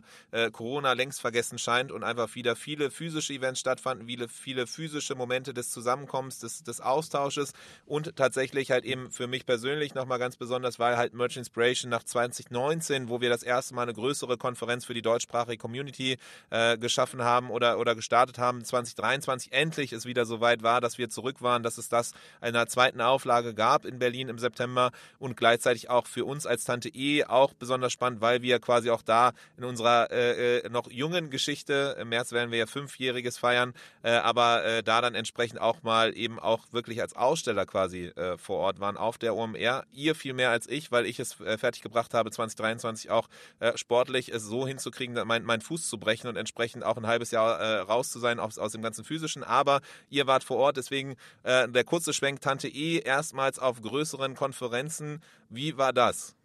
Corona 0.52 0.92
längst 0.92 1.20
vergessen 1.20 1.58
scheint 1.58 1.92
und 1.92 2.04
einfach 2.04 2.34
wieder 2.34 2.56
viele 2.56 2.90
physische 2.90 3.32
Events 3.32 3.60
stattfanden, 3.60 4.06
viele, 4.06 4.28
viele 4.28 4.66
physische 4.66 5.14
Momente 5.14 5.54
des 5.54 5.70
Zusammenkommens, 5.70 6.39
des, 6.40 6.62
des 6.62 6.80
Austausches 6.80 7.52
und 7.86 8.16
tatsächlich 8.16 8.70
halt 8.70 8.84
eben 8.84 9.10
für 9.10 9.26
mich 9.26 9.46
persönlich 9.46 9.94
nochmal 9.94 10.18
ganz 10.18 10.36
besonders 10.36 10.78
war 10.78 10.96
halt 10.96 11.14
Merch 11.14 11.36
Inspiration 11.36 11.90
nach 11.90 12.04
2019, 12.04 13.08
wo 13.08 13.20
wir 13.20 13.30
das 13.30 13.42
erste 13.42 13.74
Mal 13.74 13.82
eine 13.82 13.94
größere 13.94 14.36
Konferenz 14.36 14.84
für 14.84 14.94
die 14.94 15.02
deutschsprachige 15.02 15.58
Community 15.58 16.18
äh, 16.50 16.78
geschaffen 16.78 17.22
haben 17.22 17.50
oder, 17.50 17.78
oder 17.78 17.94
gestartet 17.94 18.38
haben. 18.38 18.64
2023 18.64 19.52
endlich 19.52 19.92
es 19.92 20.06
wieder 20.06 20.24
so 20.26 20.40
weit 20.40 20.62
war, 20.62 20.80
dass 20.80 20.98
wir 20.98 21.08
zurück 21.08 21.42
waren, 21.42 21.62
dass 21.62 21.78
es 21.78 21.88
das 21.88 22.12
in 22.40 22.48
einer 22.48 22.66
zweiten 22.66 23.00
Auflage 23.00 23.54
gab 23.54 23.84
in 23.84 23.98
Berlin 23.98 24.28
im 24.28 24.38
September 24.38 24.92
und 25.18 25.36
gleichzeitig 25.36 25.90
auch 25.90 26.06
für 26.06 26.24
uns 26.24 26.46
als 26.46 26.64
Tante 26.64 26.88
E 26.88 27.24
auch 27.24 27.52
besonders 27.54 27.92
spannend, 27.92 28.20
weil 28.20 28.42
wir 28.42 28.60
quasi 28.60 28.90
auch 28.90 29.02
da 29.02 29.32
in 29.56 29.64
unserer 29.64 30.10
äh, 30.10 30.58
äh 30.58 30.68
noch 30.68 30.90
jungen 30.90 31.30
Geschichte, 31.30 31.96
im 31.98 32.10
März 32.10 32.32
werden 32.32 32.50
wir 32.50 32.58
ja 32.58 32.66
fünfjähriges 32.66 33.38
feiern, 33.38 33.74
äh, 34.02 34.10
aber 34.10 34.64
äh, 34.64 34.82
da 34.82 35.00
dann 35.00 35.14
entsprechend 35.14 35.60
auch 35.60 35.82
mal 35.82 36.16
eben 36.16 36.29
eben 36.30 36.38
auch 36.38 36.66
wirklich 36.70 37.00
als 37.00 37.14
Aussteller 37.16 37.66
quasi 37.66 38.06
äh, 38.06 38.38
vor 38.38 38.58
Ort 38.58 38.80
waren 38.80 38.96
auf 38.96 39.18
der 39.18 39.34
OMR. 39.34 39.84
Ihr 39.92 40.14
viel 40.14 40.32
mehr 40.32 40.50
als 40.50 40.68
ich, 40.68 40.92
weil 40.92 41.06
ich 41.06 41.18
es 41.18 41.40
äh, 41.40 41.58
fertiggebracht 41.58 42.14
habe, 42.14 42.30
2023 42.30 43.10
auch 43.10 43.28
äh, 43.58 43.76
sportlich 43.76 44.32
es 44.32 44.44
so 44.44 44.66
hinzukriegen, 44.66 45.16
mein, 45.26 45.44
meinen 45.44 45.60
Fuß 45.60 45.88
zu 45.88 45.98
brechen 45.98 46.28
und 46.28 46.36
entsprechend 46.36 46.84
auch 46.84 46.96
ein 46.96 47.06
halbes 47.06 47.32
Jahr 47.32 47.58
äh, 47.58 47.80
raus 47.80 48.10
zu 48.10 48.18
sein 48.18 48.38
aus, 48.38 48.58
aus 48.58 48.72
dem 48.72 48.82
ganzen 48.82 49.04
physischen. 49.04 49.42
Aber 49.42 49.80
ihr 50.08 50.26
wart 50.26 50.44
vor 50.44 50.58
Ort, 50.58 50.76
deswegen 50.76 51.16
äh, 51.42 51.68
der 51.68 51.84
kurze 51.84 52.12
Schwenk 52.12 52.40
Tante 52.40 52.68
E 52.68 52.98
erstmals 52.98 53.58
auf 53.58 53.82
größeren 53.82 54.36
Konferenzen. 54.36 55.22
Wie 55.48 55.76
war 55.76 55.92
das? 55.92 56.36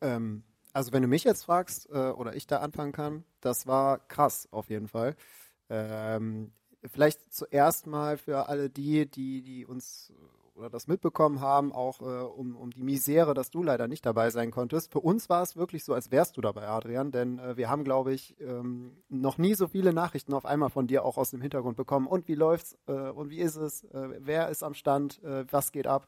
Ähm, 0.00 0.42
also 0.72 0.92
wenn 0.92 1.02
du 1.02 1.08
mich 1.08 1.24
jetzt 1.24 1.44
fragst 1.44 1.88
äh, 1.90 2.10
oder 2.10 2.34
ich 2.34 2.46
da 2.46 2.58
anfangen 2.58 2.92
kann, 2.92 3.24
das 3.40 3.66
war 3.66 3.98
krass 4.08 4.48
auf 4.50 4.68
jeden 4.68 4.88
Fall. 4.88 5.14
Ähm, 5.68 6.52
vielleicht 6.88 7.32
zuerst 7.32 7.86
mal 7.86 8.16
für 8.16 8.48
alle 8.48 8.70
die, 8.70 9.06
die, 9.06 9.42
die 9.42 9.66
uns 9.66 10.10
äh, 10.10 10.36
oder 10.56 10.70
das 10.70 10.86
mitbekommen 10.86 11.40
haben, 11.40 11.72
auch 11.72 12.00
äh, 12.00 12.04
um, 12.04 12.56
um 12.56 12.70
die 12.70 12.82
Misere, 12.82 13.34
dass 13.34 13.50
du 13.50 13.62
leider 13.62 13.88
nicht 13.88 14.06
dabei 14.06 14.30
sein 14.30 14.50
konntest. 14.50 14.90
Für 14.90 15.00
uns 15.00 15.28
war 15.28 15.42
es 15.42 15.56
wirklich 15.56 15.84
so, 15.84 15.94
als 15.94 16.10
wärst 16.10 16.36
du 16.36 16.40
dabei, 16.40 16.66
Adrian, 16.66 17.12
denn 17.12 17.38
äh, 17.38 17.56
wir 17.56 17.68
haben, 17.68 17.84
glaube 17.84 18.12
ich, 18.12 18.36
ähm, 18.40 18.96
noch 19.08 19.38
nie 19.38 19.54
so 19.54 19.68
viele 19.68 19.92
Nachrichten 19.92 20.32
auf 20.32 20.46
einmal 20.46 20.70
von 20.70 20.86
dir 20.86 21.04
auch 21.04 21.18
aus 21.18 21.30
dem 21.30 21.40
Hintergrund 21.40 21.76
bekommen. 21.76 22.06
Und 22.06 22.28
wie 22.28 22.34
läuft's? 22.34 22.76
Äh, 22.86 22.92
und 22.92 23.30
wie 23.30 23.38
ist 23.38 23.56
es? 23.56 23.84
Äh, 23.84 24.08
wer 24.20 24.48
ist 24.48 24.62
am 24.62 24.74
Stand? 24.74 25.22
Äh, 25.22 25.44
was 25.50 25.72
geht 25.72 25.86
ab? 25.86 26.06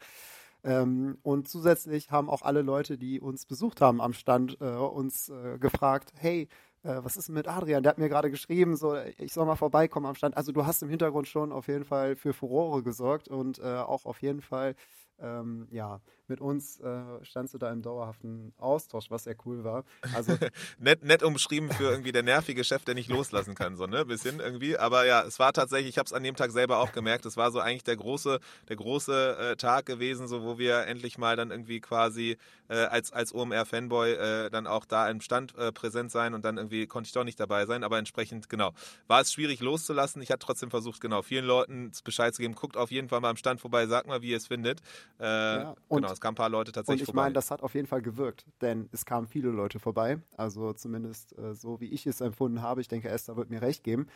Ähm, 0.65 1.19
und 1.23 1.49
zusätzlich 1.49 2.11
haben 2.11 2.31
auch 2.31 2.43
alle 2.43 2.63
Leute, 2.63 2.99
die 2.99 3.21
uns 3.21 3.47
besucht 3.47 3.81
haben 3.81 4.01
am 4.01 4.13
Stand, 4.13 4.61
uns 4.61 5.31
gefragt, 5.61 6.13
hey, 6.17 6.49
äh, 6.83 6.97
was 7.03 7.17
ist 7.17 7.29
mit 7.29 7.49
Adrian? 7.49 7.83
Der 7.83 7.91
hat 7.91 7.99
mir 7.99 8.09
gerade 8.09 8.31
geschrieben, 8.31 8.77
so, 8.77 8.97
ich 9.19 9.33
soll 9.33 9.47
mal 9.47 9.57
vorbeikommen 9.57 10.07
am 10.07 10.15
Stand. 10.15 10.37
Also 10.37 10.53
du 10.53 10.67
hast 10.67 10.83
im 10.83 10.89
Hintergrund 10.89 11.29
schon 11.29 11.53
auf 11.53 11.69
jeden 11.69 11.85
Fall 11.85 12.17
für 12.17 12.33
Furore 12.33 12.83
gesorgt 12.83 13.29
und 13.29 13.59
äh, 13.59 13.77
auch 13.79 14.05
auf 14.05 14.23
jeden 14.23 14.41
Fall 14.41 14.75
ähm, 15.21 15.67
ja, 15.71 16.01
mit 16.29 16.41
uns 16.41 16.79
äh, 16.81 17.03
standst 17.23 17.55
du 17.55 17.59
da 17.59 17.73
im 17.73 17.83
dauerhaften 17.83 18.53
Austausch, 18.59 19.11
was 19.11 19.25
sehr 19.25 19.35
cool 19.47 19.65
war. 19.65 19.85
Also 20.15 20.37
nett, 20.79 21.03
nett 21.03 21.23
umschrieben 21.23 21.71
für 21.71 21.91
irgendwie 21.91 22.13
der 22.13 22.23
nervige 22.23 22.63
Chef, 22.65 22.85
der 22.85 22.95
nicht 22.95 23.09
loslassen 23.09 23.55
kann, 23.55 23.77
so 23.77 23.87
ne, 23.87 24.05
bisschen 24.05 24.41
irgendwie. 24.41 24.79
Aber 24.79 25.07
ja, 25.07 25.23
es 25.23 25.39
war 25.39 25.53
tatsächlich, 25.53 25.91
ich 25.91 25.99
habe 25.99 26.07
es 26.07 26.13
an 26.13 26.23
dem 26.23 26.37
Tag 26.37 26.51
selber 26.51 26.79
auch 26.79 26.93
gemerkt, 26.93 27.27
es 27.27 27.37
war 27.37 27.51
so 27.51 27.61
eigentlich 27.61 27.85
der 27.85 27.97
große, 27.97 28.39
der 28.69 28.77
große 28.77 29.39
äh, 29.39 29.57
Tag 29.57 29.87
gewesen, 29.87 30.29
so 30.29 30.43
wo 30.43 30.59
wir 30.59 30.87
endlich 30.87 31.19
mal 31.19 31.37
dann 31.37 31.51
irgendwie 31.51 31.81
quasi 31.81 32.37
äh, 32.69 32.77
als 32.85 33.13
als 33.13 33.35
OMR 33.35 33.65
Fanboy 33.65 34.13
äh, 34.13 34.51
dann 34.51 34.67
auch 34.67 34.85
da 34.85 35.09
im 35.09 35.21
Stand 35.21 35.57
äh, 35.57 35.73
präsent 35.73 36.11
sein 36.11 36.35
und 36.35 36.45
dann 36.45 36.57
irgendwie 36.57 36.87
konnte 36.87 37.09
ich 37.09 37.13
doch 37.13 37.25
nicht 37.25 37.39
dabei 37.41 37.67
sein. 37.67 37.85
Aber 37.85 37.99
entsprechend 37.99 38.49
genau 38.49 38.73
war 39.07 39.21
es 39.21 39.33
schwierig 39.33 39.61
loszulassen. 39.61 40.23
Ich 40.23 40.31
habe 40.31 40.39
trotzdem 40.39 40.71
versucht, 40.71 41.01
genau 41.01 41.23
vielen 41.23 41.45
Leuten 41.45 41.93
Bescheid 42.05 42.35
zu 42.35 42.43
geben. 42.43 42.55
Guckt 42.55 42.77
auf 42.77 42.91
jeden 42.91 43.09
Fall 43.09 43.21
mal 43.21 43.31
am 43.31 43.37
Stand 43.37 43.61
vorbei, 43.61 43.87
sagt 43.87 44.07
mal, 44.07 44.23
wie 44.23 44.31
ihr 44.31 44.37
es 44.37 44.47
findet. 44.47 44.81
Äh, 45.19 45.25
ja, 45.25 45.75
genau, 45.89 46.11
es 46.11 46.21
kamen 46.21 46.33
ein 46.33 46.37
paar 46.37 46.49
Leute 46.49 46.73
tatsächlich 46.73 47.07
vorbei. 47.07 47.21
Und 47.21 47.23
ich 47.23 47.25
meine, 47.25 47.35
das 47.35 47.51
hat 47.51 47.63
auf 47.63 47.75
jeden 47.75 47.87
Fall 47.87 48.03
gewirkt, 48.03 48.47
denn 48.61 48.89
es 48.93 49.05
kamen 49.05 49.27
viele 49.27 49.51
Leute 49.51 49.79
vorbei. 49.79 50.19
Also 50.37 50.73
zumindest 50.73 51.37
äh, 51.39 51.55
so, 51.55 51.81
wie 51.81 51.89
ich 51.89 52.07
es 52.07 52.21
empfunden 52.21 52.63
habe. 52.63 52.81
Ich 52.81 52.89
denke, 52.89 53.09
Esther 53.09 53.37
wird 53.37 53.51
mir 53.51 53.63
recht 53.63 53.85
geben. 53.85 54.07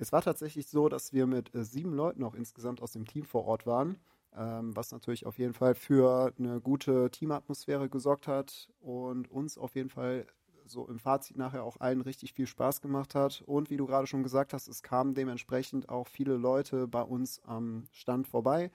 Es 0.00 0.12
war 0.12 0.22
tatsächlich 0.22 0.66
so, 0.66 0.88
dass 0.88 1.12
wir 1.12 1.26
mit 1.26 1.54
äh, 1.54 1.62
sieben 1.62 1.92
Leuten 1.92 2.24
auch 2.24 2.34
insgesamt 2.34 2.80
aus 2.80 2.92
dem 2.92 3.06
Team 3.06 3.24
vor 3.24 3.44
Ort 3.44 3.66
waren, 3.66 3.96
ähm, 4.36 4.74
was 4.76 4.92
natürlich 4.92 5.26
auf 5.26 5.38
jeden 5.38 5.54
Fall 5.54 5.74
für 5.74 6.32
eine 6.38 6.60
gute 6.60 7.10
Teamatmosphäre 7.10 7.88
gesorgt 7.88 8.26
hat 8.28 8.68
und 8.80 9.30
uns 9.30 9.58
auf 9.58 9.74
jeden 9.74 9.90
Fall 9.90 10.26
so 10.66 10.86
im 10.86 10.98
Fazit 10.98 11.36
nachher 11.36 11.64
auch 11.64 11.80
allen 11.80 12.00
richtig 12.00 12.32
viel 12.32 12.46
Spaß 12.46 12.80
gemacht 12.80 13.14
hat. 13.14 13.42
Und 13.46 13.70
wie 13.70 13.76
du 13.76 13.86
gerade 13.86 14.06
schon 14.06 14.22
gesagt 14.22 14.52
hast, 14.52 14.68
es 14.68 14.82
kamen 14.82 15.14
dementsprechend 15.14 15.88
auch 15.88 16.06
viele 16.06 16.36
Leute 16.36 16.86
bei 16.86 17.02
uns 17.02 17.40
am 17.44 17.84
Stand 17.90 18.28
vorbei. 18.28 18.70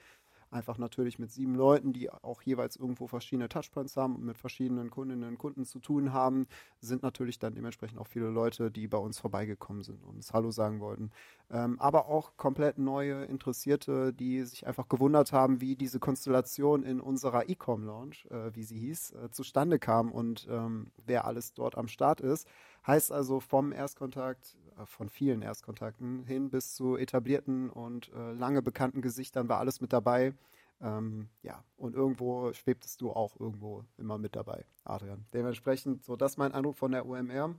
Einfach 0.56 0.78
natürlich 0.78 1.18
mit 1.18 1.30
sieben 1.30 1.54
Leuten, 1.54 1.92
die 1.92 2.10
auch 2.10 2.40
jeweils 2.40 2.76
irgendwo 2.76 3.06
verschiedene 3.06 3.50
Touchpoints 3.50 3.94
haben 3.98 4.16
und 4.16 4.24
mit 4.24 4.38
verschiedenen 4.38 4.88
Kundinnen 4.88 5.28
und 5.28 5.36
Kunden 5.36 5.66
zu 5.66 5.80
tun 5.80 6.14
haben, 6.14 6.46
sind 6.80 7.02
natürlich 7.02 7.38
dann 7.38 7.54
dementsprechend 7.54 7.98
auch 7.98 8.06
viele 8.06 8.30
Leute, 8.30 8.70
die 8.70 8.88
bei 8.88 8.96
uns 8.96 9.18
vorbeigekommen 9.18 9.82
sind 9.82 10.02
und 10.02 10.16
uns 10.16 10.32
Hallo 10.32 10.50
sagen 10.50 10.80
wollten. 10.80 11.10
Ähm, 11.50 11.78
aber 11.78 12.08
auch 12.08 12.38
komplett 12.38 12.78
neue 12.78 13.26
Interessierte, 13.26 14.14
die 14.14 14.44
sich 14.44 14.66
einfach 14.66 14.88
gewundert 14.88 15.30
haben, 15.30 15.60
wie 15.60 15.76
diese 15.76 16.00
Konstellation 16.00 16.84
in 16.84 17.00
unserer 17.00 17.50
E-Com-Launch, 17.50 18.26
äh, 18.30 18.56
wie 18.56 18.62
sie 18.64 18.78
hieß, 18.78 19.12
äh, 19.12 19.30
zustande 19.30 19.78
kam 19.78 20.10
und 20.10 20.48
ähm, 20.50 20.90
wer 21.04 21.26
alles 21.26 21.52
dort 21.52 21.76
am 21.76 21.86
Start 21.86 22.22
ist. 22.22 22.48
Heißt 22.86 23.12
also 23.12 23.40
vom 23.40 23.72
Erstkontakt 23.72 24.56
von 24.84 25.08
vielen 25.08 25.42
Erstkontakten 25.42 26.24
hin 26.24 26.50
bis 26.50 26.74
zu 26.74 26.96
etablierten 26.96 27.70
und 27.70 28.12
äh, 28.12 28.32
lange 28.32 28.62
bekannten 28.62 29.00
Gesichtern 29.00 29.48
war 29.48 29.58
alles 29.58 29.80
mit 29.80 29.92
dabei. 29.92 30.34
Ähm, 30.80 31.28
ja, 31.42 31.64
und 31.78 31.94
irgendwo 31.94 32.52
schwebtest 32.52 33.00
du 33.00 33.10
auch 33.10 33.40
irgendwo 33.40 33.84
immer 33.96 34.18
mit 34.18 34.36
dabei, 34.36 34.64
Adrian. 34.84 35.24
Dementsprechend, 35.32 36.04
so 36.04 36.16
das 36.16 36.36
mein 36.36 36.52
Eindruck 36.52 36.76
von 36.76 36.92
der 36.92 37.06
OMR, 37.06 37.54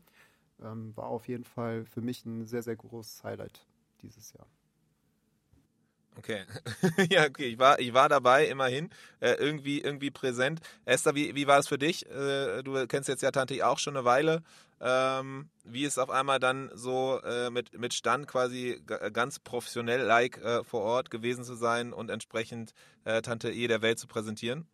ähm, 0.61 0.95
war 0.95 1.07
auf 1.07 1.27
jeden 1.27 1.43
Fall 1.43 1.85
für 1.85 2.01
mich 2.01 2.25
ein 2.25 2.45
sehr, 2.45 2.61
sehr 2.61 2.75
großes 2.75 3.23
Highlight 3.23 3.65
dieses 4.01 4.33
Jahr. 4.33 4.45
Okay. 6.17 6.45
ja, 7.11 7.25
okay. 7.25 7.45
Ich 7.45 7.59
war, 7.59 7.79
ich 7.79 7.93
war 7.93 8.09
dabei, 8.09 8.47
immerhin. 8.47 8.89
Äh, 9.19 9.33
irgendwie, 9.33 9.81
irgendwie 9.81 10.09
präsent. 10.09 10.61
Esther, 10.85 11.13
wie, 11.13 11.35
wie 11.35 11.45
war 11.45 11.59
es 11.59 11.67
für 11.67 11.77
dich? 11.77 12.09
Äh, 12.09 12.63
du 12.63 12.87
kennst 12.87 13.07
jetzt 13.07 13.21
ja 13.21 13.31
Tante 13.31 13.65
auch 13.67 13.77
schon 13.77 13.95
eine 13.95 14.05
Weile. 14.05 14.41
Ähm, 14.79 15.49
wie 15.63 15.85
ist 15.85 15.97
auf 15.97 16.09
einmal 16.09 16.39
dann 16.39 16.69
so 16.73 17.19
äh, 17.23 17.49
mit, 17.49 17.77
mit 17.77 17.93
Stand 17.93 18.27
quasi 18.27 18.81
ganz 19.11 19.39
professionell 19.39 20.01
like 20.01 20.37
äh, 20.37 20.63
vor 20.63 20.81
Ort 20.81 21.09
gewesen 21.09 21.43
zu 21.43 21.55
sein 21.55 21.93
und 21.93 22.11
entsprechend 22.11 22.73
äh, 23.03 23.21
Tante 23.21 23.51
E 23.51 23.67
der 23.67 23.81
Welt 23.81 23.97
zu 23.99 24.07
präsentieren? 24.07 24.67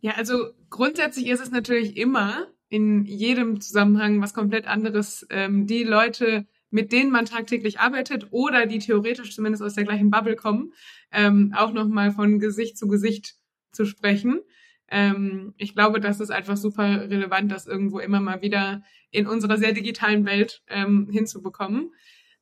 Ja, 0.00 0.12
also 0.12 0.50
grundsätzlich 0.70 1.28
ist 1.28 1.40
es 1.40 1.50
natürlich 1.50 1.96
immer 1.96 2.46
in 2.68 3.04
jedem 3.04 3.60
Zusammenhang 3.60 4.20
was 4.20 4.34
komplett 4.34 4.66
anderes, 4.66 5.26
ähm, 5.30 5.66
die 5.66 5.84
Leute 5.84 6.46
mit 6.74 6.90
denen 6.90 7.12
man 7.12 7.24
tagtäglich 7.24 7.78
arbeitet 7.78 8.26
oder 8.32 8.66
die 8.66 8.80
theoretisch 8.80 9.32
zumindest 9.32 9.62
aus 9.62 9.74
der 9.74 9.84
gleichen 9.84 10.10
Bubble 10.10 10.34
kommen, 10.34 10.72
ähm, 11.12 11.54
auch 11.56 11.72
nochmal 11.72 12.10
von 12.10 12.40
Gesicht 12.40 12.76
zu 12.76 12.88
Gesicht 12.88 13.36
zu 13.70 13.84
sprechen. 13.84 14.40
Ähm, 14.88 15.54
ich 15.56 15.74
glaube, 15.74 16.00
das 16.00 16.20
ist 16.20 16.30
einfach 16.30 16.56
super 16.56 17.08
relevant, 17.08 17.50
das 17.50 17.66
irgendwo 17.66 17.98
immer 17.98 18.20
mal 18.20 18.42
wieder 18.42 18.82
in 19.10 19.26
unserer 19.26 19.56
sehr 19.56 19.72
digitalen 19.72 20.24
Welt 20.24 20.62
ähm, 20.68 21.08
hinzubekommen. 21.10 21.92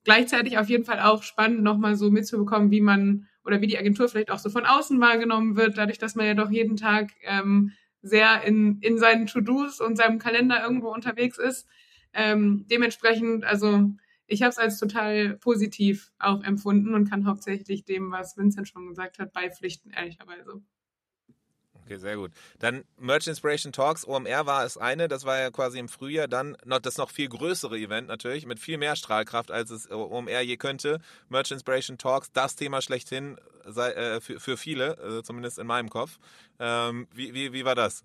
Gleichzeitig 0.04 0.58
auf 0.58 0.68
jeden 0.68 0.84
Fall 0.84 1.00
auch 1.00 1.22
spannend, 1.22 1.62
nochmal 1.62 1.94
so 1.94 2.10
mitzubekommen, 2.10 2.70
wie 2.70 2.80
man 2.80 3.28
oder 3.44 3.60
wie 3.60 3.66
die 3.66 3.78
Agentur 3.78 4.08
vielleicht 4.08 4.30
auch 4.30 4.38
so 4.38 4.50
von 4.50 4.66
außen 4.66 5.00
wahrgenommen 5.00 5.56
wird, 5.56 5.78
dadurch, 5.78 5.98
dass 5.98 6.14
man 6.14 6.26
ja 6.26 6.34
doch 6.34 6.50
jeden 6.50 6.76
Tag 6.76 7.10
ähm, 7.22 7.72
sehr 8.02 8.42
in, 8.42 8.78
in 8.80 8.98
seinen 8.98 9.26
To-Dos 9.26 9.80
und 9.80 9.96
seinem 9.96 10.18
Kalender 10.18 10.62
irgendwo 10.62 10.92
unterwegs 10.92 11.38
ist. 11.38 11.68
Ähm, 12.12 12.66
dementsprechend, 12.70 13.44
also 13.44 13.90
ich 14.26 14.42
habe 14.42 14.50
es 14.50 14.58
als 14.58 14.78
total 14.78 15.36
positiv 15.36 16.12
auch 16.18 16.42
empfunden 16.42 16.94
und 16.94 17.08
kann 17.08 17.26
hauptsächlich 17.26 17.84
dem, 17.84 18.10
was 18.10 18.36
Vincent 18.36 18.68
schon 18.68 18.88
gesagt 18.88 19.18
hat, 19.18 19.32
beipflichten, 19.32 19.92
ehrlicherweise. 19.92 20.62
Okay, 21.92 22.00
sehr 22.00 22.16
gut. 22.16 22.30
Dann 22.58 22.84
Merch 22.98 23.26
Inspiration 23.26 23.72
Talks, 23.72 24.06
OMR 24.06 24.46
war 24.46 24.64
es 24.64 24.78
eine, 24.78 25.08
das 25.08 25.26
war 25.26 25.38
ja 25.38 25.50
quasi 25.50 25.78
im 25.78 25.88
Frühjahr, 25.88 26.26
dann 26.26 26.56
noch 26.64 26.78
das 26.78 26.96
noch 26.96 27.10
viel 27.10 27.28
größere 27.28 27.76
Event 27.76 28.08
natürlich, 28.08 28.46
mit 28.46 28.58
viel 28.58 28.78
mehr 28.78 28.96
Strahlkraft, 28.96 29.50
als 29.50 29.70
es 29.70 29.90
OMR 29.90 30.40
je 30.40 30.56
könnte. 30.56 31.00
Merch 31.28 31.50
Inspiration 31.50 31.98
Talks, 31.98 32.32
das 32.32 32.56
Thema 32.56 32.80
schlechthin 32.80 33.36
sei, 33.66 33.90
äh, 33.90 34.20
für, 34.22 34.40
für 34.40 34.56
viele, 34.56 35.18
äh, 35.18 35.22
zumindest 35.22 35.58
in 35.58 35.66
meinem 35.66 35.90
Kopf. 35.90 36.18
Ähm, 36.58 37.08
wie, 37.14 37.34
wie, 37.34 37.52
wie 37.52 37.64
war 37.66 37.74
das? 37.74 38.04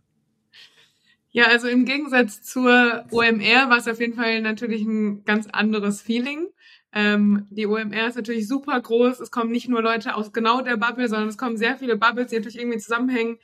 Ja, 1.29 1.45
also 1.45 1.67
im 1.67 1.85
Gegensatz 1.85 2.41
zur 2.41 3.05
OMR 3.11 3.69
war 3.69 3.77
es 3.77 3.87
auf 3.87 4.01
jeden 4.01 4.15
Fall 4.15 4.41
natürlich 4.41 4.81
ein 4.81 5.23
ganz 5.23 5.47
anderes 5.47 6.01
Feeling. 6.01 6.47
Ähm, 6.93 7.45
die 7.51 7.67
OMR 7.67 8.07
ist 8.07 8.15
natürlich 8.15 8.47
super 8.47 8.79
groß. 8.79 9.19
Es 9.19 9.29
kommen 9.29 9.51
nicht 9.51 9.67
nur 9.67 9.81
Leute 9.81 10.15
aus 10.15 10.31
genau 10.31 10.61
der 10.61 10.77
Bubble, 10.77 11.07
sondern 11.07 11.27
es 11.27 11.37
kommen 11.37 11.57
sehr 11.57 11.77
viele 11.77 11.97
Bubbles, 11.97 12.29
die 12.29 12.37
natürlich 12.37 12.57
irgendwie 12.57 12.79
zusammenhängen, 12.79 13.37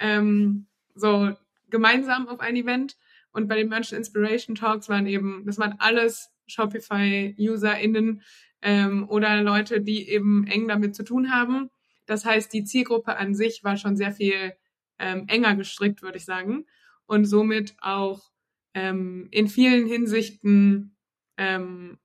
ähm, 0.00 0.66
so 0.94 1.32
gemeinsam 1.70 2.28
auf 2.28 2.40
ein 2.40 2.56
Event. 2.56 2.96
Und 3.32 3.48
bei 3.48 3.56
den 3.56 3.68
Merchant 3.68 3.98
Inspiration 3.98 4.56
Talks 4.56 4.88
waren 4.88 5.06
eben, 5.06 5.44
das 5.46 5.58
waren 5.58 5.76
alles 5.78 6.30
Shopify-UserInnen 6.48 8.22
ähm, 8.62 9.08
oder 9.08 9.40
Leute, 9.42 9.80
die 9.80 10.08
eben 10.08 10.46
eng 10.48 10.66
damit 10.66 10.96
zu 10.96 11.04
tun 11.04 11.32
haben. 11.32 11.70
Das 12.06 12.24
heißt, 12.24 12.52
die 12.52 12.64
Zielgruppe 12.64 13.16
an 13.16 13.34
sich 13.36 13.62
war 13.62 13.76
schon 13.76 13.96
sehr 13.96 14.10
viel 14.10 14.54
ähm, 14.98 15.26
enger 15.28 15.54
gestrickt, 15.54 16.02
würde 16.02 16.18
ich 16.18 16.24
sagen 16.24 16.66
und 17.10 17.24
somit 17.24 17.74
auch 17.80 18.30
ähm, 18.72 19.26
in 19.32 19.48
vielen 19.48 19.84
Hinsichten 19.88 20.96
ähm, 21.36 21.98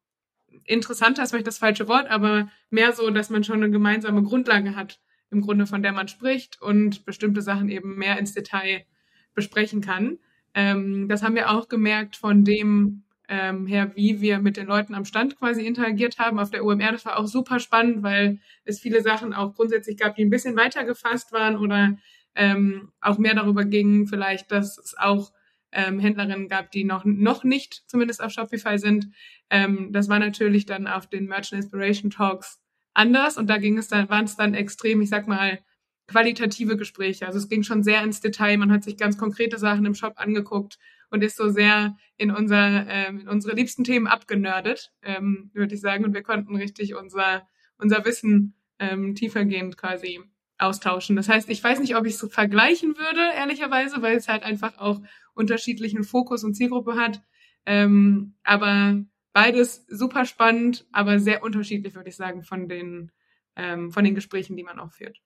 interessanter 0.64 1.22
ist 1.22 1.30
vielleicht 1.30 1.46
das 1.46 1.60
falsche 1.60 1.88
Wort, 1.88 2.10
aber 2.10 2.50
mehr 2.72 2.92
so, 2.92 3.12
dass 3.12 3.30
man 3.30 3.44
schon 3.44 3.62
eine 3.62 3.70
gemeinsame 3.70 4.24
Grundlage 4.24 4.76
hat, 4.76 5.00
im 5.36 5.42
Grunde 5.42 5.68
von 5.68 5.84
der 5.84 5.92
man 5.92 6.08
spricht 6.08 6.62
und 6.62 7.06
bestimmte 7.06 7.42
Sachen 7.42 7.70
eben 7.70 7.98
mehr 7.98 8.18
ins 8.18 8.34
Detail 8.34 8.86
besprechen 9.34 9.82
kann. 9.82 10.18
Ähm, 10.54 11.08
das 11.10 11.22
haben 11.22 11.36
wir 11.36 11.52
auch 11.52 11.68
gemerkt 11.68 12.16
von 12.16 12.46
dem 12.46 13.04
ähm, 13.28 13.68
her, 13.68 13.92
wie 13.96 14.22
wir 14.22 14.40
mit 14.40 14.56
den 14.56 14.68
Leuten 14.68 14.96
am 14.96 15.04
Stand 15.04 15.38
quasi 15.38 15.66
interagiert 15.66 16.20
haben 16.20 16.40
auf 16.40 16.52
der 16.52 16.64
UMR. 16.64 16.94
Das 16.94 17.06
war 17.06 17.18
auch 17.18 17.28
super 17.28 17.60
spannend, 17.60 18.02
weil 18.02 18.40
es 18.64 18.80
viele 18.80 19.02
Sachen 19.02 19.34
auch 19.34 19.54
grundsätzlich 19.56 19.98
gab, 19.98 20.16
die 20.16 20.24
ein 20.24 20.30
bisschen 20.30 20.56
weiter 20.56 20.86
gefasst 20.86 21.34
waren 21.34 21.58
oder 21.58 21.98
ähm, 22.36 22.92
auch 23.02 23.18
mehr 23.18 23.36
darüber 23.36 23.66
ging, 23.66 24.08
vielleicht, 24.08 24.52
dass 24.52 24.78
es 24.78 24.96
auch 24.98 25.32
ähm, 25.72 26.00
Händlerinnen 26.00 26.48
gab, 26.48 26.72
die 26.72 26.86
noch, 26.86 27.04
noch 27.04 27.44
nicht 27.44 27.84
zumindest 27.88 28.24
auf 28.24 28.32
Shopify 28.32 28.78
sind. 28.78 29.10
Ähm, 29.50 29.90
das 29.92 30.08
war 30.08 30.20
natürlich 30.20 30.66
dann 30.66 30.88
auf 30.88 31.08
den 31.08 31.26
Merchant 31.26 31.64
Inspiration 31.64 32.12
Talks 32.12 32.62
anders 32.96 33.38
und 33.38 33.48
da 33.48 33.58
ging 33.58 33.78
es 33.78 33.88
dann, 33.88 34.10
waren 34.10 34.26
es 34.26 34.36
dann 34.36 34.54
extrem, 34.54 35.02
ich 35.02 35.10
sag 35.10 35.28
mal, 35.28 35.60
qualitative 36.08 36.78
Gespräche. 36.78 37.26
Also 37.26 37.40
es 37.40 37.50
ging 37.50 37.64
schon 37.64 37.84
sehr 37.84 38.04
ins 38.04 38.22
Detail. 38.22 38.58
Man 38.58 38.72
hat 38.72 38.84
sich 38.84 38.98
ganz 38.98 39.18
konkrete 39.18 39.58
Sachen 39.58 39.86
im 39.86 39.96
Shop 39.96 40.14
angeguckt 40.18 40.78
und 41.10 41.24
ist 41.24 41.38
so 41.38 41.50
sehr 41.50 41.98
in, 42.18 42.32
unser, 42.32 42.88
ähm, 42.88 43.22
in 43.22 43.28
unsere 43.28 43.56
liebsten 43.56 43.84
Themen 43.84 44.08
abgenördet, 44.08 44.92
ähm, 45.02 45.50
würde 45.54 45.76
ich 45.76 45.82
sagen. 45.82 46.06
Und 46.06 46.14
wir 46.14 46.24
konnten 46.24 46.56
richtig 46.56 46.96
unser, 46.96 47.48
unser 47.78 48.06
Wissen 48.06 48.56
ähm, 48.80 49.16
tiefergehend 49.16 49.78
quasi 49.78 50.22
austauschen. 50.58 51.16
Das 51.16 51.28
heißt, 51.28 51.50
ich 51.50 51.64
weiß 51.64 51.80
nicht, 51.80 51.96
ob 51.96 52.06
ich 52.06 52.14
es 52.14 52.32
vergleichen 52.32 52.98
würde, 52.98 53.22
ehrlicherweise, 53.36 54.02
weil 54.02 54.16
es 54.16 54.28
halt 54.28 54.44
einfach 54.44 54.78
auch 54.78 55.02
unterschiedlichen 55.34 56.04
Fokus 56.04 56.44
und 56.44 56.54
Zielgruppe 56.54 56.96
hat. 56.96 57.22
Ähm, 57.66 58.36
aber 58.44 59.04
beides 59.36 59.86
super 59.90 60.26
spannend, 60.26 60.88
aber 60.94 61.20
sehr 61.20 61.44
unterschiedlich, 61.44 61.94
würde 61.94 62.10
ich 62.10 62.16
sagen, 62.16 62.42
von 62.42 62.70
den, 62.70 63.12
ähm, 63.58 63.92
von 63.92 64.06
den 64.06 64.16
Gesprächen, 64.16 64.56
die 64.56 64.64
man 64.64 64.80
auch 64.80 64.94
führt. 64.94 65.22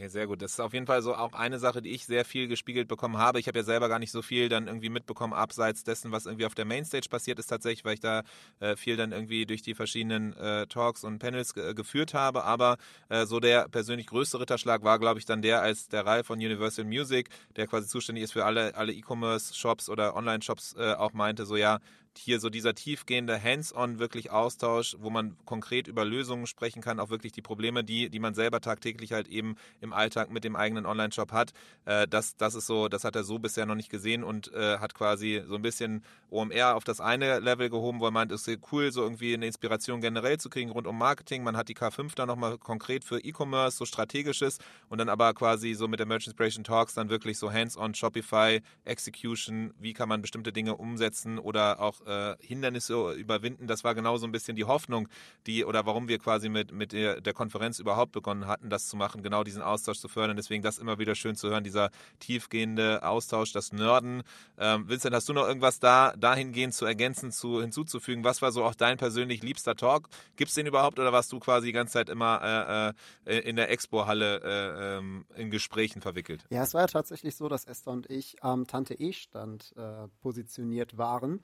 Okay, 0.00 0.08
sehr 0.08 0.26
gut. 0.26 0.40
Das 0.40 0.52
ist 0.52 0.60
auf 0.60 0.72
jeden 0.72 0.86
Fall 0.86 1.02
so 1.02 1.14
auch 1.14 1.34
eine 1.34 1.58
Sache, 1.58 1.82
die 1.82 1.90
ich 1.90 2.06
sehr 2.06 2.24
viel 2.24 2.48
gespiegelt 2.48 2.88
bekommen 2.88 3.18
habe. 3.18 3.38
Ich 3.38 3.48
habe 3.48 3.58
ja 3.58 3.64
selber 3.64 3.90
gar 3.90 3.98
nicht 3.98 4.12
so 4.12 4.22
viel 4.22 4.48
dann 4.48 4.66
irgendwie 4.66 4.88
mitbekommen, 4.88 5.34
abseits 5.34 5.84
dessen, 5.84 6.10
was 6.10 6.24
irgendwie 6.24 6.46
auf 6.46 6.54
der 6.54 6.64
Mainstage 6.64 7.10
passiert 7.10 7.38
ist 7.38 7.48
tatsächlich, 7.48 7.84
weil 7.84 7.94
ich 7.94 8.00
da 8.00 8.22
äh, 8.60 8.76
viel 8.76 8.96
dann 8.96 9.12
irgendwie 9.12 9.44
durch 9.44 9.60
die 9.60 9.74
verschiedenen 9.74 10.34
äh, 10.38 10.66
Talks 10.68 11.04
und 11.04 11.18
Panels 11.18 11.52
ge 11.52 11.74
geführt 11.74 12.14
habe. 12.14 12.44
Aber 12.44 12.78
äh, 13.10 13.26
so 13.26 13.40
der 13.40 13.68
persönlich 13.68 14.06
größte 14.06 14.40
Ritterschlag 14.40 14.82
war, 14.84 14.98
glaube 14.98 15.18
ich, 15.18 15.26
dann 15.26 15.42
der, 15.42 15.60
als 15.60 15.88
der 15.88 16.06
Ralf 16.06 16.28
von 16.28 16.38
Universal 16.38 16.86
Music, 16.86 17.28
der 17.56 17.66
quasi 17.66 17.86
zuständig 17.86 18.24
ist 18.24 18.32
für 18.32 18.46
alle 18.46 18.74
alle 18.76 18.94
E-Commerce-Shops 18.94 19.90
oder 19.90 20.16
Online-Shops, 20.16 20.76
äh, 20.78 20.94
auch 20.94 21.12
meinte, 21.12 21.44
so 21.44 21.56
ja, 21.56 21.78
hier 22.18 22.40
so 22.40 22.50
dieser 22.50 22.74
tiefgehende 22.74 23.42
Hands-on 23.42 23.98
wirklich 23.98 24.30
Austausch, 24.30 24.96
wo 24.98 25.10
man 25.10 25.36
konkret 25.44 25.86
über 25.86 26.04
Lösungen 26.04 26.46
sprechen 26.46 26.82
kann, 26.82 26.98
auch 26.98 27.10
wirklich 27.10 27.32
die 27.32 27.42
Probleme, 27.42 27.84
die, 27.84 28.10
die 28.10 28.18
man 28.18 28.34
selber 28.34 28.60
tagtäglich 28.60 29.12
halt 29.12 29.28
eben 29.28 29.56
im 29.80 29.92
Alltag 29.92 30.30
mit 30.30 30.44
dem 30.44 30.56
eigenen 30.56 30.86
Online-Shop 30.86 31.32
hat. 31.32 31.52
Äh, 31.84 32.08
das, 32.08 32.36
das 32.36 32.54
ist 32.54 32.66
so, 32.66 32.88
das 32.88 33.04
hat 33.04 33.16
er 33.16 33.24
so 33.24 33.38
bisher 33.38 33.66
noch 33.66 33.74
nicht 33.74 33.90
gesehen 33.90 34.24
und 34.24 34.52
äh, 34.52 34.78
hat 34.78 34.94
quasi 34.94 35.42
so 35.46 35.54
ein 35.54 35.62
bisschen 35.62 36.02
OMR 36.30 36.74
auf 36.76 36.84
das 36.84 37.00
eine 37.00 37.38
Level 37.38 37.70
gehoben, 37.70 38.00
wo 38.00 38.06
er 38.06 38.10
meint, 38.10 38.32
ist 38.32 38.50
cool, 38.72 38.90
so 38.92 39.02
irgendwie 39.02 39.34
eine 39.34 39.46
Inspiration 39.46 40.00
generell 40.00 40.38
zu 40.38 40.48
kriegen 40.48 40.70
rund 40.70 40.86
um 40.86 40.98
Marketing. 40.98 41.42
Man 41.44 41.56
hat 41.56 41.68
die 41.68 41.76
K5 41.76 42.14
dann 42.14 42.28
nochmal 42.28 42.58
konkret 42.58 43.04
für 43.04 43.20
E-Commerce, 43.20 43.76
so 43.76 43.84
strategisches 43.84 44.58
und 44.88 44.98
dann 44.98 45.08
aber 45.08 45.34
quasi 45.34 45.74
so 45.74 45.86
mit 45.86 46.00
der 46.00 46.06
Merchant 46.06 46.30
Inspiration 46.30 46.64
Talks 46.64 46.94
dann 46.94 47.10
wirklich 47.10 47.38
so 47.38 47.52
Hands-on 47.52 47.94
Shopify, 47.94 48.62
Execution, 48.84 49.74
wie 49.78 49.92
kann 49.92 50.08
man 50.08 50.22
bestimmte 50.22 50.52
Dinge 50.52 50.76
umsetzen 50.76 51.38
oder 51.38 51.80
auch 51.80 51.99
äh, 52.06 52.36
Hindernisse 52.40 53.12
überwinden. 53.12 53.66
Das 53.66 53.84
war 53.84 53.94
genau 53.94 54.16
so 54.16 54.26
ein 54.26 54.32
bisschen 54.32 54.56
die 54.56 54.64
Hoffnung, 54.64 55.08
die 55.46 55.64
oder 55.64 55.86
warum 55.86 56.08
wir 56.08 56.18
quasi 56.18 56.48
mit, 56.48 56.72
mit 56.72 56.92
der, 56.92 57.20
der 57.20 57.32
Konferenz 57.32 57.78
überhaupt 57.78 58.12
begonnen 58.12 58.46
hatten, 58.46 58.70
das 58.70 58.88
zu 58.88 58.96
machen, 58.96 59.22
genau 59.22 59.44
diesen 59.44 59.62
Austausch 59.62 59.98
zu 59.98 60.08
fördern. 60.08 60.36
Deswegen 60.36 60.62
das 60.62 60.78
immer 60.78 60.98
wieder 60.98 61.14
schön 61.14 61.36
zu 61.36 61.48
hören, 61.48 61.64
dieser 61.64 61.90
tiefgehende 62.18 63.02
Austausch, 63.02 63.52
das 63.52 63.72
Nörden. 63.72 64.22
Ähm, 64.58 64.88
Vincent, 64.88 65.14
hast 65.14 65.28
du 65.28 65.32
noch 65.32 65.46
irgendwas 65.46 65.80
da 65.80 66.14
dahingehend 66.16 66.74
zu 66.74 66.86
ergänzen, 66.86 67.32
zu 67.32 67.60
hinzuzufügen? 67.60 68.24
Was 68.24 68.42
war 68.42 68.52
so 68.52 68.64
auch 68.64 68.74
dein 68.74 68.96
persönlich 68.96 69.42
liebster 69.42 69.76
Talk? 69.76 70.08
Gibt 70.36 70.48
es 70.48 70.54
den 70.54 70.66
überhaupt 70.66 70.98
oder 70.98 71.12
warst 71.12 71.32
du 71.32 71.38
quasi 71.40 71.68
die 71.68 71.72
ganze 71.72 71.94
Zeit 71.94 72.08
immer 72.08 72.94
äh, 73.26 73.36
äh, 73.36 73.48
in 73.48 73.56
der 73.56 73.70
Expo-Halle 73.70 74.40
äh, 74.42 74.98
ähm, 74.98 75.24
in 75.36 75.50
Gesprächen 75.50 76.00
verwickelt? 76.00 76.44
Ja, 76.50 76.62
es 76.62 76.74
war 76.74 76.82
ja 76.82 76.86
tatsächlich 76.86 77.36
so, 77.36 77.48
dass 77.48 77.64
Esther 77.64 77.92
und 77.92 78.10
ich 78.10 78.42
am 78.42 78.66
Tante 78.66 78.94
E-Stand 78.94 79.74
äh, 79.76 80.08
positioniert 80.22 80.98
waren. 80.98 81.40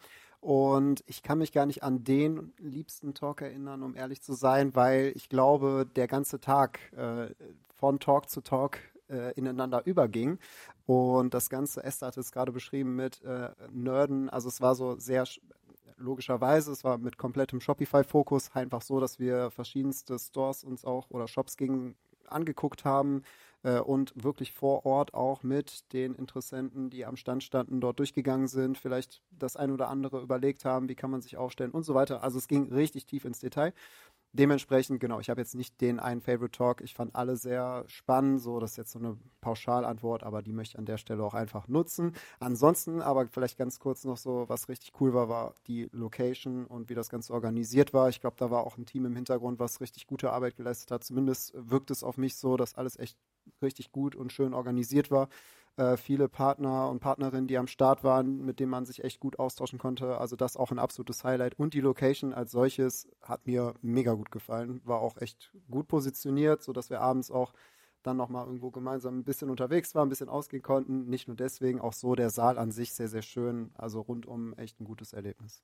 Und 0.46 1.02
ich 1.08 1.24
kann 1.24 1.38
mich 1.38 1.50
gar 1.50 1.66
nicht 1.66 1.82
an 1.82 2.04
den 2.04 2.52
liebsten 2.58 3.14
Talk 3.14 3.42
erinnern, 3.42 3.82
um 3.82 3.96
ehrlich 3.96 4.22
zu 4.22 4.32
sein, 4.32 4.76
weil 4.76 5.10
ich 5.16 5.28
glaube, 5.28 5.88
der 5.96 6.06
ganze 6.06 6.38
Tag 6.38 6.78
äh, 6.92 7.34
von 7.74 7.98
Talk 7.98 8.30
zu 8.30 8.42
Talk 8.42 8.78
äh, 9.10 9.32
ineinander 9.32 9.84
überging. 9.86 10.38
Und 10.86 11.34
das 11.34 11.50
Ganze, 11.50 11.82
Esther 11.82 12.06
hat 12.06 12.16
es 12.16 12.30
gerade 12.30 12.52
beschrieben 12.52 12.94
mit 12.94 13.24
äh, 13.24 13.48
Nerden, 13.72 14.30
also 14.30 14.46
es 14.48 14.60
war 14.60 14.76
so 14.76 14.96
sehr 15.00 15.24
logischerweise, 15.96 16.70
es 16.70 16.84
war 16.84 16.98
mit 16.98 17.18
komplettem 17.18 17.60
Shopify-Fokus 17.60 18.54
einfach 18.54 18.82
so, 18.82 19.00
dass 19.00 19.18
wir 19.18 19.50
verschiedenste 19.50 20.16
Stores 20.16 20.62
uns 20.62 20.84
auch 20.84 21.10
oder 21.10 21.26
Shops 21.26 21.56
gegen 21.56 21.96
angeguckt 22.28 22.84
haben, 22.84 23.24
äh, 23.62 23.80
und 23.80 24.12
wirklich 24.22 24.52
vor 24.52 24.86
Ort 24.86 25.14
auch 25.14 25.42
mit 25.42 25.92
den 25.92 26.14
Interessenten, 26.14 26.90
die 26.90 27.04
am 27.04 27.16
Stand 27.16 27.42
standen, 27.42 27.80
dort 27.80 27.98
durchgegangen 27.98 28.48
sind, 28.48 28.78
vielleicht 28.78 29.22
das 29.30 29.56
ein 29.56 29.70
oder 29.70 29.88
andere 29.88 30.20
überlegt 30.22 30.64
haben, 30.64 30.88
wie 30.88 30.94
kann 30.94 31.10
man 31.10 31.22
sich 31.22 31.36
aufstellen 31.36 31.72
und 31.72 31.84
so 31.84 31.94
weiter. 31.94 32.22
Also 32.22 32.38
es 32.38 32.48
ging 32.48 32.72
richtig 32.72 33.06
tief 33.06 33.24
ins 33.24 33.40
Detail. 33.40 33.72
Dementsprechend, 34.36 35.00
genau, 35.00 35.18
ich 35.18 35.30
habe 35.30 35.40
jetzt 35.40 35.54
nicht 35.54 35.80
den 35.80 35.98
einen 35.98 36.20
Favorite 36.20 36.50
Talk. 36.50 36.82
Ich 36.82 36.94
fand 36.94 37.14
alle 37.16 37.38
sehr 37.38 37.84
spannend. 37.86 38.42
So, 38.42 38.60
das 38.60 38.72
ist 38.72 38.76
jetzt 38.76 38.92
so 38.92 38.98
eine 38.98 39.16
Pauschalantwort, 39.40 40.22
aber 40.24 40.42
die 40.42 40.52
möchte 40.52 40.74
ich 40.74 40.78
an 40.78 40.84
der 40.84 40.98
Stelle 40.98 41.24
auch 41.24 41.32
einfach 41.32 41.68
nutzen. 41.68 42.12
Ansonsten, 42.38 43.00
aber 43.00 43.28
vielleicht 43.28 43.56
ganz 43.56 43.78
kurz 43.78 44.04
noch 44.04 44.18
so, 44.18 44.44
was 44.48 44.68
richtig 44.68 44.92
cool 45.00 45.14
war, 45.14 45.30
war 45.30 45.54
die 45.66 45.88
Location 45.92 46.66
und 46.66 46.90
wie 46.90 46.94
das 46.94 47.08
Ganze 47.08 47.32
organisiert 47.32 47.94
war. 47.94 48.10
Ich 48.10 48.20
glaube, 48.20 48.36
da 48.38 48.50
war 48.50 48.66
auch 48.66 48.76
ein 48.76 48.84
Team 48.84 49.06
im 49.06 49.16
Hintergrund, 49.16 49.58
was 49.58 49.80
richtig 49.80 50.06
gute 50.06 50.30
Arbeit 50.30 50.56
geleistet 50.56 50.90
hat. 50.90 51.02
Zumindest 51.02 51.54
wirkt 51.56 51.90
es 51.90 52.04
auf 52.04 52.18
mich 52.18 52.36
so, 52.36 52.58
dass 52.58 52.74
alles 52.74 52.98
echt 52.98 53.16
richtig 53.62 53.90
gut 53.90 54.14
und 54.14 54.34
schön 54.34 54.52
organisiert 54.52 55.10
war. 55.10 55.28
Äh, 55.76 55.96
viele 55.98 56.28
Partner 56.28 56.88
und 56.88 57.00
Partnerinnen, 57.00 57.46
die 57.48 57.58
am 57.58 57.66
Start 57.66 58.02
waren, 58.02 58.44
mit 58.44 58.60
denen 58.60 58.70
man 58.70 58.86
sich 58.86 59.04
echt 59.04 59.20
gut 59.20 59.38
austauschen 59.38 59.78
konnte. 59.78 60.18
Also 60.18 60.34
das 60.34 60.56
auch 60.56 60.70
ein 60.70 60.78
absolutes 60.78 61.22
Highlight. 61.22 61.58
Und 61.58 61.74
die 61.74 61.80
Location 61.80 62.32
als 62.32 62.52
solches 62.52 63.08
hat 63.20 63.46
mir 63.46 63.74
mega 63.82 64.14
gut 64.14 64.30
gefallen. 64.30 64.80
War 64.84 65.00
auch 65.00 65.18
echt 65.18 65.52
gut 65.70 65.86
positioniert, 65.88 66.62
sodass 66.62 66.88
wir 66.88 67.00
abends 67.02 67.30
auch 67.30 67.52
dann 68.02 68.16
nochmal 68.16 68.46
irgendwo 68.46 68.70
gemeinsam 68.70 69.18
ein 69.18 69.24
bisschen 69.24 69.50
unterwegs 69.50 69.94
waren, 69.94 70.06
ein 70.06 70.10
bisschen 70.10 70.28
ausgehen 70.30 70.62
konnten. 70.62 71.08
Nicht 71.10 71.28
nur 71.28 71.36
deswegen, 71.36 71.80
auch 71.80 71.92
so 71.92 72.14
der 72.14 72.30
Saal 72.30 72.56
an 72.58 72.70
sich 72.70 72.94
sehr, 72.94 73.08
sehr 73.08 73.22
schön. 73.22 73.70
Also 73.74 74.00
rundum 74.00 74.54
echt 74.54 74.80
ein 74.80 74.84
gutes 74.84 75.12
Erlebnis. 75.12 75.62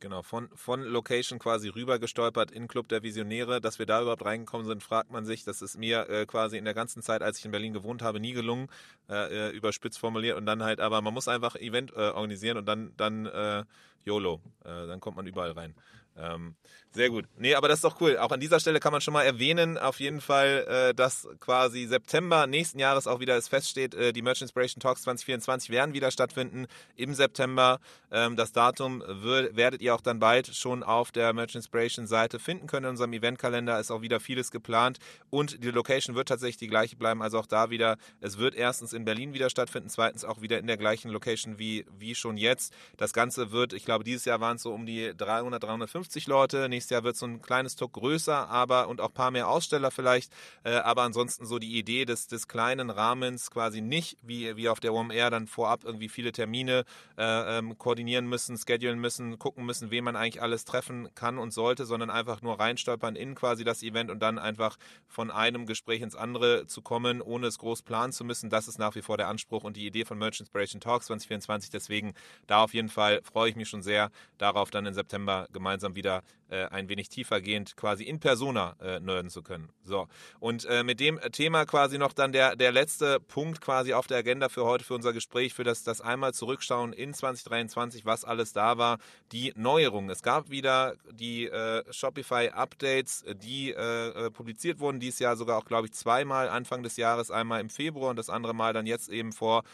Genau, 0.00 0.22
von, 0.22 0.48
von 0.54 0.82
Location 0.82 1.38
quasi 1.38 1.68
rüber 1.68 1.98
gestolpert 1.98 2.50
in 2.50 2.68
Club 2.68 2.88
der 2.88 3.02
Visionäre. 3.02 3.60
Dass 3.60 3.78
wir 3.78 3.84
da 3.84 4.00
überhaupt 4.00 4.24
reingekommen 4.24 4.66
sind, 4.66 4.82
fragt 4.82 5.10
man 5.10 5.26
sich. 5.26 5.44
Das 5.44 5.60
ist 5.60 5.76
mir 5.76 6.08
äh, 6.08 6.24
quasi 6.24 6.56
in 6.56 6.64
der 6.64 6.72
ganzen 6.72 7.02
Zeit, 7.02 7.22
als 7.22 7.38
ich 7.38 7.44
in 7.44 7.50
Berlin 7.50 7.74
gewohnt 7.74 8.00
habe, 8.00 8.18
nie 8.18 8.32
gelungen, 8.32 8.68
äh, 9.10 9.48
äh 9.48 9.50
überspitzt 9.50 9.98
formuliert. 9.98 10.38
Und 10.38 10.46
dann 10.46 10.62
halt, 10.62 10.80
aber 10.80 11.02
man 11.02 11.12
muss 11.12 11.28
einfach 11.28 11.54
Event 11.54 11.92
äh, 11.92 12.10
organisieren 12.12 12.56
und 12.56 12.64
dann, 12.64 12.94
dann 12.96 13.26
äh, 13.26 13.64
YOLO. 14.06 14.40
Äh, 14.64 14.86
dann 14.86 15.00
kommt 15.00 15.18
man 15.18 15.26
überall 15.26 15.52
rein. 15.52 15.74
Ähm, 16.16 16.54
sehr 16.92 17.08
gut. 17.08 17.26
Nee, 17.38 17.54
aber 17.54 17.68
das 17.68 17.78
ist 17.78 17.84
doch 17.84 18.00
cool. 18.00 18.18
Auch 18.18 18.32
an 18.32 18.40
dieser 18.40 18.58
Stelle 18.58 18.80
kann 18.80 18.90
man 18.90 19.00
schon 19.00 19.14
mal 19.14 19.22
erwähnen, 19.22 19.78
auf 19.78 20.00
jeden 20.00 20.20
Fall, 20.20 20.66
äh, 20.68 20.94
dass 20.94 21.28
quasi 21.38 21.86
September 21.86 22.48
nächsten 22.48 22.80
Jahres 22.80 23.06
auch 23.06 23.20
wieder 23.20 23.36
es 23.36 23.46
feststeht, 23.46 23.94
äh, 23.94 24.12
die 24.12 24.22
Merch 24.22 24.42
Inspiration 24.42 24.80
Talks 24.80 25.02
2024 25.02 25.70
werden 25.70 25.94
wieder 25.94 26.10
stattfinden 26.10 26.66
im 26.96 27.14
September. 27.14 27.78
Ähm, 28.10 28.34
das 28.34 28.50
Datum 28.50 29.04
werdet 29.06 29.82
ihr 29.82 29.94
auch 29.94 30.00
dann 30.00 30.18
bald 30.18 30.48
schon 30.48 30.82
auf 30.82 31.12
der 31.12 31.32
Merch 31.32 31.54
Inspiration 31.54 32.08
Seite 32.08 32.40
finden 32.40 32.66
können. 32.66 32.86
In 32.86 32.90
unserem 32.90 33.12
Eventkalender 33.12 33.78
ist 33.78 33.92
auch 33.92 34.02
wieder 34.02 34.18
vieles 34.18 34.50
geplant 34.50 34.98
und 35.30 35.62
die 35.62 35.70
Location 35.70 36.16
wird 36.16 36.26
tatsächlich 36.26 36.56
die 36.56 36.66
gleiche 36.66 36.96
bleiben. 36.96 37.22
Also 37.22 37.38
auch 37.38 37.46
da 37.46 37.70
wieder, 37.70 37.98
es 38.20 38.38
wird 38.38 38.56
erstens 38.56 38.92
in 38.92 39.04
Berlin 39.04 39.32
wieder 39.32 39.48
stattfinden, 39.48 39.90
zweitens 39.90 40.24
auch 40.24 40.40
wieder 40.40 40.58
in 40.58 40.66
der 40.66 40.76
gleichen 40.76 41.12
Location 41.12 41.60
wie, 41.60 41.86
wie 41.96 42.16
schon 42.16 42.36
jetzt. 42.36 42.72
Das 42.96 43.12
Ganze 43.12 43.52
wird, 43.52 43.74
ich 43.74 43.84
glaube, 43.84 44.02
dieses 44.02 44.24
Jahr 44.24 44.40
waren 44.40 44.56
es 44.56 44.62
so 44.62 44.72
um 44.72 44.86
die 44.86 45.14
300, 45.16 45.62
350 45.62 46.26
Leute. 46.26 46.68
Nächstes 46.68 46.79
Jahr 46.88 47.04
wird 47.04 47.16
so 47.16 47.26
ein 47.26 47.42
kleines 47.42 47.76
Tuck 47.76 47.92
größer, 47.92 48.48
aber 48.48 48.88
und 48.88 49.00
auch 49.00 49.08
ein 49.08 49.14
paar 49.14 49.30
mehr 49.30 49.48
Aussteller 49.48 49.90
vielleicht. 49.90 50.32
Äh, 50.64 50.76
aber 50.76 51.02
ansonsten 51.02 51.44
so 51.44 51.58
die 51.58 51.78
Idee 51.78 52.04
des, 52.04 52.28
des 52.28 52.48
kleinen 52.48 52.90
Rahmens 52.90 53.50
quasi 53.50 53.80
nicht 53.80 54.16
wie, 54.22 54.56
wie 54.56 54.68
auf 54.68 54.80
der 54.80 54.94
OMR 54.94 55.30
dann 55.30 55.46
vorab 55.46 55.84
irgendwie 55.84 56.08
viele 56.08 56.32
Termine 56.32 56.84
äh, 57.18 57.58
ähm, 57.58 57.76
koordinieren 57.76 58.26
müssen, 58.26 58.56
schedulen 58.56 59.00
müssen, 59.00 59.38
gucken 59.38 59.66
müssen, 59.66 59.90
wen 59.90 60.04
man 60.04 60.16
eigentlich 60.16 60.40
alles 60.40 60.64
treffen 60.64 61.08
kann 61.14 61.38
und 61.38 61.52
sollte, 61.52 61.84
sondern 61.84 62.10
einfach 62.10 62.40
nur 62.40 62.58
reinstolpern 62.58 63.16
in 63.16 63.34
quasi 63.34 63.64
das 63.64 63.82
Event 63.82 64.10
und 64.10 64.20
dann 64.20 64.38
einfach 64.38 64.76
von 65.06 65.30
einem 65.30 65.66
Gespräch 65.66 66.00
ins 66.02 66.14
andere 66.14 66.66
zu 66.66 66.82
kommen, 66.82 67.20
ohne 67.20 67.48
es 67.48 67.58
groß 67.58 67.82
planen 67.82 68.12
zu 68.12 68.24
müssen. 68.24 68.50
Das 68.50 68.68
ist 68.68 68.78
nach 68.78 68.94
wie 68.94 69.02
vor 69.02 69.16
der 69.16 69.28
Anspruch 69.28 69.64
und 69.64 69.76
die 69.76 69.86
Idee 69.86 70.04
von 70.04 70.18
Merch 70.18 70.40
Inspiration 70.40 70.80
Talks 70.80 71.06
2024. 71.06 71.70
Deswegen 71.70 72.14
da 72.46 72.62
auf 72.62 72.74
jeden 72.74 72.88
Fall 72.88 73.20
freue 73.22 73.50
ich 73.50 73.56
mich 73.56 73.68
schon 73.68 73.82
sehr 73.82 74.10
darauf, 74.38 74.70
dann 74.70 74.86
im 74.86 74.94
September 74.94 75.48
gemeinsam 75.52 75.94
wieder 75.94 76.22
äh, 76.48 76.64
ein 76.70 76.88
wenig 76.88 77.08
tiefergehend 77.08 77.76
quasi 77.76 78.04
in 78.04 78.20
Persona 78.20 78.76
äh, 78.80 79.00
nerden 79.00 79.30
zu 79.30 79.42
können. 79.42 79.68
So, 79.84 80.08
und 80.38 80.64
äh, 80.64 80.82
mit 80.82 81.00
dem 81.00 81.20
Thema 81.32 81.66
quasi 81.66 81.98
noch 81.98 82.12
dann 82.12 82.32
der, 82.32 82.56
der 82.56 82.72
letzte 82.72 83.20
Punkt 83.20 83.60
quasi 83.60 83.92
auf 83.92 84.06
der 84.06 84.18
Agenda 84.18 84.48
für 84.48 84.64
heute, 84.64 84.84
für 84.84 84.94
unser 84.94 85.12
Gespräch, 85.12 85.52
für 85.52 85.64
das, 85.64 85.82
das 85.82 86.00
einmal 86.00 86.32
zurückschauen 86.32 86.92
in 86.92 87.12
2023, 87.12 88.06
was 88.06 88.24
alles 88.24 88.52
da 88.52 88.78
war, 88.78 88.98
die 89.32 89.52
Neuerungen. 89.56 90.10
Es 90.10 90.22
gab 90.22 90.50
wieder 90.50 90.94
die 91.10 91.46
äh, 91.46 91.82
Shopify-Updates, 91.92 93.24
die 93.42 93.72
äh, 93.72 94.26
äh, 94.26 94.30
publiziert 94.30 94.80
wurden, 94.80 95.00
dieses 95.00 95.18
Jahr 95.18 95.36
sogar 95.36 95.58
auch, 95.58 95.64
glaube 95.64 95.88
ich, 95.88 95.92
zweimal 95.92 96.48
Anfang 96.48 96.82
des 96.82 96.96
Jahres, 96.96 97.30
einmal 97.30 97.60
im 97.60 97.70
Februar 97.70 98.10
und 98.10 98.16
das 98.16 98.30
andere 98.30 98.54
Mal 98.54 98.72
dann 98.72 98.86
jetzt 98.86 99.08
eben 99.08 99.32
vor 99.32 99.64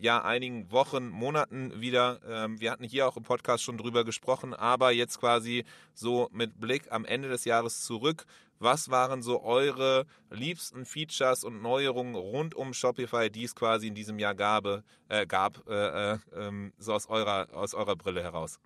ja, 0.00 0.24
einigen 0.24 0.72
Wochen, 0.72 1.10
Monaten 1.10 1.80
wieder. 1.80 2.18
Ähm, 2.26 2.60
wir 2.60 2.70
hatten 2.70 2.84
hier 2.84 3.06
auch 3.06 3.16
im 3.16 3.24
Podcast 3.24 3.62
schon 3.62 3.76
drüber 3.76 4.04
gesprochen, 4.04 4.54
aber 4.54 4.90
jetzt 4.90 5.20
quasi 5.20 5.64
so 5.92 6.28
mit 6.36 6.60
Blick 6.60 6.92
am 6.92 7.04
Ende 7.04 7.28
des 7.28 7.44
Jahres 7.44 7.82
zurück. 7.82 8.26
Was 8.58 8.90
waren 8.90 9.22
so 9.22 9.42
eure 9.42 10.06
liebsten 10.30 10.86
Features 10.86 11.44
und 11.44 11.60
Neuerungen 11.60 12.14
rund 12.14 12.54
um 12.54 12.72
Shopify, 12.72 13.30
die 13.30 13.44
es 13.44 13.54
quasi 13.54 13.88
in 13.88 13.94
diesem 13.94 14.18
Jahr 14.18 14.34
gabe, 14.34 14.82
äh, 15.08 15.26
gab, 15.26 15.68
äh, 15.68 16.12
äh, 16.14 16.18
ähm, 16.34 16.72
so 16.78 16.94
aus 16.94 17.08
eurer, 17.08 17.48
aus 17.52 17.74
eurer 17.74 17.96
Brille 17.96 18.22
heraus? 18.22 18.58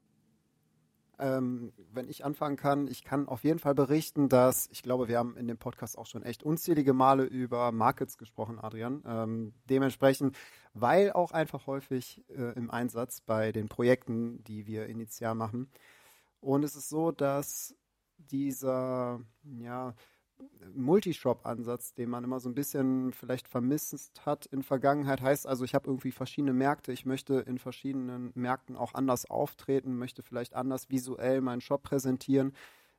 Ähm, 1.21 1.75
wenn 1.93 2.09
ich 2.09 2.25
anfangen 2.25 2.57
kann, 2.57 2.89
ich 2.89 3.05
kann 3.05 3.29
auf 3.29 3.45
jeden 3.45 3.59
Fall 3.59 3.75
berichten, 3.75 4.31
dass 4.31 4.69
ich 4.73 4.83
glaube, 4.83 5.07
wir 5.07 5.19
haben 5.19 5.37
in 5.37 5.49
dem 5.49 5.59
Podcast 5.59 5.99
auch 5.99 6.07
schon 6.07 6.23
echt 6.23 6.43
unzählige 6.43 6.95
Male 6.95 7.25
über 7.25 7.73
Markets 7.73 8.17
gesprochen, 8.17 8.59
Adrian. 8.59 9.03
Ähm, 9.07 9.53
dementsprechend, 9.69 10.35
weil 10.73 11.13
auch 11.13 11.33
einfach 11.33 11.67
häufig 11.67 12.25
äh, 12.31 12.55
im 12.57 12.71
Einsatz 12.71 13.21
bei 13.21 13.53
den 13.53 13.69
Projekten, 13.69 14.43
die 14.45 14.67
wir 14.67 14.87
initial 14.87 15.35
machen, 15.35 15.71
und 16.41 16.65
es 16.65 16.77
ist 16.77 16.89
so, 16.89 17.13
dass 17.13 17.75
dieser, 18.19 19.21
ja, 19.59 19.95
Multishop-Ansatz, 20.75 21.95
den 21.95 22.11
man 22.11 22.25
immer 22.25 22.41
so 22.41 22.49
ein 22.49 22.55
bisschen 22.55 23.13
vielleicht 23.13 23.49
vermisst 23.49 24.25
hat 24.25 24.47
in 24.47 24.63
Vergangenheit. 24.63 25.21
Heißt 25.21 25.47
also, 25.47 25.65
ich 25.65 25.75
habe 25.75 25.89
irgendwie 25.89 26.13
verschiedene 26.13 26.53
Märkte, 26.53 26.93
ich 26.93 27.05
möchte 27.05 27.41
in 27.41 27.59
verschiedenen 27.59 28.33
Märkten 28.35 28.77
auch 28.77 28.95
anders 28.95 29.29
auftreten, 29.29 29.99
möchte 29.99 30.23
vielleicht 30.23 30.55
anders 30.55 30.89
visuell 30.91 31.41
meinen 31.41 31.61
Shop 31.61 31.83
präsentieren. 31.83 32.53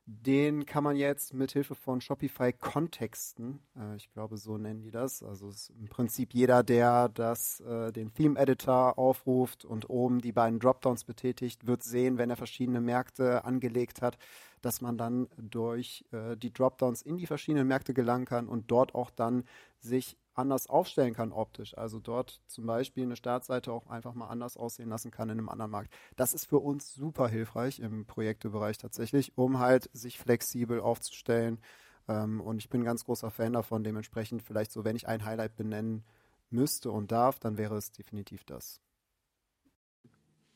Den 0.04 0.66
kann 0.66 0.82
man 0.82 0.96
jetzt 0.96 1.32
mit 1.32 1.52
Hilfe 1.52 1.76
von 1.76 2.00
Shopify 2.00 2.52
kontexten. 2.52 3.60
Äh, 3.76 3.94
ich 3.96 4.10
glaube, 4.12 4.36
so 4.36 4.58
nennen 4.58 4.82
die 4.82 4.90
das. 4.90 5.22
Also 5.22 5.48
ist 5.48 5.70
im 5.70 5.88
Prinzip 5.88 6.34
jeder, 6.34 6.64
der 6.64 7.08
das, 7.08 7.60
äh, 7.60 7.92
den 7.92 8.12
Theme 8.12 8.38
Editor 8.38 8.98
aufruft 8.98 9.64
und 9.64 9.88
oben 9.88 10.20
die 10.20 10.32
beiden 10.32 10.58
Dropdowns 10.58 11.04
betätigt, 11.04 11.68
wird 11.68 11.84
sehen, 11.84 12.18
wenn 12.18 12.30
er 12.30 12.36
verschiedene 12.36 12.80
Märkte 12.80 13.44
angelegt 13.44 14.02
hat, 14.02 14.18
dass 14.60 14.80
man 14.80 14.98
dann 14.98 15.28
durch 15.36 16.04
äh, 16.10 16.36
die 16.36 16.52
Dropdowns 16.52 17.02
in 17.02 17.16
die 17.16 17.26
verschiedenen 17.26 17.68
Märkte 17.68 17.94
gelangen 17.94 18.24
kann 18.24 18.48
und 18.48 18.72
dort 18.72 18.96
auch 18.96 19.10
dann 19.10 19.44
sich 19.78 20.16
anders 20.34 20.66
aufstellen 20.66 21.14
kann 21.14 21.32
optisch. 21.32 21.76
Also 21.76 22.00
dort 22.00 22.40
zum 22.46 22.66
Beispiel 22.66 23.04
eine 23.04 23.16
Startseite 23.16 23.72
auch 23.72 23.86
einfach 23.88 24.14
mal 24.14 24.28
anders 24.28 24.56
aussehen 24.56 24.88
lassen 24.88 25.10
kann 25.10 25.28
in 25.28 25.38
einem 25.38 25.48
anderen 25.48 25.70
Markt. 25.70 25.92
Das 26.16 26.34
ist 26.34 26.46
für 26.46 26.58
uns 26.58 26.94
super 26.94 27.28
hilfreich 27.28 27.80
im 27.80 28.06
Projektebereich 28.06 28.78
tatsächlich, 28.78 29.36
um 29.36 29.58
halt 29.58 29.90
sich 29.92 30.18
flexibel 30.18 30.80
aufzustellen. 30.80 31.58
Ähm, 32.08 32.40
und 32.40 32.58
ich 32.58 32.68
bin 32.68 32.82
ein 32.82 32.84
ganz 32.84 33.04
großer 33.04 33.30
Fan 33.30 33.52
davon. 33.52 33.84
Dementsprechend 33.84 34.42
vielleicht 34.42 34.72
so, 34.72 34.84
wenn 34.84 34.96
ich 34.96 35.08
ein 35.08 35.24
Highlight 35.24 35.56
benennen 35.56 36.04
müsste 36.50 36.90
und 36.90 37.12
darf, 37.12 37.38
dann 37.38 37.58
wäre 37.58 37.76
es 37.76 37.92
definitiv 37.92 38.44
das. 38.44 38.80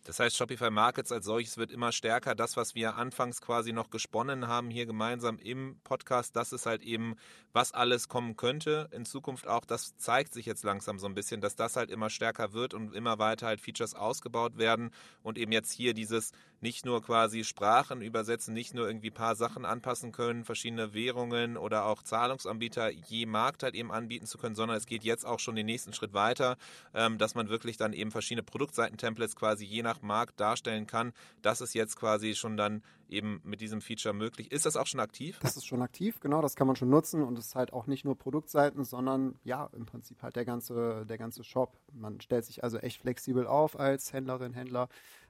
Das 0.06 0.20
heißt, 0.20 0.36
Shopify 0.36 0.70
Markets 0.70 1.10
als 1.10 1.26
solches 1.26 1.58
wird 1.58 1.72
immer 1.72 1.90
stärker. 1.90 2.36
Das, 2.36 2.56
was 2.56 2.76
wir 2.76 2.94
anfangs 2.94 3.40
quasi 3.40 3.72
noch 3.72 3.90
gesponnen 3.90 4.46
haben 4.46 4.70
hier 4.70 4.86
gemeinsam 4.86 5.36
im 5.40 5.80
Podcast, 5.82 6.36
das 6.36 6.52
ist 6.52 6.64
halt 6.64 6.84
eben, 6.84 7.16
was 7.52 7.72
alles 7.72 8.08
kommen 8.08 8.36
könnte 8.36 8.88
in 8.92 9.04
Zukunft 9.04 9.48
auch. 9.48 9.64
Das 9.64 9.96
zeigt 9.96 10.32
sich 10.32 10.46
jetzt 10.46 10.62
langsam 10.62 11.00
so 11.00 11.08
ein 11.08 11.14
bisschen, 11.14 11.40
dass 11.40 11.56
das 11.56 11.74
halt 11.74 11.90
immer 11.90 12.08
stärker 12.08 12.52
wird 12.52 12.72
und 12.72 12.94
immer 12.94 13.18
weiter 13.18 13.48
halt 13.48 13.60
Features 13.60 13.94
ausgebaut 13.94 14.58
werden 14.58 14.92
und 15.24 15.38
eben 15.38 15.50
jetzt 15.50 15.72
hier 15.72 15.92
dieses 15.92 16.30
nicht 16.60 16.84
nur 16.84 17.02
quasi 17.02 17.44
Sprachen 17.44 18.02
übersetzen, 18.02 18.54
nicht 18.54 18.74
nur 18.74 18.86
irgendwie 18.86 19.10
ein 19.10 19.14
paar 19.14 19.36
Sachen 19.36 19.64
anpassen 19.64 20.12
können, 20.12 20.44
verschiedene 20.44 20.94
Währungen 20.94 21.56
oder 21.56 21.86
auch 21.86 22.02
Zahlungsanbieter 22.02 22.90
je 22.90 23.26
Markt 23.26 23.62
halt 23.62 23.74
eben 23.74 23.92
anbieten 23.92 24.26
zu 24.26 24.38
können, 24.38 24.54
sondern 24.54 24.76
es 24.76 24.86
geht 24.86 25.04
jetzt 25.04 25.26
auch 25.26 25.38
schon 25.38 25.56
den 25.56 25.66
nächsten 25.66 25.92
Schritt 25.92 26.14
weiter, 26.14 26.56
ähm, 26.94 27.18
dass 27.18 27.34
man 27.34 27.48
wirklich 27.48 27.76
dann 27.76 27.92
eben 27.92 28.10
verschiedene 28.10 28.42
Produktseiten-Templates 28.42 29.36
quasi 29.36 29.64
je 29.64 29.82
nach 29.82 30.02
Markt 30.02 30.40
darstellen 30.40 30.86
kann. 30.86 31.12
Das 31.42 31.60
ist 31.60 31.74
jetzt 31.74 31.96
quasi 31.96 32.34
schon 32.34 32.56
dann 32.56 32.82
eben 33.08 33.40
mit 33.44 33.60
diesem 33.60 33.80
Feature 33.80 34.14
möglich. 34.14 34.50
Ist 34.50 34.66
das 34.66 34.76
auch 34.76 34.86
schon 34.86 35.00
aktiv? 35.00 35.38
Das 35.40 35.56
ist 35.56 35.66
schon 35.66 35.82
aktiv, 35.82 36.20
genau, 36.20 36.42
das 36.42 36.56
kann 36.56 36.66
man 36.66 36.76
schon 36.76 36.90
nutzen 36.90 37.22
und 37.22 37.38
es 37.38 37.48
ist 37.48 37.54
halt 37.54 37.72
auch 37.72 37.86
nicht 37.86 38.04
nur 38.04 38.16
Produktseiten, 38.18 38.84
sondern 38.84 39.38
ja, 39.44 39.70
im 39.72 39.86
Prinzip 39.86 40.22
halt 40.22 40.36
der 40.36 40.44
ganze, 40.44 41.06
der 41.06 41.18
ganze 41.18 41.44
Shop. 41.44 41.78
Man 41.92 42.20
stellt 42.20 42.44
sich 42.44 42.64
also 42.64 42.78
echt 42.78 43.00
flexibel 43.00 43.46
auf 43.46 43.78
als 43.78 44.12
Händlerin, 44.12 44.52
Händler. 44.52 44.88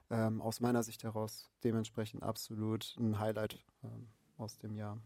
Ähm, 0.09 0.41
aus 0.41 0.61
meiner 0.61 0.83
Sicht 0.83 1.03
heraus 1.03 1.49
dementsprechend 1.63 2.23
absolut 2.23 2.95
ein 2.97 3.19
Highlight 3.19 3.59
ähm, 3.83 4.07
aus 4.37 4.57
dem 4.57 4.75
Jahr. 4.75 5.01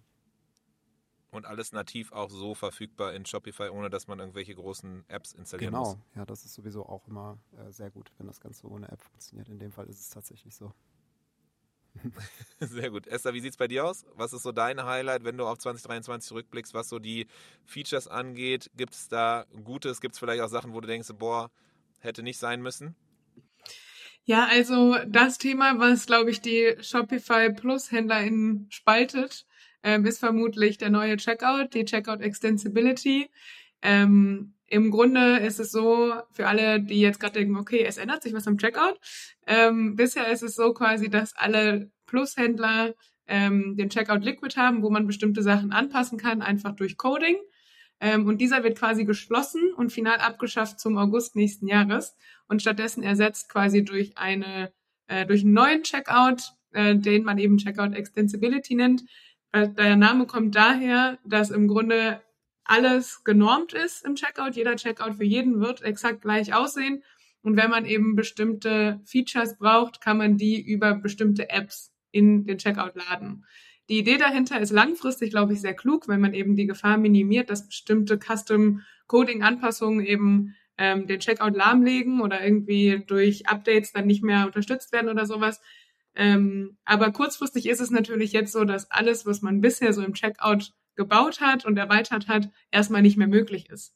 Und 1.31 1.45
alles 1.45 1.71
nativ 1.71 2.11
auch 2.11 2.29
so 2.29 2.53
verfügbar 2.55 3.13
in 3.13 3.25
Shopify, 3.25 3.69
ohne 3.69 3.89
dass 3.89 4.07
man 4.07 4.19
irgendwelche 4.19 4.53
großen 4.53 5.05
Apps 5.07 5.31
installieren 5.31 5.71
genau. 5.71 5.85
muss. 5.85 5.93
Genau, 5.93 6.05
ja, 6.15 6.25
das 6.25 6.43
ist 6.43 6.53
sowieso 6.53 6.85
auch 6.85 7.07
immer 7.07 7.39
äh, 7.57 7.71
sehr 7.71 7.89
gut, 7.89 8.11
wenn 8.17 8.27
das 8.27 8.41
Ganze 8.41 8.67
ohne 8.67 8.89
App 8.89 9.01
funktioniert. 9.01 9.47
In 9.47 9.57
dem 9.57 9.71
Fall 9.71 9.87
ist 9.87 10.01
es 10.01 10.09
tatsächlich 10.09 10.55
so. 10.55 10.73
Sehr 12.59 12.89
gut. 12.89 13.07
Esther, 13.07 13.33
wie 13.33 13.41
sieht 13.41 13.51
es 13.51 13.57
bei 13.57 13.67
dir 13.67 13.85
aus? 13.85 14.05
Was 14.15 14.33
ist 14.33 14.43
so 14.43 14.51
dein 14.51 14.83
Highlight, 14.83 15.23
wenn 15.23 15.37
du 15.37 15.45
auf 15.45 15.57
2023 15.57 16.27
zurückblickst, 16.27 16.73
was 16.73 16.89
so 16.89 16.99
die 16.99 17.27
Features 17.65 18.07
angeht? 18.07 18.71
Gibt 18.75 18.93
es 18.93 19.09
da 19.09 19.45
Gutes? 19.63 19.99
Gibt 19.99 20.15
es 20.15 20.19
vielleicht 20.19 20.41
auch 20.41 20.49
Sachen, 20.49 20.73
wo 20.73 20.81
du 20.81 20.87
denkst, 20.87 21.09
boah, 21.17 21.51
hätte 21.99 22.23
nicht 22.23 22.37
sein 22.37 22.61
müssen? 22.61 22.95
Ja, 24.25 24.45
also 24.45 24.97
das 25.07 25.37
Thema, 25.37 25.79
was, 25.79 26.05
glaube 26.05 26.29
ich, 26.29 26.41
die 26.41 26.75
Shopify 26.81 27.51
Plus 27.51 27.91
HändlerInnen 27.91 28.67
spaltet, 28.69 29.45
ähm, 29.83 30.05
ist 30.05 30.19
vermutlich 30.19 30.77
der 30.77 30.91
neue 30.91 31.17
Checkout, 31.17 31.73
die 31.73 31.85
Checkout 31.85 32.21
Extensibility. 32.21 33.29
Ähm, 33.81 34.53
Im 34.67 34.91
Grunde 34.91 35.37
ist 35.37 35.59
es 35.59 35.71
so, 35.71 36.13
für 36.31 36.47
alle, 36.47 36.79
die 36.81 37.01
jetzt 37.01 37.19
gerade 37.19 37.39
denken, 37.39 37.57
okay, 37.57 37.83
es 37.83 37.97
ändert 37.97 38.21
sich 38.21 38.33
was 38.33 38.47
am 38.47 38.57
Checkout. 38.57 38.99
Ähm, 39.47 39.95
bisher 39.95 40.27
ist 40.31 40.43
es 40.43 40.55
so 40.55 40.73
quasi, 40.73 41.09
dass 41.09 41.35
alle 41.35 41.91
Plus-Händler 42.05 42.93
ähm, 43.27 43.75
den 43.75 43.89
Checkout 43.89 44.23
Liquid 44.23 44.55
haben, 44.55 44.83
wo 44.83 44.89
man 44.91 45.07
bestimmte 45.07 45.41
Sachen 45.41 45.71
anpassen 45.71 46.19
kann, 46.19 46.41
einfach 46.41 46.75
durch 46.75 46.95
Coding. 46.95 47.37
Ähm, 48.01 48.25
und 48.25 48.41
dieser 48.41 48.63
wird 48.63 48.77
quasi 48.77 49.05
geschlossen 49.05 49.73
und 49.75 49.91
final 49.91 50.17
abgeschafft 50.17 50.79
zum 50.79 50.97
August 50.97 51.35
nächsten 51.35 51.67
Jahres 51.67 52.15
und 52.47 52.61
stattdessen 52.61 53.03
ersetzt 53.03 53.47
quasi 53.47 53.85
durch 53.85 54.17
eine 54.17 54.73
äh, 55.07 55.25
durch 55.25 55.43
einen 55.43 55.53
neuen 55.53 55.83
Checkout, 55.83 56.51
äh, 56.71 56.95
den 56.95 57.23
man 57.23 57.37
eben 57.37 57.57
Checkout 57.57 57.95
Extensibility 57.95 58.75
nennt. 58.75 59.03
Der 59.53 59.97
Name 59.97 60.27
kommt 60.27 60.55
daher, 60.55 61.19
dass 61.25 61.49
im 61.49 61.67
Grunde 61.67 62.21
alles 62.63 63.25
genormt 63.25 63.73
ist 63.73 64.05
im 64.05 64.15
Checkout. 64.15 64.55
Jeder 64.55 64.77
Checkout 64.77 65.15
für 65.15 65.25
jeden 65.25 65.59
wird 65.59 65.81
exakt 65.81 66.21
gleich 66.21 66.53
aussehen. 66.53 67.03
Und 67.41 67.57
wenn 67.57 67.69
man 67.69 67.85
eben 67.85 68.15
bestimmte 68.15 69.01
Features 69.03 69.57
braucht, 69.57 69.99
kann 69.99 70.17
man 70.17 70.37
die 70.37 70.61
über 70.61 70.95
bestimmte 70.95 71.49
Apps 71.49 71.91
in 72.11 72.45
den 72.45 72.59
Checkout 72.59 72.95
laden. 72.95 73.45
Die 73.91 73.99
Idee 73.99 74.17
dahinter 74.17 74.57
ist 74.61 74.71
langfristig, 74.71 75.31
glaube 75.31 75.51
ich, 75.51 75.59
sehr 75.59 75.73
klug, 75.73 76.07
wenn 76.07 76.21
man 76.21 76.33
eben 76.33 76.55
die 76.55 76.65
Gefahr 76.65 76.97
minimiert, 76.97 77.49
dass 77.49 77.67
bestimmte 77.67 78.17
Custom-Coding-Anpassungen 78.17 80.05
eben 80.05 80.55
ähm, 80.77 81.07
den 81.07 81.19
Checkout 81.19 81.57
lahmlegen 81.57 82.21
oder 82.21 82.41
irgendwie 82.41 83.03
durch 83.05 83.49
Updates 83.49 83.91
dann 83.91 84.07
nicht 84.07 84.23
mehr 84.23 84.45
unterstützt 84.45 84.93
werden 84.93 85.09
oder 85.09 85.25
sowas. 85.25 85.59
Ähm, 86.15 86.77
aber 86.85 87.11
kurzfristig 87.11 87.67
ist 87.67 87.81
es 87.81 87.91
natürlich 87.91 88.31
jetzt 88.31 88.53
so, 88.53 88.63
dass 88.63 88.89
alles, 88.91 89.25
was 89.25 89.41
man 89.41 89.59
bisher 89.59 89.91
so 89.91 90.01
im 90.03 90.13
Checkout 90.13 90.71
gebaut 90.95 91.41
hat 91.41 91.65
und 91.65 91.77
erweitert 91.77 92.29
hat, 92.29 92.49
erstmal 92.71 93.01
nicht 93.01 93.17
mehr 93.17 93.27
möglich 93.27 93.69
ist. 93.69 93.93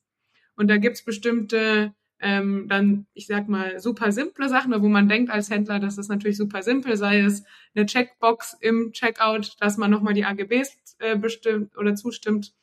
Und 0.57 0.67
da 0.67 0.75
gibt's 0.75 1.05
bestimmte 1.05 1.93
ähm, 2.20 2.68
dann, 2.70 3.07
ich 3.13 3.28
sag 3.28 3.49
mal, 3.49 3.80
super 3.80 4.11
simple 4.11 4.49
Sachen, 4.49 4.74
wo 4.82 4.88
man 4.88 5.09
denkt 5.09 5.30
als 5.30 5.49
Händler, 5.49 5.80
das 5.80 5.97
ist 5.97 6.09
natürlich 6.09 6.38
super 6.38 6.63
simpel, 6.63 6.97
sei 6.97 7.20
es 7.20 7.43
eine 7.74 7.86
Checkbox 7.86 8.57
im 8.61 8.91
Checkout, 8.93 9.55
dass 9.59 9.78
man 9.78 9.91
nochmal 9.91 10.13
die 10.13 10.26
AGBs 10.26 10.97
äh, 10.99 11.18
bestimmt 11.18 11.78
oder 11.78 11.95
zustimmt. 11.95 12.53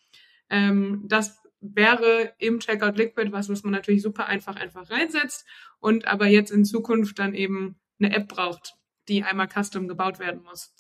Ähm, 0.48 1.04
das 1.06 1.42
wäre 1.60 2.32
im 2.38 2.58
Checkout 2.58 2.96
Liquid 2.96 3.30
was, 3.32 3.48
was 3.48 3.62
man 3.62 3.72
natürlich 3.72 4.02
super 4.02 4.26
einfach 4.26 4.56
einfach 4.56 4.90
reinsetzt 4.90 5.46
und 5.78 6.06
aber 6.08 6.26
jetzt 6.26 6.50
in 6.50 6.64
Zukunft 6.64 7.18
dann 7.18 7.34
eben 7.34 7.76
eine 8.00 8.14
App 8.14 8.28
braucht, 8.28 8.74
die 9.08 9.22
einmal 9.22 9.48
custom 9.48 9.86
gebaut 9.86 10.18
werden 10.18 10.42
muss. 10.42 10.74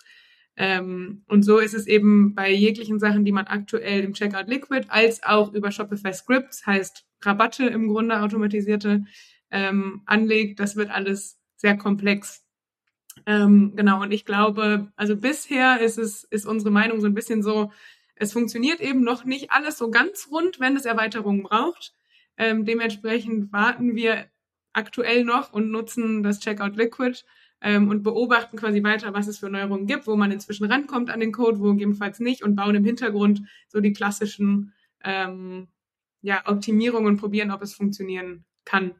Ähm, 0.56 1.24
und 1.28 1.44
so 1.44 1.58
ist 1.58 1.74
es 1.74 1.86
eben 1.86 2.34
bei 2.34 2.50
jeglichen 2.50 2.98
Sachen, 2.98 3.24
die 3.24 3.32
man 3.32 3.46
aktuell 3.46 4.02
im 4.02 4.12
Checkout 4.12 4.48
Liquid 4.48 4.86
als 4.88 5.22
auch 5.22 5.52
über 5.52 5.70
Shopify 5.70 6.12
Scripts, 6.12 6.66
heißt 6.66 7.06
Rabatte 7.24 7.66
im 7.66 7.88
Grunde 7.88 8.20
automatisierte, 8.20 9.04
ähm, 9.50 10.02
anlegt. 10.06 10.60
Das 10.60 10.76
wird 10.76 10.90
alles 10.90 11.38
sehr 11.56 11.76
komplex. 11.76 12.44
Ähm, 13.26 13.74
genau, 13.76 14.02
und 14.02 14.12
ich 14.12 14.24
glaube, 14.24 14.90
also 14.96 15.16
bisher 15.16 15.80
ist 15.80 15.98
es, 15.98 16.24
ist 16.24 16.46
unsere 16.46 16.70
Meinung 16.70 17.00
so 17.00 17.06
ein 17.06 17.14
bisschen 17.14 17.42
so, 17.42 17.70
es 18.16 18.32
funktioniert 18.32 18.80
eben 18.80 19.02
noch 19.02 19.24
nicht 19.24 19.52
alles 19.52 19.78
so 19.78 19.90
ganz 19.90 20.28
rund, 20.30 20.60
wenn 20.60 20.76
es 20.76 20.84
Erweiterungen 20.84 21.42
braucht. 21.42 21.94
Ähm, 22.36 22.64
dementsprechend 22.64 23.52
warten 23.52 23.94
wir 23.94 24.26
aktuell 24.72 25.24
noch 25.24 25.52
und 25.52 25.70
nutzen 25.70 26.22
das 26.22 26.40
Checkout 26.40 26.76
Liquid 26.76 27.24
ähm, 27.60 27.88
und 27.88 28.02
beobachten 28.02 28.56
quasi 28.56 28.82
weiter, 28.82 29.12
was 29.12 29.26
es 29.26 29.38
für 29.38 29.50
Neuerungen 29.50 29.86
gibt, 29.86 30.06
wo 30.06 30.16
man 30.16 30.32
inzwischen 30.32 30.64
rankommt 30.64 31.10
an 31.10 31.20
den 31.20 31.32
Code, 31.32 31.60
wo 31.60 31.72
gegebenenfalls 31.72 32.20
nicht 32.20 32.42
und 32.42 32.56
bauen 32.56 32.74
im 32.74 32.84
Hintergrund 32.84 33.42
so 33.68 33.80
die 33.80 33.92
klassischen 33.92 34.72
ähm, 35.04 35.68
ja, 36.22 36.42
Optimierungen 36.46 37.06
und 37.06 37.16
probieren, 37.18 37.50
ob 37.50 37.62
es 37.62 37.74
funktionieren 37.74 38.44
kann. 38.64 38.94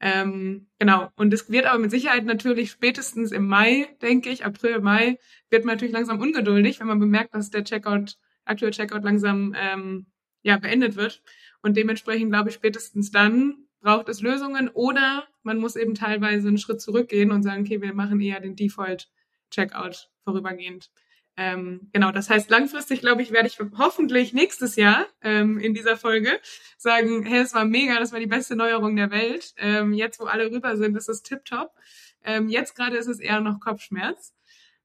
Ähm, 0.00 0.66
genau. 0.78 1.08
Und 1.16 1.32
es 1.32 1.50
wird 1.50 1.66
aber 1.66 1.78
mit 1.78 1.90
Sicherheit 1.90 2.24
natürlich 2.24 2.70
spätestens 2.70 3.32
im 3.32 3.46
Mai, 3.46 3.86
denke 4.02 4.30
ich, 4.30 4.44
April, 4.44 4.80
Mai, 4.80 5.18
wird 5.50 5.64
man 5.64 5.76
natürlich 5.76 5.94
langsam 5.94 6.20
ungeduldig, 6.20 6.80
wenn 6.80 6.88
man 6.88 6.98
bemerkt, 6.98 7.34
dass 7.34 7.50
der 7.50 7.64
Checkout, 7.64 8.16
aktuelle 8.44 8.72
Checkout 8.72 9.04
langsam 9.04 9.54
ähm, 9.56 10.06
ja, 10.42 10.58
beendet 10.58 10.96
wird. 10.96 11.22
Und 11.62 11.76
dementsprechend 11.76 12.30
glaube 12.30 12.50
ich, 12.50 12.56
spätestens 12.56 13.10
dann 13.10 13.66
braucht 13.80 14.08
es 14.08 14.20
Lösungen 14.20 14.68
oder 14.68 15.26
man 15.42 15.58
muss 15.58 15.76
eben 15.76 15.94
teilweise 15.94 16.48
einen 16.48 16.58
Schritt 16.58 16.80
zurückgehen 16.80 17.30
und 17.30 17.42
sagen, 17.42 17.62
okay, 17.62 17.80
wir 17.80 17.94
machen 17.94 18.20
eher 18.20 18.40
den 18.40 18.56
Default-Checkout 18.56 20.10
vorübergehend. 20.24 20.90
Ähm, 21.36 21.90
genau, 21.92 22.12
das 22.12 22.30
heißt, 22.30 22.48
langfristig, 22.48 23.00
glaube 23.00 23.22
ich, 23.22 23.32
werde 23.32 23.48
ich 23.48 23.58
hoffentlich 23.76 24.32
nächstes 24.32 24.76
Jahr 24.76 25.06
ähm, 25.20 25.58
in 25.58 25.74
dieser 25.74 25.96
Folge 25.96 26.40
sagen, 26.76 27.24
hey, 27.24 27.40
es 27.40 27.54
war 27.54 27.64
mega, 27.64 27.98
das 27.98 28.12
war 28.12 28.20
die 28.20 28.26
beste 28.26 28.54
Neuerung 28.54 28.94
der 28.94 29.10
Welt. 29.10 29.52
Ähm, 29.56 29.92
jetzt, 29.94 30.20
wo 30.20 30.24
alle 30.24 30.50
rüber 30.50 30.76
sind, 30.76 30.96
ist 30.96 31.08
es 31.08 31.22
tipptopp. 31.22 31.72
Ähm, 32.22 32.48
jetzt 32.48 32.76
gerade 32.76 32.96
ist 32.96 33.08
es 33.08 33.18
eher 33.18 33.40
noch 33.40 33.58
Kopfschmerz. 33.60 34.32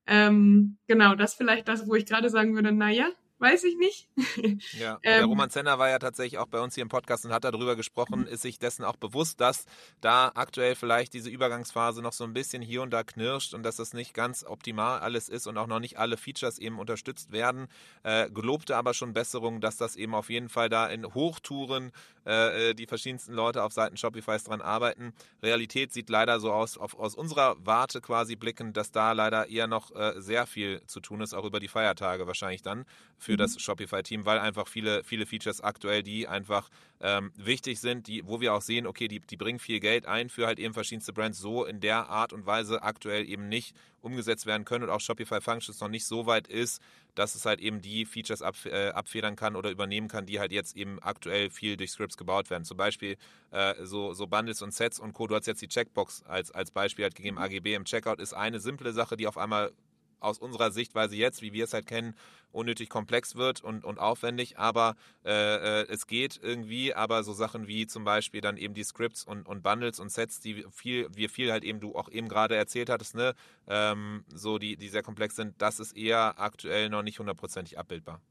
Ähm, 0.07 0.77
genau, 0.87 1.13
das 1.13 1.35
vielleicht 1.35 1.67
das, 1.67 1.87
wo 1.87 1.93
ich 1.93 2.07
gerade 2.07 2.29
sagen 2.29 2.55
würde, 2.55 2.71
naja, 2.71 3.09
weiß 3.39 3.63
ich 3.63 3.77
nicht. 3.77 4.07
Ja, 4.77 4.99
der 5.03 5.19
ähm, 5.19 5.29
Roman 5.29 5.49
Zenner 5.49 5.79
war 5.79 5.89
ja 5.89 5.99
tatsächlich 5.99 6.37
auch 6.37 6.47
bei 6.47 6.59
uns 6.59 6.75
hier 6.75 6.81
im 6.81 6.89
Podcast 6.89 7.25
und 7.25 7.31
hat 7.31 7.43
darüber 7.43 7.75
gesprochen, 7.75 8.27
ist 8.27 8.41
sich 8.41 8.59
dessen 8.59 8.83
auch 8.83 8.97
bewusst, 8.97 9.39
dass 9.41 9.65
da 10.01 10.31
aktuell 10.35 10.75
vielleicht 10.75 11.13
diese 11.13 11.29
Übergangsphase 11.29 12.01
noch 12.01 12.13
so 12.13 12.23
ein 12.25 12.33
bisschen 12.33 12.61
hier 12.61 12.81
und 12.81 12.91
da 12.91 13.03
knirscht 13.03 13.53
und 13.53 13.63
dass 13.63 13.77
das 13.77 13.93
nicht 13.93 14.13
ganz 14.13 14.43
optimal 14.43 14.99
alles 14.99 15.29
ist 15.29 15.47
und 15.47 15.57
auch 15.57 15.67
noch 15.67 15.79
nicht 15.79 15.97
alle 15.97 16.17
Features 16.17 16.59
eben 16.59 16.79
unterstützt 16.79 17.31
werden. 17.31 17.67
Äh, 18.03 18.29
gelobte 18.29 18.75
aber 18.75 18.93
schon 18.93 19.13
Besserung, 19.13 19.61
dass 19.61 19.77
das 19.77 19.95
eben 19.95 20.13
auf 20.15 20.29
jeden 20.29 20.49
Fall 20.49 20.69
da 20.69 20.87
in 20.87 21.13
Hochtouren 21.13 21.91
äh, 22.25 22.69
äh 22.69 22.73
die 22.73 22.87
verschiedensten 22.87 23.33
Leute 23.33 23.63
auf 23.63 23.73
Seiten 23.73 23.97
Shopifys 23.97 24.43
dran 24.43 24.61
arbeiten. 24.61 25.13
Realität 25.41 25.91
sieht 25.93 26.09
leider 26.09 26.39
so 26.39 26.51
aus, 26.51 26.77
auf, 26.77 26.97
aus 26.99 27.15
unserer 27.15 27.55
Warte 27.59 28.01
quasi 28.01 28.35
blickend, 28.35 28.77
dass 28.77 28.91
da 28.91 29.13
leider 29.13 29.49
eher 29.49 29.67
noch 29.67 29.95
äh, 29.95 30.13
sehr 30.21 30.45
viel 30.45 30.81
zu 30.87 30.99
tun 30.99 31.21
ist, 31.21 31.33
auch 31.33 31.45
über 31.45 31.59
die 31.59 31.67
Feiertage 31.67 32.27
wahrscheinlich 32.27 32.61
dann 32.61 32.85
für 33.17 33.28
mhm. 33.33 33.37
das 33.37 33.61
Shopify-Team, 33.61 34.25
weil 34.25 34.39
einfach 34.39 34.67
viele, 34.67 35.03
viele 35.03 35.25
Features 35.25 35.61
aktuell, 35.61 36.03
die 36.03 36.27
einfach 36.27 36.69
ähm, 37.01 37.31
wichtig 37.35 37.79
sind, 37.79 38.07
die, 38.07 38.25
wo 38.25 38.41
wir 38.41 38.53
auch 38.53 38.61
sehen, 38.61 38.87
okay, 38.87 39.07
die, 39.07 39.19
die 39.19 39.37
bringen 39.37 39.59
viel 39.59 39.79
Geld 39.79 40.05
ein 40.05 40.29
für 40.29 40.47
halt 40.47 40.59
eben 40.59 40.73
verschiedenste 40.73 41.13
Brands, 41.13 41.39
so 41.39 41.65
in 41.65 41.79
der 41.79 42.09
Art 42.09 42.33
und 42.33 42.45
Weise 42.45 42.83
aktuell 42.83 43.27
eben 43.27 43.47
nicht 43.47 43.75
umgesetzt 44.01 44.45
werden 44.45 44.65
können 44.65 44.85
und 44.85 44.89
auch 44.89 45.01
Shopify 45.01 45.41
Functions 45.41 45.79
noch 45.79 45.89
nicht 45.89 46.05
so 46.05 46.25
weit 46.25 46.47
ist, 46.47 46.81
dass 47.15 47.35
es 47.35 47.45
halt 47.45 47.59
eben 47.59 47.81
die 47.81 48.05
Features 48.05 48.41
ab, 48.41 48.55
äh, 48.65 48.89
abfedern 48.89 49.35
kann 49.35 49.55
oder 49.55 49.69
übernehmen 49.69 50.07
kann, 50.07 50.25
die 50.25 50.39
halt 50.39 50.51
jetzt 50.51 50.75
eben 50.75 50.99
aktuell 50.99 51.49
viel 51.49 51.75
durch 51.75 51.91
Scripts 51.91 52.17
gebaut 52.17 52.49
werden. 52.49 52.63
Zum 52.63 52.77
Beispiel 52.77 53.17
äh, 53.51 53.75
so, 53.83 54.13
so 54.13 54.27
Bundles 54.27 54.61
und 54.61 54.73
Sets 54.73 54.99
und 54.99 55.13
Co. 55.13 55.27
Du 55.27 55.35
hast 55.35 55.47
jetzt 55.47 55.61
die 55.61 55.67
Checkbox 55.67 56.23
als, 56.23 56.51
als 56.51 56.71
Beispiel 56.71 57.03
halt 57.03 57.15
gegeben. 57.15 57.37
AGB 57.37 57.73
im 57.75 57.85
Checkout 57.85 58.19
ist 58.19 58.33
eine 58.33 58.59
simple 58.59 58.93
Sache, 58.93 59.17
die 59.17 59.27
auf 59.27 59.37
einmal 59.37 59.71
aus 60.19 60.39
unserer 60.39 60.71
Sichtweise 60.71 61.15
jetzt, 61.15 61.41
wie 61.41 61.53
wir 61.53 61.63
es 61.65 61.73
halt 61.73 61.87
kennen, 61.87 62.15
unnötig 62.51 62.89
komplex 62.89 63.35
wird 63.35 63.63
und, 63.63 63.85
und 63.85 63.99
aufwendig, 63.99 64.57
aber 64.57 64.95
äh, 65.23 65.81
äh, 65.81 65.85
es 65.89 66.07
geht 66.07 66.39
irgendwie, 66.41 66.93
aber 66.93 67.23
so 67.23 67.33
Sachen 67.33 67.67
wie 67.67 67.87
zum 67.87 68.03
Beispiel 68.03 68.41
dann 68.41 68.57
eben 68.57 68.73
die 68.73 68.83
Scripts 68.83 69.23
und, 69.23 69.47
und 69.47 69.61
Bundles 69.61 69.99
und 69.99 70.11
Sets, 70.11 70.39
die 70.39 70.65
viel, 70.71 71.07
wir 71.13 71.29
viel 71.29 71.51
halt 71.51 71.63
eben, 71.63 71.79
du 71.79 71.95
auch 71.95 72.09
eben 72.09 72.27
gerade 72.27 72.55
erzählt 72.55 72.89
hattest, 72.89 73.15
ne, 73.15 73.33
ähm, 73.67 74.23
so 74.33 74.57
die, 74.57 74.77
die 74.77 74.89
sehr 74.89 75.03
komplex 75.03 75.35
sind, 75.35 75.61
das 75.61 75.79
ist 75.79 75.95
eher 75.95 76.39
aktuell 76.39 76.89
noch 76.89 77.03
nicht 77.03 77.19
hundertprozentig 77.19 77.77
abbildbar. 77.77 78.21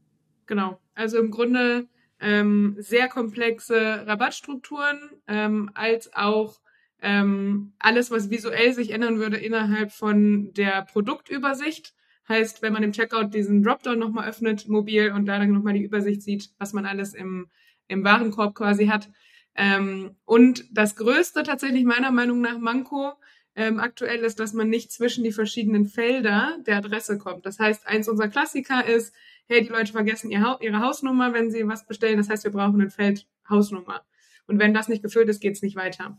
Genau, 0.47 0.81
also 0.95 1.19
im 1.19 1.31
Grunde 1.31 1.87
ähm, 2.21 2.75
sehr 2.79 3.09
komplexe 3.09 4.07
Rabattstrukturen 4.07 4.99
ähm, 5.27 5.71
als 5.75 6.13
auch 6.15 6.61
ähm, 7.03 7.73
alles, 7.79 8.11
was 8.11 8.31
visuell 8.31 8.73
sich 8.73 8.91
ändern 8.91 9.19
würde 9.19 9.37
innerhalb 9.37 9.93
von 9.93 10.53
der 10.55 10.83
Produktübersicht. 10.83 11.95
Heißt, 12.29 12.61
wenn 12.61 12.73
man 12.73 12.83
im 12.83 12.93
Checkout 12.93 13.33
diesen 13.33 13.63
Dropdown 13.63 13.99
nochmal 13.99 14.29
öffnet, 14.29 14.69
mobil, 14.69 15.13
und 15.13 15.27
da 15.27 15.39
dann 15.39 15.53
nochmal 15.53 15.75
die 15.75 15.85
Übersicht 15.85 16.23
sieht, 16.23 16.51
was 16.59 16.73
man 16.73 16.85
alles 16.85 17.15
im, 17.15 17.49
im 17.87 18.05
Warenkorb 18.05 18.55
quasi 18.55 18.87
hat. 18.87 19.09
Ähm, 19.55 20.17
und 20.25 20.65
das 20.71 20.97
Größte 20.97 21.43
tatsächlich 21.43 21.85
meiner 21.85 22.11
Meinung 22.11 22.41
nach 22.41 22.59
Manko 22.59 23.15
ähm, 23.57 23.81
aktuell 23.81 24.21
ist, 24.21 24.39
dass 24.39 24.53
man 24.53 24.69
nicht 24.69 24.93
zwischen 24.93 25.25
die 25.25 25.33
verschiedenen 25.33 25.87
Felder 25.87 26.59
der 26.67 26.77
Adresse 26.77 27.19
kommt. 27.19 27.45
Das 27.45 27.59
heißt, 27.59 27.89
eins 27.89 28.09
unserer 28.09 28.29
Klassiker 28.29 28.87
ist, 28.87 29.13
hey, 29.49 29.63
die 29.63 29.69
Leute 29.69 29.91
vergessen 29.91 30.31
ihr 30.31 30.59
ihre 30.61 30.81
Hausnummer, 30.81 31.33
wenn 31.33 31.51
sie 31.51 31.67
was 31.67 31.87
bestellen. 31.87 32.19
Das 32.19 32.29
heißt, 32.29 32.45
wir 32.45 32.53
brauchen 32.53 32.81
ein 32.81 32.91
Feld 32.91 33.27
Hausnummer. 33.49 34.05
Und 34.47 34.61
wenn 34.61 34.75
das 34.75 34.89
nicht 34.89 35.03
gefüllt 35.03 35.29
ist, 35.29 35.41
geht 35.41 35.55
es 35.55 35.63
nicht 35.63 35.77
weiter. 35.77 36.19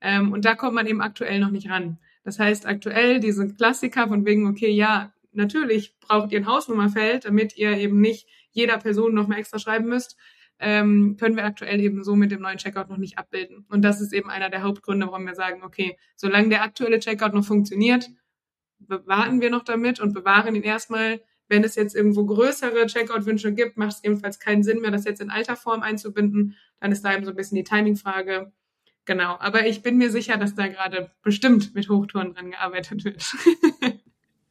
Ähm, 0.00 0.32
und 0.32 0.44
da 0.44 0.54
kommt 0.54 0.74
man 0.74 0.86
eben 0.86 1.00
aktuell 1.00 1.40
noch 1.40 1.50
nicht 1.50 1.70
ran. 1.70 1.98
Das 2.24 2.38
heißt, 2.38 2.66
aktuell 2.66 3.20
diese 3.20 3.48
Klassiker 3.54 4.08
von 4.08 4.24
wegen, 4.24 4.46
okay, 4.46 4.70
ja, 4.70 5.12
natürlich 5.32 5.98
braucht 6.00 6.32
ihr 6.32 6.40
ein 6.40 6.46
Hausnummerfeld, 6.46 7.24
damit 7.24 7.56
ihr 7.56 7.76
eben 7.76 8.00
nicht 8.00 8.28
jeder 8.50 8.78
Person 8.78 9.14
nochmal 9.14 9.38
extra 9.38 9.58
schreiben 9.58 9.88
müsst, 9.88 10.16
ähm, 10.58 11.16
können 11.18 11.36
wir 11.36 11.44
aktuell 11.44 11.80
eben 11.80 12.04
so 12.04 12.14
mit 12.14 12.30
dem 12.30 12.42
neuen 12.42 12.58
Checkout 12.58 12.90
noch 12.90 12.98
nicht 12.98 13.18
abbilden. 13.18 13.64
Und 13.70 13.82
das 13.82 14.00
ist 14.00 14.12
eben 14.12 14.28
einer 14.28 14.50
der 14.50 14.62
Hauptgründe, 14.62 15.06
warum 15.06 15.26
wir 15.26 15.34
sagen, 15.34 15.62
okay, 15.62 15.96
solange 16.16 16.50
der 16.50 16.62
aktuelle 16.62 16.98
Checkout 16.98 17.32
noch 17.32 17.44
funktioniert, 17.44 18.10
warten 18.78 19.40
wir 19.40 19.50
noch 19.50 19.64
damit 19.64 20.00
und 20.00 20.12
bewahren 20.12 20.54
ihn 20.54 20.62
erstmal. 20.62 21.20
Wenn 21.48 21.64
es 21.64 21.74
jetzt 21.74 21.96
irgendwo 21.96 22.24
größere 22.26 22.86
Checkout-Wünsche 22.86 23.52
gibt, 23.52 23.76
macht 23.76 23.92
es 23.92 24.04
ebenfalls 24.04 24.38
keinen 24.38 24.62
Sinn 24.62 24.80
mehr, 24.80 24.92
das 24.92 25.04
jetzt 25.04 25.20
in 25.20 25.30
alter 25.30 25.56
Form 25.56 25.82
einzubinden. 25.82 26.56
Dann 26.78 26.92
ist 26.92 27.04
da 27.04 27.12
eben 27.12 27.24
so 27.24 27.30
ein 27.30 27.36
bisschen 27.36 27.56
die 27.56 27.64
Timing-Frage. 27.64 28.52
Genau, 29.04 29.36
aber 29.40 29.66
ich 29.66 29.82
bin 29.82 29.96
mir 29.98 30.10
sicher, 30.10 30.36
dass 30.36 30.54
da 30.54 30.68
gerade 30.68 31.10
bestimmt 31.22 31.74
mit 31.74 31.88
Hochtouren 31.88 32.34
dran 32.34 32.50
gearbeitet 32.50 33.04
wird. 33.04 33.22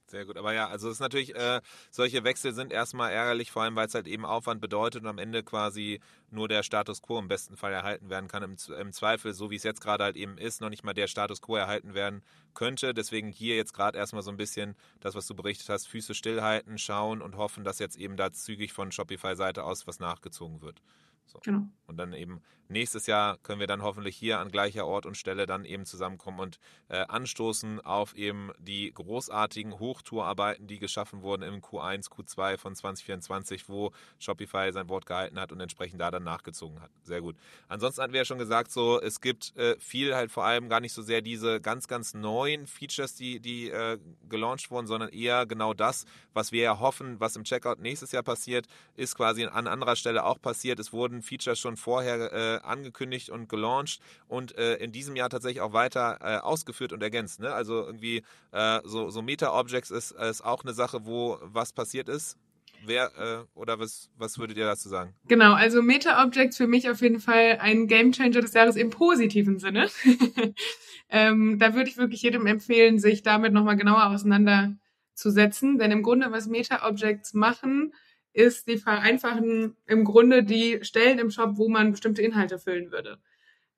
Sehr 0.10 0.26
gut, 0.26 0.38
aber 0.38 0.54
ja, 0.54 0.68
also 0.68 0.88
es 0.88 0.96
ist 0.96 1.02
natürlich, 1.02 1.36
äh, 1.36 1.62
solche 1.92 2.24
Wechsel 2.24 2.52
sind 2.52 2.72
erstmal 2.74 3.12
ärgerlich, 3.12 3.52
vor 3.52 3.62
allem 3.62 3.76
weil 3.76 3.86
es 3.86 3.94
halt 3.94 4.08
eben 4.08 4.26
Aufwand 4.26 4.60
bedeutet 4.60 5.04
und 5.04 5.08
am 5.08 5.20
Ende 5.20 5.44
quasi 5.44 6.00
nur 6.32 6.48
der 6.48 6.64
Status 6.64 7.04
quo 7.04 7.20
im 7.20 7.28
besten 7.28 7.58
Fall 7.58 7.72
erhalten 7.72 8.10
werden 8.10 8.28
kann. 8.28 8.42
Im, 8.42 8.56
im 8.80 8.92
Zweifel, 8.92 9.34
so 9.34 9.52
wie 9.52 9.56
es 9.56 9.62
jetzt 9.62 9.82
gerade 9.82 10.04
halt 10.04 10.16
eben 10.16 10.40
ist, 10.40 10.62
noch 10.62 10.72
nicht 10.72 10.84
mal 10.84 10.94
der 10.94 11.06
Status 11.06 11.44
quo 11.44 11.58
erhalten 11.58 11.94
werden 11.94 12.24
könnte. 12.56 12.96
Deswegen 12.96 13.32
hier 13.32 13.56
jetzt 13.56 13.76
gerade 13.76 14.00
erstmal 14.00 14.24
so 14.24 14.32
ein 14.32 14.38
bisschen 14.38 14.76
das, 15.00 15.14
was 15.14 15.28
du 15.28 15.36
berichtet 15.36 15.70
hast, 15.70 15.88
Füße 15.88 16.16
stillhalten, 16.16 16.80
schauen 16.80 17.22
und 17.22 17.38
hoffen, 17.38 17.64
dass 17.64 17.78
jetzt 17.78 17.96
eben 17.96 18.18
da 18.18 18.32
zügig 18.32 18.74
von 18.74 18.92
Shopify-Seite 18.92 19.64
aus 19.64 19.86
was 19.86 20.00
nachgezogen 20.00 20.64
wird. 20.64 20.82
So. 21.30 21.40
Genau. 21.44 21.68
Und 21.88 21.98
dann 21.98 22.14
eben 22.14 22.42
nächstes 22.70 23.08
Jahr 23.08 23.38
können 23.38 23.60
wir 23.60 23.68
dann 23.68 23.82
hoffentlich 23.82 24.16
hier 24.16 24.40
an 24.40 24.50
gleicher 24.50 24.86
Ort 24.86 25.06
und 25.06 25.18
Stelle 25.18 25.46
dann 25.46 25.66
eben 25.66 25.86
zusammenkommen 25.86 26.40
und 26.40 26.60
äh, 26.88 27.00
anstoßen 27.08 27.82
auf 27.82 28.16
eben 28.16 28.52
die 28.60 28.94
großartigen 28.94 29.80
Hochtourarbeiten, 29.80 30.68
die 30.68 30.80
geschaffen 30.80 31.24
wurden 31.24 31.42
im 31.42 31.62
Q1, 31.62 32.10
Q2 32.10 32.58
von 32.58 32.76
2024, 32.76 33.68
wo 33.70 33.92
Shopify 34.20 34.72
sein 34.72 34.88
Wort 34.88 35.06
gehalten 35.06 35.40
hat 35.40 35.52
und 35.52 35.60
entsprechend 35.60 36.00
da 36.00 36.12
dann 36.12 36.24
nachgezogen 36.24 36.80
hat. 36.80 36.92
Sehr 37.04 37.22
gut. 37.22 37.36
Ansonsten 37.68 38.04
hatten 38.04 38.14
wir 38.14 38.22
ja 38.22 38.26
schon 38.26 38.38
gesagt, 38.38 38.72
so 38.72 39.02
es 39.02 39.20
gibt 39.20 39.56
äh, 39.58 39.76
viel 39.80 40.16
halt 40.16 40.32
vor 40.32 40.46
allem 40.46 40.70
gar 40.70 40.80
nicht 40.80 40.94
so 40.94 41.02
sehr 41.02 41.22
diese 41.22 41.60
ganz, 41.60 41.88
ganz 41.88 42.14
neuen 42.14 42.68
Features, 42.68 43.16
die, 43.16 43.40
die 43.40 43.70
äh, 43.70 43.98
gelauncht 44.30 44.70
wurden, 44.70 44.86
sondern 44.86 45.10
eher 45.10 45.48
genau 45.48 45.74
das, 45.74 46.06
was 46.34 46.52
wir 46.52 46.62
ja 46.62 46.80
hoffen, 46.80 47.20
was 47.20 47.36
im 47.36 47.44
Checkout 47.44 47.80
nächstes 47.80 48.12
Jahr 48.12 48.24
passiert, 48.24 48.68
ist 48.96 49.16
quasi 49.16 49.46
an 49.46 49.68
anderer 49.68 49.96
Stelle 49.96 50.24
auch 50.24 50.40
passiert. 50.40 50.80
Es 50.80 50.94
wurden 50.94 51.19
Features 51.22 51.60
schon 51.60 51.78
vorher 51.78 52.32
äh, 52.34 52.60
angekündigt 52.66 53.30
und 53.30 53.50
gelauncht 53.50 54.02
und 54.28 54.58
äh, 54.58 54.76
in 54.76 54.92
diesem 54.92 55.16
Jahr 55.16 55.30
tatsächlich 55.30 55.62
auch 55.62 55.74
weiter 55.74 56.20
äh, 56.22 56.38
ausgeführt 56.38 56.94
und 56.94 57.02
ergänzt. 57.02 57.40
Ne? 57.40 57.54
Also 57.54 57.86
irgendwie 57.86 58.24
äh, 58.52 58.80
so, 58.84 59.10
so 59.10 59.22
Meta-Objects 59.22 59.92
ist, 59.92 60.12
ist 60.12 60.44
auch 60.44 60.64
eine 60.64 60.74
Sache, 60.74 61.06
wo 61.06 61.38
was 61.42 61.74
passiert 61.74 62.10
ist. 62.10 62.38
Wer 62.86 63.12
äh, 63.18 63.60
oder 63.60 63.80
was, 63.80 64.10
was 64.18 64.38
würdet 64.40 64.58
ihr 64.58 64.66
dazu 64.66 64.90
sagen? 64.90 65.14
Genau, 65.28 65.54
also 65.54 65.82
Meta-Objects 65.82 66.58
für 66.58 66.68
mich 66.68 66.90
auf 66.90 67.02
jeden 67.02 67.20
Fall 67.20 67.58
ein 67.60 67.88
Gamechanger 67.88 68.42
des 68.42 68.54
Jahres 68.54 68.76
im 68.76 68.90
positiven 68.90 69.60
Sinne. 69.60 69.90
ähm, 71.10 71.60
da 71.60 71.74
würde 71.74 71.90
ich 71.90 71.98
wirklich 71.98 72.22
jedem 72.22 72.46
empfehlen, 72.46 73.00
sich 73.00 73.22
damit 73.22 73.54
nochmal 73.54 73.76
genauer 73.76 74.08
auseinanderzusetzen. 74.08 75.78
Denn 75.78 75.92
im 75.92 76.04
Grunde, 76.04 76.32
was 76.32 76.48
Meta-Objects 76.48 77.34
machen, 77.34 77.94
ist, 78.34 78.68
die 78.68 78.78
vereinfachen 78.78 79.76
im 79.86 80.04
Grunde 80.04 80.44
die 80.44 80.80
Stellen 80.82 81.20
im 81.20 81.32
Shop, 81.32 81.58
wo 81.58 81.70
man 81.70 81.92
bestimmte 81.92 82.22
Inhalte 82.22 82.60
füllen 82.60 82.92
würde. 82.92 83.20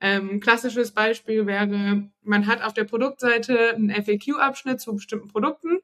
Ähm, 0.00 0.40
klassisches 0.40 0.92
Beispiel 0.92 1.46
wäre, 1.46 2.10
man 2.22 2.46
hat 2.46 2.62
auf 2.62 2.74
der 2.74 2.84
Produktseite 2.84 3.74
einen 3.74 3.90
FAQ-Abschnitt 3.90 4.80
zu 4.80 4.94
bestimmten 4.94 5.28
Produkten 5.28 5.78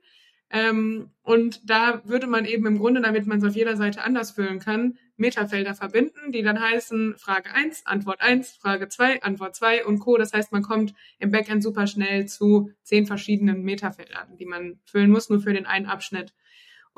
ähm, 0.51 1.11
und 1.23 1.69
da 1.69 2.01
würde 2.05 2.27
man 2.27 2.47
eben 2.47 2.67
im 2.67 2.79
Grunde, 2.79 3.03
damit 3.03 3.27
man 3.27 3.39
es 3.39 3.45
auf 3.45 3.55
jeder 3.55 3.77
Seite 3.77 4.03
anders 4.03 4.31
füllen 4.31 4.61
kann, 4.61 4.97
Metafelder 5.17 5.75
verbinden, 5.75 6.33
die 6.33 6.43
dann 6.43 6.61
heißen 6.61 7.17
Frage 7.19 7.53
1, 7.53 7.85
Antwort 7.85 8.23
1, 8.23 8.57
Frage 8.57 8.89
2, 8.89 9.23
Antwort 9.23 9.55
2 9.57 9.85
und 9.85 9.99
Co. 9.99 10.17
Das 10.17 10.33
heißt, 10.33 10.53
man 10.53 10.63
kommt 10.63 10.95
im 11.19 11.31
Backend 11.31 11.63
super 11.63 11.87
schnell 11.87 12.27
zu 12.27 12.71
zehn 12.83 13.05
verschiedenen 13.05 13.63
Metafeldern, 13.63 14.37
die 14.39 14.47
man 14.47 14.81
füllen 14.85 15.11
muss, 15.11 15.29
nur 15.29 15.41
für 15.41 15.53
den 15.53 15.67
einen 15.67 15.87
Abschnitt. 15.87 16.33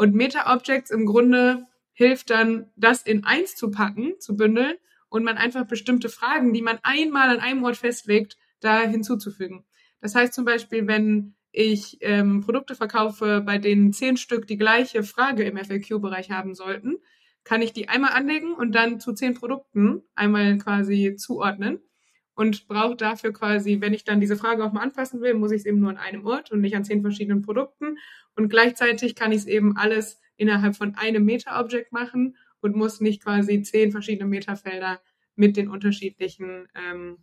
Und 0.00 0.14
Meta-Objects 0.14 0.90
im 0.90 1.04
Grunde 1.04 1.66
hilft 1.92 2.30
dann, 2.30 2.70
das 2.74 3.02
in 3.02 3.24
eins 3.24 3.54
zu 3.54 3.70
packen, 3.70 4.14
zu 4.18 4.34
bündeln 4.34 4.76
und 5.10 5.24
man 5.24 5.36
einfach 5.36 5.66
bestimmte 5.66 6.08
Fragen, 6.08 6.54
die 6.54 6.62
man 6.62 6.78
einmal 6.82 7.28
an 7.28 7.40
einem 7.40 7.62
Ort 7.64 7.76
festlegt, 7.76 8.38
da 8.60 8.80
hinzuzufügen. 8.80 9.66
Das 10.00 10.14
heißt 10.14 10.32
zum 10.32 10.46
Beispiel, 10.46 10.86
wenn 10.86 11.34
ich 11.52 11.98
ähm, 12.00 12.40
Produkte 12.40 12.74
verkaufe, 12.74 13.42
bei 13.44 13.58
denen 13.58 13.92
zehn 13.92 14.16
Stück 14.16 14.46
die 14.46 14.56
gleiche 14.56 15.02
Frage 15.02 15.42
im 15.42 15.58
FAQ-Bereich 15.58 16.30
haben 16.30 16.54
sollten, 16.54 16.96
kann 17.44 17.60
ich 17.60 17.74
die 17.74 17.90
einmal 17.90 18.12
anlegen 18.12 18.54
und 18.54 18.72
dann 18.74 19.00
zu 19.00 19.12
zehn 19.12 19.34
Produkten 19.34 20.00
einmal 20.14 20.56
quasi 20.56 21.14
zuordnen 21.16 21.78
und 22.34 22.68
brauche 22.68 22.96
dafür 22.96 23.32
quasi, 23.32 23.80
wenn 23.80 23.92
ich 23.92 24.04
dann 24.04 24.20
diese 24.20 24.36
Frage 24.36 24.64
auch 24.64 24.72
mal 24.72 24.82
anpassen 24.82 25.20
will, 25.20 25.34
muss 25.34 25.52
ich 25.52 25.60
es 25.60 25.66
eben 25.66 25.80
nur 25.80 25.90
an 25.90 25.98
einem 25.98 26.24
Ort 26.26 26.50
und 26.50 26.60
nicht 26.60 26.76
an 26.76 26.84
zehn 26.84 27.02
verschiedenen 27.02 27.42
Produkten. 27.42 27.98
Und 28.36 28.48
gleichzeitig 28.48 29.14
kann 29.14 29.32
ich 29.32 29.38
es 29.38 29.46
eben 29.46 29.76
alles 29.76 30.20
innerhalb 30.36 30.76
von 30.76 30.94
einem 30.94 31.24
Meta-Object 31.24 31.92
machen 31.92 32.36
und 32.60 32.76
muss 32.76 33.00
nicht 33.00 33.22
quasi 33.22 33.62
zehn 33.62 33.92
verschiedene 33.92 34.28
Metafelder 34.28 35.00
mit 35.34 35.56
den 35.56 35.68
unterschiedlichen 35.68 36.68
ähm, 36.74 37.18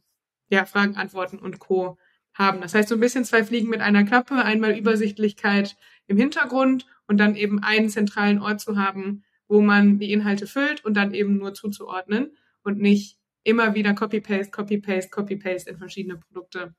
ja, 0.50 0.66
Fragen, 0.66 0.96
Antworten 0.96 1.40
und 1.40 1.60
Co. 1.60 1.98
haben. 2.34 2.62
Das 2.62 2.74
heißt, 2.74 2.90
so 2.90 2.96
ein 2.96 3.02
bisschen 3.02 3.26
zwei 3.26 3.44
Fliegen 3.44 3.70
mit 3.70 3.82
einer 3.82 4.04
Klappe, 4.04 4.36
einmal 4.36 4.78
Übersichtlichkeit 4.78 5.78
im 6.08 6.18
Hintergrund 6.18 6.86
und 7.08 7.18
dann 7.18 7.36
eben 7.36 7.64
einen 7.64 7.90
zentralen 7.90 8.42
Ort 8.42 8.62
zu 8.62 8.78
haben, 8.78 9.24
wo 9.48 9.62
man 9.62 10.00
die 10.00 10.12
Inhalte 10.12 10.48
füllt 10.48 10.84
und 10.86 10.96
dann 10.96 11.14
eben 11.14 11.38
nur 11.38 11.54
zuzuordnen 11.54 12.36
und 12.64 12.80
nicht 12.80 13.17
immer 13.48 13.76
wieder 13.76 13.94
Copy-Paste, 13.94 14.52
Copy-Paste, 14.52 15.10
Copy-Paste 15.10 15.70
in 15.70 15.78
verschiedene 15.78 16.18
Produkte 16.18 16.76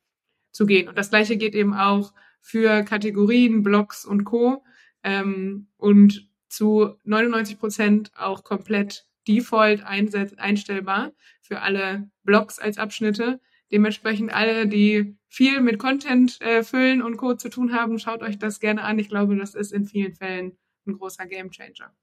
zu 0.53 0.67
gehen. 0.67 0.87
Und 0.89 0.99
das 0.99 1.09
gleiche 1.09 1.39
geht 1.39 1.55
eben 1.55 1.73
auch 1.73 2.13
für 2.43 2.83
Kategorien, 2.83 3.63
Blogs 3.63 4.05
und 4.05 4.25
Co. 4.25 4.63
Ähm, 5.03 5.69
und 5.79 6.29
zu 6.49 6.97
99 7.05 7.59
Prozent 7.59 8.13
auch 8.17 8.45
komplett 8.45 9.07
default 9.27 9.83
einstellbar 9.85 11.13
für 11.41 11.61
alle 11.61 12.11
Blogs 12.23 12.59
als 12.59 12.79
Abschnitte. 12.79 13.41
Dementsprechend 13.73 14.33
alle, 14.33 14.67
die 14.67 15.17
viel 15.27 15.61
mit 15.61 15.79
Content 15.79 16.41
äh, 16.41 16.63
füllen 16.63 17.03
und 17.03 17.17
Co. 17.17 17.35
zu 17.35 17.49
tun 17.49 17.73
haben, 17.73 17.99
schaut 17.99 18.23
euch 18.23 18.39
das 18.39 18.61
gerne 18.61 18.83
an. 18.83 18.99
Ich 18.99 19.09
glaube, 19.09 19.37
das 19.37 19.55
ist 19.55 19.73
in 19.73 19.87
vielen 19.87 20.15
Fällen 20.15 20.59
ein 20.87 20.95
großer 20.95 21.27
Gamechanger. 21.27 21.95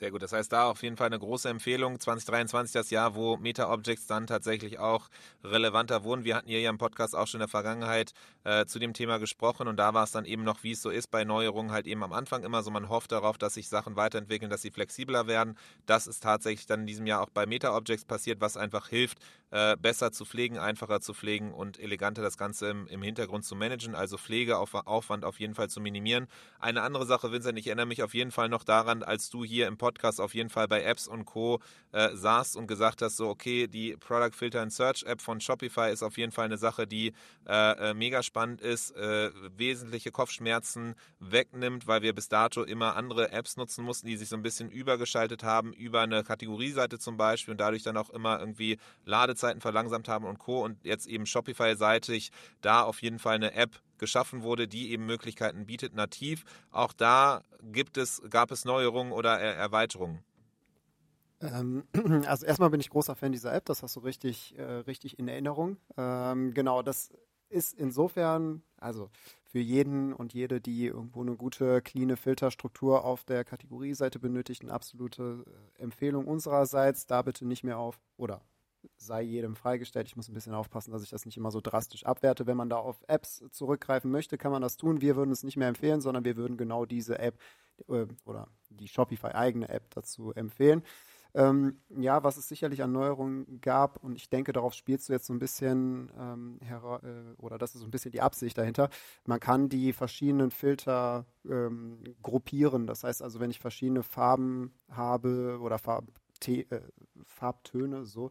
Sehr 0.00 0.10
gut. 0.10 0.22
Das 0.22 0.32
heißt, 0.32 0.50
da 0.50 0.64
auf 0.64 0.82
jeden 0.82 0.96
Fall 0.96 1.08
eine 1.08 1.18
große 1.18 1.46
Empfehlung. 1.46 2.00
2023 2.00 2.72
das 2.72 2.88
Jahr, 2.88 3.14
wo 3.14 3.36
Meta-Objects 3.36 4.06
dann 4.06 4.26
tatsächlich 4.26 4.78
auch 4.78 5.10
relevanter 5.44 6.04
wurden. 6.04 6.24
Wir 6.24 6.36
hatten 6.36 6.48
hier 6.48 6.62
ja 6.62 6.70
im 6.70 6.78
Podcast 6.78 7.14
auch 7.14 7.26
schon 7.26 7.38
in 7.38 7.42
der 7.42 7.48
Vergangenheit 7.48 8.14
äh, 8.44 8.64
zu 8.64 8.78
dem 8.78 8.94
Thema 8.94 9.18
gesprochen 9.18 9.68
und 9.68 9.76
da 9.76 9.92
war 9.92 10.04
es 10.04 10.12
dann 10.12 10.24
eben 10.24 10.42
noch, 10.42 10.62
wie 10.62 10.70
es 10.70 10.80
so 10.80 10.88
ist 10.88 11.10
bei 11.10 11.24
Neuerungen, 11.24 11.70
halt 11.70 11.86
eben 11.86 12.02
am 12.02 12.14
Anfang 12.14 12.44
immer 12.44 12.62
so, 12.62 12.70
man 12.70 12.88
hofft 12.88 13.12
darauf, 13.12 13.36
dass 13.36 13.52
sich 13.52 13.68
Sachen 13.68 13.94
weiterentwickeln, 13.94 14.50
dass 14.50 14.62
sie 14.62 14.70
flexibler 14.70 15.26
werden. 15.26 15.58
Das 15.84 16.06
ist 16.06 16.22
tatsächlich 16.22 16.64
dann 16.64 16.80
in 16.80 16.86
diesem 16.86 17.06
Jahr 17.06 17.20
auch 17.20 17.28
bei 17.28 17.44
Meta-Objects 17.44 18.06
passiert, 18.06 18.40
was 18.40 18.56
einfach 18.56 18.88
hilft, 18.88 19.18
äh, 19.50 19.76
besser 19.76 20.12
zu 20.12 20.24
pflegen, 20.24 20.56
einfacher 20.56 21.02
zu 21.02 21.12
pflegen 21.12 21.52
und 21.52 21.78
eleganter 21.78 22.22
das 22.22 22.38
Ganze 22.38 22.70
im, 22.70 22.86
im 22.86 23.02
Hintergrund 23.02 23.44
zu 23.44 23.54
managen. 23.54 23.94
Also 23.94 24.16
Pflegeaufwand 24.16 25.26
auf 25.26 25.40
jeden 25.40 25.54
Fall 25.54 25.68
zu 25.68 25.82
minimieren. 25.82 26.26
Eine 26.58 26.80
andere 26.80 27.04
Sache, 27.04 27.32
Vincent, 27.32 27.58
ich 27.58 27.66
erinnere 27.66 27.84
mich 27.84 28.02
auf 28.02 28.14
jeden 28.14 28.30
Fall 28.30 28.48
noch 28.48 28.64
daran, 28.64 29.02
als 29.02 29.28
du 29.28 29.44
hier 29.44 29.66
im 29.66 29.76
Podcast 29.76 29.89
Podcast 29.90 30.20
auf 30.20 30.34
jeden 30.34 30.50
Fall 30.50 30.68
bei 30.68 30.82
Apps 30.82 31.08
und 31.08 31.24
Co. 31.24 31.60
Äh, 31.92 32.14
saßt 32.14 32.56
und 32.56 32.68
gesagt 32.68 33.02
hast, 33.02 33.16
so 33.16 33.28
okay, 33.28 33.66
die 33.66 33.96
Product 33.96 34.32
Filter 34.32 34.62
and 34.62 34.72
Search 34.72 35.02
App 35.02 35.20
von 35.20 35.40
Shopify 35.40 35.90
ist 35.92 36.04
auf 36.04 36.16
jeden 36.18 36.30
Fall 36.30 36.44
eine 36.44 36.56
Sache, 36.56 36.86
die 36.86 37.12
äh, 37.48 37.90
äh, 37.90 37.94
mega 37.94 38.22
spannend 38.22 38.60
ist, 38.60 38.94
äh, 38.94 39.30
wesentliche 39.56 40.12
Kopfschmerzen 40.12 40.94
wegnimmt, 41.18 41.88
weil 41.88 42.02
wir 42.02 42.14
bis 42.14 42.28
dato 42.28 42.62
immer 42.62 42.94
andere 42.94 43.32
Apps 43.32 43.56
nutzen 43.56 43.84
mussten, 43.84 44.06
die 44.06 44.16
sich 44.16 44.28
so 44.28 44.36
ein 44.36 44.42
bisschen 44.42 44.70
übergeschaltet 44.70 45.42
haben 45.42 45.72
über 45.72 46.02
eine 46.02 46.22
Kategorieseite 46.22 47.00
zum 47.00 47.16
Beispiel 47.16 47.52
und 47.52 47.60
dadurch 47.60 47.82
dann 47.82 47.96
auch 47.96 48.10
immer 48.10 48.38
irgendwie 48.38 48.78
Ladezeiten 49.04 49.60
verlangsamt 49.60 50.08
haben 50.08 50.26
und 50.26 50.38
Co. 50.38 50.62
Und 50.64 50.84
jetzt 50.84 51.06
eben 51.06 51.26
Shopify-seitig 51.26 52.30
da 52.60 52.82
auf 52.82 53.02
jeden 53.02 53.18
Fall 53.18 53.34
eine 53.34 53.52
App 53.54 53.80
geschaffen 54.00 54.42
wurde, 54.42 54.66
die 54.66 54.90
eben 54.90 55.06
Möglichkeiten 55.06 55.66
bietet, 55.66 55.94
nativ. 55.94 56.44
Auch 56.72 56.92
da 56.92 57.44
gibt 57.62 57.96
es, 57.96 58.20
gab 58.28 58.50
es 58.50 58.64
Neuerungen 58.64 59.12
oder 59.12 59.38
er 59.38 59.54
Erweiterungen. 59.54 60.24
Ähm, 61.40 61.84
also 62.26 62.44
erstmal 62.44 62.70
bin 62.70 62.80
ich 62.80 62.90
großer 62.90 63.14
Fan 63.14 63.32
dieser 63.32 63.54
App, 63.54 63.64
das 63.66 63.82
hast 63.82 63.96
du 63.96 64.00
richtig, 64.00 64.58
äh, 64.58 64.62
richtig 64.62 65.18
in 65.18 65.28
Erinnerung. 65.28 65.76
Ähm, 65.96 66.52
genau, 66.52 66.82
das 66.82 67.12
ist 67.48 67.74
insofern, 67.74 68.62
also 68.76 69.10
für 69.44 69.58
jeden 69.58 70.12
und 70.12 70.32
jede, 70.32 70.60
die 70.60 70.86
irgendwo 70.86 71.22
eine 71.22 71.36
gute, 71.36 71.82
cleane 71.82 72.16
Filterstruktur 72.16 73.04
auf 73.04 73.24
der 73.24 73.44
Kategorieseite 73.44 74.18
benötigt, 74.18 74.62
eine 74.62 74.72
absolute 74.72 75.44
äh, 75.78 75.82
Empfehlung 75.82 76.26
unsererseits. 76.26 77.06
Da 77.06 77.22
bitte 77.22 77.46
nicht 77.46 77.64
mehr 77.64 77.78
auf, 77.78 78.00
oder 78.16 78.42
sei 78.96 79.22
jedem 79.22 79.56
freigestellt. 79.56 80.06
Ich 80.06 80.16
muss 80.16 80.28
ein 80.28 80.34
bisschen 80.34 80.54
aufpassen, 80.54 80.92
dass 80.92 81.02
ich 81.02 81.10
das 81.10 81.26
nicht 81.26 81.36
immer 81.36 81.50
so 81.50 81.60
drastisch 81.60 82.04
abwerte. 82.04 82.46
Wenn 82.46 82.56
man 82.56 82.70
da 82.70 82.76
auf 82.76 83.02
Apps 83.08 83.44
zurückgreifen 83.50 84.10
möchte, 84.10 84.38
kann 84.38 84.52
man 84.52 84.62
das 84.62 84.76
tun. 84.76 85.00
Wir 85.00 85.16
würden 85.16 85.30
es 85.30 85.42
nicht 85.42 85.56
mehr 85.56 85.68
empfehlen, 85.68 86.00
sondern 86.00 86.24
wir 86.24 86.36
würden 86.36 86.56
genau 86.56 86.84
diese 86.84 87.18
App 87.18 87.38
äh, 87.88 88.06
oder 88.24 88.48
die 88.70 88.88
Shopify-eigene 88.88 89.68
App 89.68 89.90
dazu 89.90 90.32
empfehlen. 90.32 90.82
Ähm, 91.32 91.80
ja, 91.90 92.24
was 92.24 92.36
es 92.36 92.48
sicherlich 92.48 92.82
an 92.82 92.90
Neuerungen 92.92 93.60
gab, 93.60 94.02
und 94.02 94.16
ich 94.16 94.30
denke, 94.30 94.52
darauf 94.52 94.74
spielst 94.74 95.08
du 95.08 95.12
jetzt 95.12 95.26
so 95.26 95.32
ein 95.32 95.38
bisschen 95.38 96.10
ähm, 96.18 96.58
äh, 96.60 97.40
oder 97.40 97.56
das 97.56 97.74
ist 97.74 97.82
so 97.82 97.86
ein 97.86 97.90
bisschen 97.90 98.10
die 98.10 98.20
Absicht 98.20 98.58
dahinter. 98.58 98.90
Man 99.26 99.38
kann 99.38 99.68
die 99.68 99.92
verschiedenen 99.92 100.50
Filter 100.50 101.26
ähm, 101.48 102.02
gruppieren. 102.22 102.86
Das 102.86 103.04
heißt 103.04 103.22
also, 103.22 103.38
wenn 103.38 103.50
ich 103.50 103.60
verschiedene 103.60 104.02
Farben 104.02 104.72
habe 104.90 105.58
oder 105.60 105.78
Farb, 105.78 106.06
äh, 106.46 106.64
Farbtöne, 107.24 108.04
so, 108.06 108.30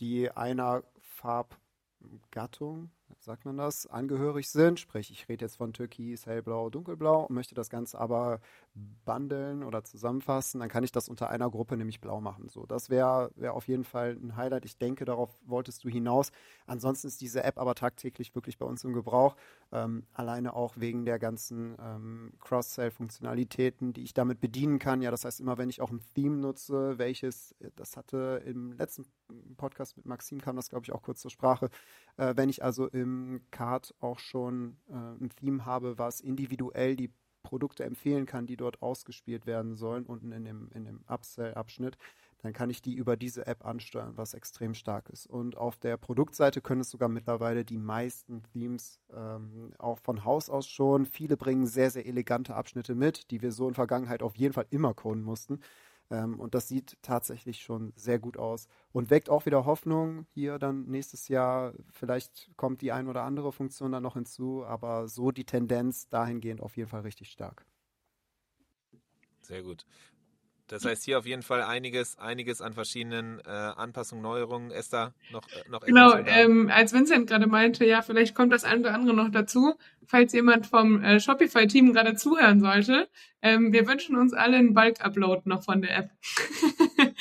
die 0.00 0.30
einer 0.30 0.82
Farbgattung 1.00 2.90
sagt 3.20 3.44
man 3.44 3.56
das, 3.56 3.86
angehörig 3.86 4.48
sind. 4.48 4.80
Sprich, 4.80 5.10
ich 5.10 5.28
rede 5.28 5.44
jetzt 5.44 5.56
von 5.56 5.72
Türkis, 5.72 6.26
Hellblau, 6.26 6.70
Dunkelblau 6.70 7.26
und 7.26 7.34
möchte 7.34 7.54
das 7.54 7.68
Ganze 7.68 7.98
aber 7.98 8.40
bundeln 9.04 9.62
oder 9.62 9.84
zusammenfassen, 9.84 10.60
dann 10.60 10.68
kann 10.68 10.84
ich 10.84 10.92
das 10.92 11.08
unter 11.08 11.28
einer 11.28 11.50
Gruppe 11.50 11.76
nämlich 11.76 12.00
blau 12.00 12.20
machen. 12.20 12.48
So, 12.48 12.66
das 12.66 12.88
wäre 12.88 13.30
wär 13.36 13.54
auf 13.54 13.68
jeden 13.68 13.84
Fall 13.84 14.16
ein 14.22 14.36
Highlight. 14.36 14.64
Ich 14.64 14.78
denke, 14.78 15.04
darauf 15.04 15.30
wolltest 15.44 15.84
du 15.84 15.88
hinaus. 15.88 16.30
Ansonsten 16.66 17.08
ist 17.08 17.20
diese 17.20 17.44
App 17.44 17.58
aber 17.58 17.74
tagtäglich 17.74 18.34
wirklich 18.34 18.58
bei 18.58 18.66
uns 18.66 18.84
im 18.84 18.92
Gebrauch. 18.92 19.36
Ähm, 19.72 20.06
alleine 20.12 20.54
auch 20.54 20.76
wegen 20.76 21.04
der 21.04 21.18
ganzen 21.18 21.76
ähm, 21.80 22.32
Cross-Sell-Funktionalitäten, 22.40 23.92
die 23.92 24.02
ich 24.02 24.14
damit 24.14 24.40
bedienen 24.40 24.78
kann. 24.78 25.02
Ja, 25.02 25.10
das 25.10 25.24
heißt, 25.24 25.40
immer 25.40 25.58
wenn 25.58 25.68
ich 25.68 25.80
auch 25.80 25.90
ein 25.90 26.00
Theme 26.14 26.36
nutze, 26.36 26.98
welches, 26.98 27.54
das 27.76 27.96
hatte 27.96 28.42
im 28.46 28.72
letzten 28.72 29.04
Podcast 29.56 29.96
mit 29.96 30.06
Maxim 30.06 30.40
kam 30.40 30.56
das, 30.56 30.70
glaube 30.70 30.84
ich, 30.84 30.92
auch 30.92 31.02
kurz 31.02 31.20
zur 31.20 31.30
Sprache. 31.30 31.70
Äh, 32.20 32.36
wenn 32.36 32.50
ich 32.50 32.62
also 32.62 32.86
im 32.86 33.40
Card 33.50 33.94
auch 34.00 34.18
schon 34.18 34.76
äh, 34.90 34.94
ein 34.94 35.30
Theme 35.30 35.64
habe, 35.64 35.98
was 35.98 36.20
individuell 36.20 36.94
die 36.94 37.10
Produkte 37.42 37.84
empfehlen 37.84 38.26
kann, 38.26 38.46
die 38.46 38.58
dort 38.58 38.82
ausgespielt 38.82 39.46
werden 39.46 39.74
sollen, 39.74 40.04
unten 40.04 40.30
in 40.30 40.44
dem, 40.44 40.68
in 40.74 40.84
dem 40.84 41.00
Upsell-Abschnitt, 41.08 41.96
dann 42.42 42.52
kann 42.52 42.68
ich 42.68 42.82
die 42.82 42.94
über 42.94 43.16
diese 43.16 43.46
App 43.46 43.64
ansteuern, 43.64 44.12
was 44.16 44.34
extrem 44.34 44.74
stark 44.74 45.08
ist. 45.08 45.26
Und 45.26 45.56
auf 45.56 45.78
der 45.78 45.96
Produktseite 45.96 46.60
können 46.60 46.82
es 46.82 46.90
sogar 46.90 47.08
mittlerweile 47.08 47.64
die 47.64 47.78
meisten 47.78 48.42
Themes 48.52 49.00
ähm, 49.14 49.72
auch 49.78 49.98
von 49.98 50.24
Haus 50.24 50.50
aus 50.50 50.68
schon. 50.68 51.06
Viele 51.06 51.38
bringen 51.38 51.66
sehr, 51.66 51.90
sehr 51.90 52.04
elegante 52.04 52.54
Abschnitte 52.54 52.94
mit, 52.94 53.30
die 53.30 53.40
wir 53.40 53.52
so 53.52 53.66
in 53.66 53.74
Vergangenheit 53.74 54.22
auf 54.22 54.36
jeden 54.36 54.52
Fall 54.52 54.66
immer 54.68 54.92
coden 54.92 55.22
mussten. 55.22 55.60
Ähm, 56.10 56.40
und 56.40 56.54
das 56.54 56.68
sieht 56.68 56.98
tatsächlich 57.02 57.60
schon 57.62 57.92
sehr 57.96 58.18
gut 58.18 58.36
aus 58.36 58.68
und 58.92 59.10
weckt 59.10 59.30
auch 59.30 59.46
wieder 59.46 59.64
Hoffnung. 59.64 60.26
Hier 60.34 60.58
dann 60.58 60.86
nächstes 60.86 61.28
Jahr, 61.28 61.74
vielleicht 61.92 62.50
kommt 62.56 62.82
die 62.82 62.92
ein 62.92 63.08
oder 63.08 63.22
andere 63.22 63.52
Funktion 63.52 63.92
dann 63.92 64.02
noch 64.02 64.14
hinzu, 64.14 64.64
aber 64.64 65.08
so 65.08 65.30
die 65.30 65.44
Tendenz 65.44 66.08
dahingehend 66.08 66.60
auf 66.60 66.76
jeden 66.76 66.88
Fall 66.90 67.02
richtig 67.02 67.30
stark. 67.30 67.64
Sehr 69.42 69.62
gut. 69.62 69.84
Das 70.70 70.84
heißt 70.84 71.04
hier 71.04 71.18
auf 71.18 71.26
jeden 71.26 71.42
Fall 71.42 71.62
einiges, 71.62 72.16
einiges 72.16 72.62
an 72.62 72.74
verschiedenen 72.74 73.40
äh, 73.40 73.50
Anpassungen, 73.50 74.22
Neuerungen. 74.22 74.70
Esther, 74.70 75.14
noch, 75.32 75.42
äh, 75.48 75.68
noch 75.68 75.80
Genau, 75.80 76.14
ähm, 76.14 76.70
als 76.72 76.92
Vincent 76.92 77.28
gerade 77.28 77.48
meinte, 77.48 77.84
ja, 77.84 78.02
vielleicht 78.02 78.36
kommt 78.36 78.52
das 78.52 78.62
eine 78.62 78.82
oder 78.82 78.94
andere 78.94 79.16
noch 79.16 79.30
dazu. 79.32 79.74
Falls 80.06 80.32
jemand 80.32 80.68
vom 80.68 81.02
äh, 81.02 81.18
Shopify-Team 81.18 81.92
gerade 81.92 82.14
zuhören 82.14 82.60
sollte, 82.60 83.08
ähm, 83.42 83.72
wir 83.72 83.88
wünschen 83.88 84.14
uns 84.16 84.32
alle 84.32 84.58
einen 84.58 84.72
Bulk-Upload 84.72 85.42
noch 85.46 85.64
von 85.64 85.82
der 85.82 85.96
App. 85.96 86.10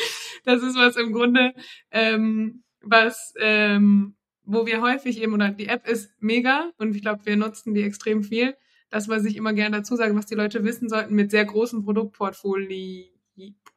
das 0.45 0.61
ist 0.61 0.75
was 0.75 0.95
im 0.95 1.11
Grunde, 1.11 1.55
ähm, 1.89 2.63
was, 2.83 3.33
ähm, 3.39 4.15
wo 4.43 4.67
wir 4.67 4.81
häufig 4.81 5.23
eben, 5.23 5.33
oder 5.33 5.49
die 5.49 5.69
App 5.69 5.87
ist 5.87 6.11
mega 6.19 6.69
und 6.77 6.95
ich 6.95 7.01
glaube, 7.01 7.25
wir 7.25 7.35
nutzen 7.35 7.73
die 7.73 7.81
extrem 7.81 8.23
viel. 8.23 8.55
Das, 8.91 9.09
was 9.09 9.25
ich 9.25 9.35
immer 9.37 9.53
gerne 9.53 9.77
dazu 9.77 9.95
sage, 9.95 10.15
was 10.15 10.27
die 10.27 10.35
Leute 10.35 10.63
wissen 10.63 10.87
sollten 10.87 11.15
mit 11.15 11.31
sehr 11.31 11.45
großen 11.45 11.83
Produktportfolien 11.83 13.09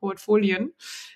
Portfolien, 0.03 0.72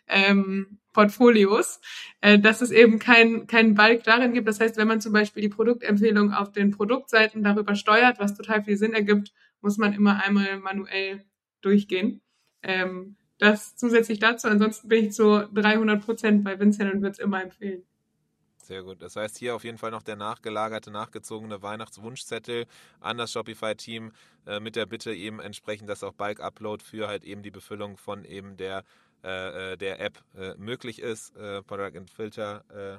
ähm, 0.06 0.78
Portfolios, 0.92 1.80
äh, 2.20 2.38
dass 2.38 2.60
es 2.62 2.70
eben 2.70 3.00
kein, 3.00 3.48
kein 3.48 3.74
Bulk 3.74 4.04
darin 4.04 4.32
gibt. 4.32 4.46
Das 4.46 4.60
heißt, 4.60 4.76
wenn 4.76 4.86
man 4.86 5.00
zum 5.00 5.12
Beispiel 5.12 5.42
die 5.42 5.48
Produktempfehlung 5.48 6.32
auf 6.32 6.52
den 6.52 6.70
Produktseiten 6.70 7.42
darüber 7.42 7.74
steuert, 7.74 8.20
was 8.20 8.36
total 8.36 8.62
viel 8.62 8.76
Sinn 8.76 8.94
ergibt, 8.94 9.34
muss 9.60 9.76
man 9.76 9.92
immer 9.92 10.22
einmal 10.24 10.58
manuell 10.60 11.24
durchgehen. 11.62 12.20
Ähm, 12.62 13.16
das 13.38 13.76
zusätzlich 13.76 14.20
dazu. 14.20 14.46
Ansonsten 14.46 14.86
bin 14.88 15.06
ich 15.06 15.12
zu 15.12 15.48
300 15.52 16.04
Prozent 16.04 16.44
bei 16.44 16.58
Vincent 16.58 16.94
und 16.94 17.02
würde 17.02 17.12
es 17.12 17.18
immer 17.18 17.42
empfehlen. 17.42 17.82
Sehr 18.66 18.82
gut. 18.82 19.00
Das 19.00 19.14
heißt, 19.14 19.38
hier 19.38 19.54
auf 19.54 19.62
jeden 19.62 19.78
Fall 19.78 19.92
noch 19.92 20.02
der 20.02 20.16
nachgelagerte, 20.16 20.90
nachgezogene 20.90 21.62
Weihnachtswunschzettel 21.62 22.66
an 22.98 23.16
das 23.16 23.30
Shopify-Team 23.30 24.10
äh, 24.44 24.58
mit 24.58 24.74
der 24.74 24.86
Bitte 24.86 25.14
eben 25.14 25.38
entsprechend, 25.38 25.88
dass 25.88 26.02
auch 26.02 26.14
Bulk-Upload 26.14 26.82
für 26.82 27.06
halt 27.06 27.22
eben 27.22 27.44
die 27.44 27.52
Befüllung 27.52 27.96
von 27.96 28.24
eben 28.24 28.56
der, 28.56 28.82
äh, 29.22 29.74
äh 29.74 29.76
der 29.76 30.00
App 30.00 30.18
äh, 30.34 30.56
möglich 30.56 30.98
ist. 30.98 31.36
Äh, 31.36 31.62
Product 31.62 31.96
and 31.96 32.10
Filter, 32.10 32.64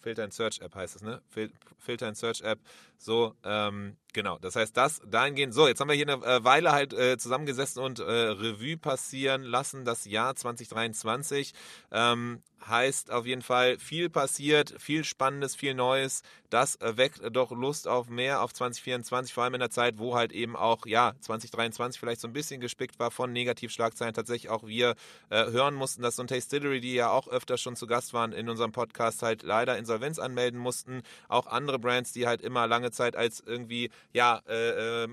Filter 0.00 0.24
and 0.24 0.32
Search 0.32 0.62
App 0.62 0.74
heißt 0.74 0.96
es, 0.96 1.02
ne? 1.02 1.20
Fil 1.28 1.52
Filter 1.76 2.06
and 2.06 2.16
Search 2.16 2.40
App. 2.40 2.58
So, 2.96 3.34
ähm, 3.44 3.98
Genau, 4.14 4.38
das 4.38 4.56
heißt, 4.56 4.76
das 4.76 5.00
dahingehend. 5.06 5.52
So, 5.54 5.68
jetzt 5.68 5.80
haben 5.80 5.88
wir 5.88 5.94
hier 5.94 6.08
eine 6.08 6.44
Weile 6.44 6.72
halt 6.72 6.92
äh, 6.92 7.18
zusammengesessen 7.18 7.82
und 7.82 8.00
äh, 8.00 8.02
Revue 8.02 8.76
passieren 8.76 9.42
lassen, 9.42 9.84
das 9.84 10.06
Jahr 10.06 10.34
2023. 10.34 11.52
Ähm, 11.92 12.42
heißt 12.66 13.10
auf 13.10 13.26
jeden 13.26 13.42
Fall 13.42 13.78
viel 13.78 14.10
passiert, 14.10 14.74
viel 14.78 15.04
Spannendes, 15.04 15.54
viel 15.54 15.74
Neues. 15.74 16.22
Das 16.50 16.78
weckt 16.80 17.20
doch 17.36 17.50
Lust 17.50 17.86
auf 17.86 18.08
mehr, 18.08 18.42
auf 18.42 18.54
2024, 18.54 19.34
vor 19.34 19.44
allem 19.44 19.54
in 19.54 19.60
der 19.60 19.70
Zeit, 19.70 19.98
wo 19.98 20.14
halt 20.14 20.32
eben 20.32 20.56
auch, 20.56 20.86
ja, 20.86 21.12
2023 21.20 22.00
vielleicht 22.00 22.20
so 22.20 22.28
ein 22.28 22.32
bisschen 22.32 22.60
gespickt 22.60 22.98
war 22.98 23.10
von 23.10 23.32
Negativschlagzeilen. 23.32 24.14
Tatsächlich 24.14 24.50
auch 24.50 24.66
wir 24.66 24.94
äh, 25.30 25.44
hören 25.50 25.74
mussten, 25.74 26.02
dass 26.02 26.16
so 26.16 26.22
ein 26.22 26.28
Tastillery, 26.28 26.80
die 26.80 26.94
ja 26.94 27.10
auch 27.10 27.28
öfter 27.28 27.58
schon 27.58 27.76
zu 27.76 27.86
Gast 27.86 28.14
waren 28.14 28.32
in 28.32 28.48
unserem 28.48 28.72
Podcast, 28.72 29.22
halt 29.22 29.42
leider 29.42 29.76
Insolvenz 29.76 30.18
anmelden 30.18 30.58
mussten. 30.58 31.02
Auch 31.28 31.46
andere 31.46 31.78
Brands, 31.78 32.12
die 32.12 32.26
halt 32.26 32.40
immer 32.40 32.66
lange 32.66 32.90
Zeit 32.90 33.14
als 33.14 33.40
irgendwie, 33.40 33.90
ja, 34.12 34.40
äh, 34.48 35.04
äh 35.04 35.08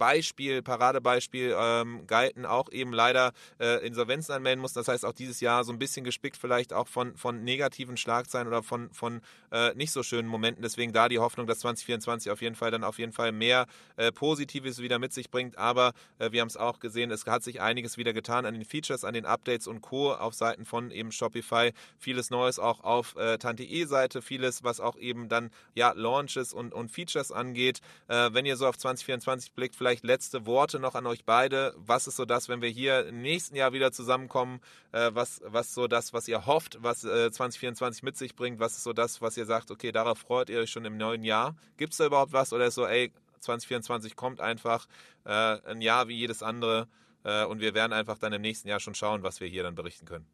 Beispiel, 0.00 0.62
Paradebeispiel 0.62 1.54
ähm, 1.56 2.06
galten, 2.06 2.46
auch 2.46 2.72
eben 2.72 2.94
leider 2.94 3.32
äh, 3.60 3.86
Insolvenzen 3.86 4.34
anmelden 4.34 4.62
mussten. 4.62 4.78
Das 4.78 4.88
heißt 4.88 5.04
auch 5.04 5.12
dieses 5.12 5.40
Jahr 5.40 5.62
so 5.62 5.72
ein 5.72 5.78
bisschen 5.78 6.04
gespickt 6.04 6.38
vielleicht 6.38 6.72
auch 6.72 6.88
von, 6.88 7.14
von 7.16 7.44
negativen 7.44 7.98
Schlagzeilen 7.98 8.48
oder 8.48 8.62
von, 8.62 8.90
von 8.94 9.20
äh, 9.52 9.74
nicht 9.74 9.92
so 9.92 10.02
schönen 10.02 10.26
Momenten. 10.26 10.62
Deswegen 10.62 10.94
da 10.94 11.10
die 11.10 11.18
Hoffnung, 11.18 11.46
dass 11.46 11.60
2024 11.60 12.32
auf 12.32 12.40
jeden 12.40 12.54
Fall 12.54 12.70
dann 12.70 12.82
auf 12.82 12.98
jeden 12.98 13.12
Fall 13.12 13.30
mehr 13.30 13.66
äh, 13.96 14.10
Positives 14.10 14.80
wieder 14.80 14.98
mit 14.98 15.12
sich 15.12 15.30
bringt. 15.30 15.58
Aber 15.58 15.92
äh, 16.18 16.32
wir 16.32 16.40
haben 16.40 16.48
es 16.48 16.56
auch 16.56 16.78
gesehen, 16.78 17.10
es 17.10 17.26
hat 17.26 17.42
sich 17.42 17.60
einiges 17.60 17.98
wieder 17.98 18.14
getan 18.14 18.46
an 18.46 18.54
den 18.54 18.64
Features, 18.64 19.04
an 19.04 19.12
den 19.12 19.26
Updates 19.26 19.66
und 19.66 19.82
Co. 19.82 20.14
auf 20.14 20.32
Seiten 20.32 20.64
von 20.64 20.90
eben 20.90 21.12
Shopify. 21.12 21.72
Vieles 21.98 22.30
Neues 22.30 22.58
auch 22.58 22.82
auf 22.84 23.16
äh, 23.16 23.36
Tante 23.36 23.64
E-Seite, 23.64 24.22
vieles, 24.22 24.64
was 24.64 24.80
auch 24.80 24.96
eben 24.96 25.28
dann 25.28 25.50
ja 25.74 25.92
Launches 25.92 26.54
und, 26.54 26.72
und 26.72 26.90
Features 26.90 27.32
angeht. 27.32 27.80
Äh, 28.08 28.30
wenn 28.32 28.46
ihr 28.46 28.56
so 28.56 28.66
auf 28.66 28.78
2024 28.78 29.52
blickt, 29.52 29.76
vielleicht 29.76 29.89
vielleicht 29.90 30.04
letzte 30.04 30.46
Worte 30.46 30.78
noch 30.78 30.94
an 30.94 31.04
euch 31.06 31.24
beide. 31.24 31.74
Was 31.76 32.06
ist 32.06 32.14
so 32.14 32.24
das, 32.24 32.48
wenn 32.48 32.62
wir 32.62 32.68
hier 32.68 33.06
im 33.08 33.22
nächsten 33.22 33.56
Jahr 33.56 33.72
wieder 33.72 33.90
zusammenkommen? 33.90 34.60
Äh, 34.92 35.10
was, 35.14 35.40
was 35.44 35.74
so 35.74 35.88
das, 35.88 36.12
was 36.12 36.28
ihr 36.28 36.46
hofft, 36.46 36.78
was 36.80 37.02
äh, 37.02 37.32
2024 37.32 38.04
mit 38.04 38.16
sich 38.16 38.36
bringt? 38.36 38.60
Was 38.60 38.76
ist 38.76 38.84
so 38.84 38.92
das, 38.92 39.20
was 39.20 39.36
ihr 39.36 39.46
sagt, 39.46 39.72
okay, 39.72 39.90
darauf 39.90 40.18
freut 40.18 40.48
ihr 40.48 40.60
euch 40.60 40.70
schon 40.70 40.84
im 40.84 40.96
neuen 40.96 41.24
Jahr? 41.24 41.56
Gibt 41.76 41.92
es 41.92 41.98
da 41.98 42.06
überhaupt 42.06 42.32
was 42.32 42.52
oder 42.52 42.66
ist 42.66 42.76
so, 42.76 42.86
ey, 42.86 43.12
2024 43.40 44.14
kommt 44.14 44.40
einfach 44.40 44.86
äh, 45.24 45.30
ein 45.32 45.80
Jahr 45.80 46.06
wie 46.06 46.14
jedes 46.14 46.44
andere 46.44 46.86
äh, 47.24 47.44
und 47.44 47.60
wir 47.60 47.74
werden 47.74 47.92
einfach 47.92 48.18
dann 48.18 48.32
im 48.32 48.42
nächsten 48.42 48.68
Jahr 48.68 48.78
schon 48.78 48.94
schauen, 48.94 49.24
was 49.24 49.40
wir 49.40 49.48
hier 49.48 49.64
dann 49.64 49.74
berichten 49.74 50.06
können? 50.06 50.26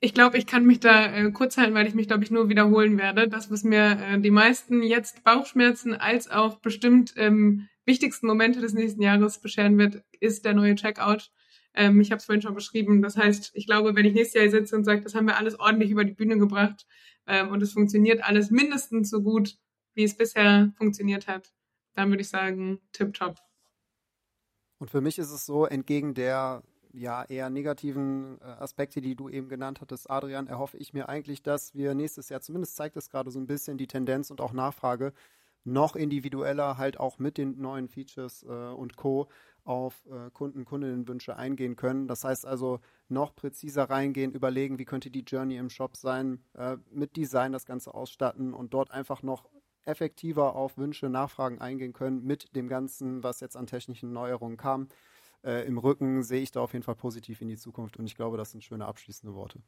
Ich 0.00 0.12
glaube, 0.12 0.36
ich 0.36 0.46
kann 0.46 0.66
mich 0.66 0.80
da 0.80 1.06
äh, 1.14 1.30
kurz 1.30 1.56
halten, 1.56 1.74
weil 1.74 1.86
ich 1.86 1.94
mich, 1.94 2.08
glaube 2.08 2.24
ich, 2.24 2.30
nur 2.30 2.50
wiederholen 2.50 2.98
werde. 2.98 3.26
Das, 3.26 3.50
was 3.50 3.64
mir 3.64 3.98
äh, 4.02 4.20
die 4.20 4.30
meisten 4.30 4.82
jetzt 4.82 5.24
Bauchschmerzen 5.24 5.94
als 5.94 6.30
auch 6.30 6.56
bestimmt 6.56 7.14
ähm, 7.16 7.68
wichtigsten 7.90 8.28
Momente 8.28 8.60
des 8.60 8.72
nächsten 8.72 9.02
Jahres 9.02 9.40
bescheren 9.40 9.76
wird, 9.76 10.04
ist 10.20 10.44
der 10.44 10.54
neue 10.54 10.76
Checkout. 10.76 11.32
Ähm, 11.74 12.00
ich 12.00 12.12
habe 12.12 12.18
es 12.18 12.24
vorhin 12.24 12.40
schon 12.40 12.54
beschrieben. 12.54 13.02
Das 13.02 13.16
heißt, 13.16 13.50
ich 13.54 13.66
glaube, 13.66 13.96
wenn 13.96 14.06
ich 14.06 14.14
nächstes 14.14 14.40
Jahr 14.40 14.48
sitze 14.48 14.76
und 14.76 14.84
sage, 14.84 15.00
das 15.00 15.16
haben 15.16 15.26
wir 15.26 15.36
alles 15.36 15.58
ordentlich 15.58 15.90
über 15.90 16.04
die 16.04 16.14
Bühne 16.14 16.38
gebracht 16.38 16.86
ähm, 17.26 17.48
und 17.48 17.62
es 17.62 17.72
funktioniert 17.72 18.22
alles 18.22 18.50
mindestens 18.50 19.10
so 19.10 19.22
gut, 19.22 19.58
wie 19.94 20.04
es 20.04 20.16
bisher 20.16 20.72
funktioniert 20.78 21.26
hat, 21.26 21.52
dann 21.94 22.10
würde 22.10 22.22
ich 22.22 22.28
sagen, 22.28 22.80
tipptopp. 22.92 23.38
Und 24.78 24.90
für 24.90 25.00
mich 25.00 25.18
ist 25.18 25.32
es 25.32 25.44
so, 25.44 25.66
entgegen 25.66 26.14
der 26.14 26.62
ja 26.92 27.24
eher 27.24 27.50
negativen 27.50 28.38
äh, 28.40 28.44
Aspekte, 28.44 29.00
die 29.00 29.14
du 29.14 29.28
eben 29.28 29.48
genannt 29.48 29.80
hattest, 29.80 30.10
Adrian, 30.10 30.46
erhoffe 30.46 30.76
ich 30.76 30.92
mir 30.92 31.08
eigentlich, 31.08 31.42
dass 31.42 31.74
wir 31.74 31.94
nächstes 31.94 32.28
Jahr, 32.28 32.40
zumindest 32.40 32.76
zeigt 32.76 32.96
es 32.96 33.10
gerade 33.10 33.30
so 33.30 33.38
ein 33.38 33.46
bisschen 33.46 33.78
die 33.78 33.86
Tendenz 33.86 34.30
und 34.30 34.40
auch 34.40 34.52
Nachfrage, 34.52 35.12
noch 35.64 35.96
individueller 35.96 36.78
halt 36.78 36.98
auch 36.98 37.18
mit 37.18 37.38
den 37.38 37.60
neuen 37.60 37.88
Features 37.88 38.42
äh, 38.42 38.46
und 38.46 38.96
Co. 38.96 39.28
auf 39.64 40.06
äh, 40.06 40.30
Kunden, 40.30 40.64
Kundinnenwünsche 40.64 41.36
eingehen 41.36 41.76
können. 41.76 42.08
Das 42.08 42.24
heißt 42.24 42.46
also 42.46 42.80
noch 43.08 43.34
präziser 43.34 43.84
reingehen, 43.84 44.32
überlegen, 44.32 44.78
wie 44.78 44.84
könnte 44.84 45.10
die 45.10 45.24
Journey 45.24 45.56
im 45.56 45.70
Shop 45.70 45.96
sein, 45.96 46.44
äh, 46.54 46.76
mit 46.90 47.16
Design 47.16 47.52
das 47.52 47.66
Ganze 47.66 47.94
ausstatten 47.94 48.54
und 48.54 48.72
dort 48.74 48.90
einfach 48.90 49.22
noch 49.22 49.48
effektiver 49.84 50.54
auf 50.54 50.76
Wünsche, 50.76 51.08
Nachfragen 51.08 51.60
eingehen 51.60 51.92
können 51.92 52.22
mit 52.24 52.54
dem 52.54 52.68
Ganzen, 52.68 53.22
was 53.22 53.40
jetzt 53.40 53.56
an 53.56 53.66
technischen 53.66 54.12
Neuerungen 54.12 54.56
kam. 54.56 54.88
Äh, 55.42 55.66
Im 55.66 55.78
Rücken 55.78 56.22
sehe 56.22 56.42
ich 56.42 56.50
da 56.52 56.60
auf 56.60 56.72
jeden 56.72 56.82
Fall 56.82 56.96
positiv 56.96 57.40
in 57.40 57.48
die 57.48 57.56
Zukunft 57.56 57.96
und 57.98 58.06
ich 58.06 58.14
glaube, 58.14 58.36
das 58.36 58.50
sind 58.50 58.62
schöne 58.62 58.86
abschließende 58.86 59.34
Worte. 59.34 59.62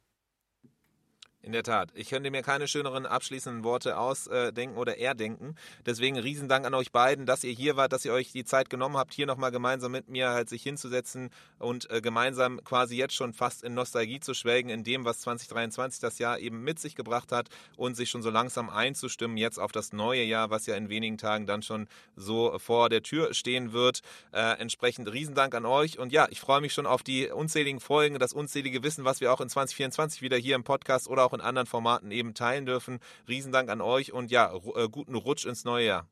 In 1.43 1.51
der 1.51 1.63
Tat. 1.63 1.89
Ich 1.93 2.09
könnte 2.09 2.31
mir 2.31 2.41
keine 2.41 2.69
schöneren 2.69 3.05
abschließenden 3.05 3.65
Worte 3.65 3.97
ausdenken 3.97 4.77
oder 4.77 4.97
erdenken. 4.97 5.55
Deswegen 5.85 6.17
Riesendank 6.17 6.65
an 6.65 6.73
euch 6.73 6.93
beiden, 6.93 7.25
dass 7.25 7.43
ihr 7.43 7.51
hier 7.51 7.75
wart, 7.75 7.91
dass 7.91 8.05
ihr 8.05 8.13
euch 8.13 8.31
die 8.31 8.45
Zeit 8.45 8.69
genommen 8.69 8.95
habt, 8.95 9.13
hier 9.13 9.25
nochmal 9.25 9.51
gemeinsam 9.51 9.91
mit 9.91 10.07
mir 10.07 10.29
halt 10.29 10.47
sich 10.47 10.63
hinzusetzen 10.63 11.31
und 11.59 11.91
äh, 11.91 11.99
gemeinsam 11.99 12.63
quasi 12.63 12.95
jetzt 12.95 13.13
schon 13.13 13.33
fast 13.33 13.61
in 13.61 13.73
Nostalgie 13.73 14.21
zu 14.21 14.33
schwelgen, 14.33 14.69
in 14.69 14.85
dem, 14.85 15.03
was 15.03 15.19
2023 15.19 15.99
das 15.99 16.17
Jahr 16.17 16.39
eben 16.39 16.63
mit 16.63 16.79
sich 16.79 16.95
gebracht 16.95 17.33
hat 17.33 17.49
und 17.75 17.95
sich 17.97 18.09
schon 18.09 18.21
so 18.21 18.29
langsam 18.29 18.69
einzustimmen 18.69 19.35
jetzt 19.35 19.59
auf 19.59 19.73
das 19.73 19.91
neue 19.91 20.23
Jahr, 20.23 20.49
was 20.49 20.65
ja 20.65 20.75
in 20.77 20.87
wenigen 20.87 21.17
Tagen 21.17 21.45
dann 21.45 21.61
schon 21.61 21.89
so 22.15 22.57
vor 22.57 22.87
der 22.87 23.03
Tür 23.03 23.33
stehen 23.33 23.73
wird. 23.73 23.99
Äh, 24.31 24.59
entsprechend 24.59 25.11
Riesendank 25.11 25.53
an 25.55 25.65
euch 25.65 25.99
und 25.99 26.13
ja, 26.13 26.25
ich 26.29 26.39
freue 26.39 26.61
mich 26.61 26.73
schon 26.73 26.85
auf 26.85 27.03
die 27.03 27.27
unzähligen 27.27 27.81
Folgen, 27.81 28.17
das 28.17 28.31
unzählige 28.31 28.81
Wissen, 28.81 29.03
was 29.03 29.19
wir 29.19 29.33
auch 29.33 29.41
in 29.41 29.49
2024 29.49 30.21
wieder 30.21 30.37
hier 30.37 30.55
im 30.55 30.63
Podcast 30.63 31.09
oder 31.09 31.25
auch 31.25 31.32
auch 31.33 31.39
in 31.39 31.41
anderen 31.41 31.67
Formaten 31.67 32.11
eben 32.11 32.33
teilen 32.33 32.65
dürfen. 32.65 32.99
Riesendank 33.27 33.69
an 33.69 33.81
euch 33.81 34.13
und 34.13 34.31
ja, 34.31 34.53
äh, 34.53 34.87
guten 34.89 35.15
Rutsch 35.15 35.45
ins 35.45 35.65
neue 35.65 35.85
Jahr. 35.85 36.07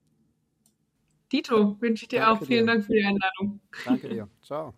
Dito, 1.32 1.78
wünsche 1.80 2.03
ich 2.03 2.09
dir 2.09 2.22
Danke 2.22 2.41
auch. 2.41 2.45
Vielen 2.45 2.65
dir. 2.65 2.74
Dank 2.74 2.86
für 2.86 2.93
die 2.93 3.03
Einladung. 3.03 3.61
Danke 3.86 4.09
dir. 4.09 4.28
Ciao. 4.41 4.74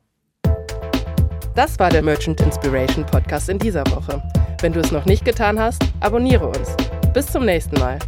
Das 1.56 1.78
war 1.80 1.90
der 1.90 2.02
Merchant 2.02 2.42
Inspiration 2.42 3.06
Podcast 3.06 3.50
in 3.50 3.60
dieser 3.60 3.86
Woche. 3.88 4.22
Wenn 4.62 4.74
du 4.74 4.80
es 4.80 4.92
noch 4.92 5.06
nicht 5.06 5.26
getan 5.26 5.60
hast, 5.60 5.84
abonniere 6.00 6.48
uns. 6.48 6.76
Bis 7.14 7.28
zum 7.28 7.46
nächsten 7.46 7.80
Mal. 7.80 8.00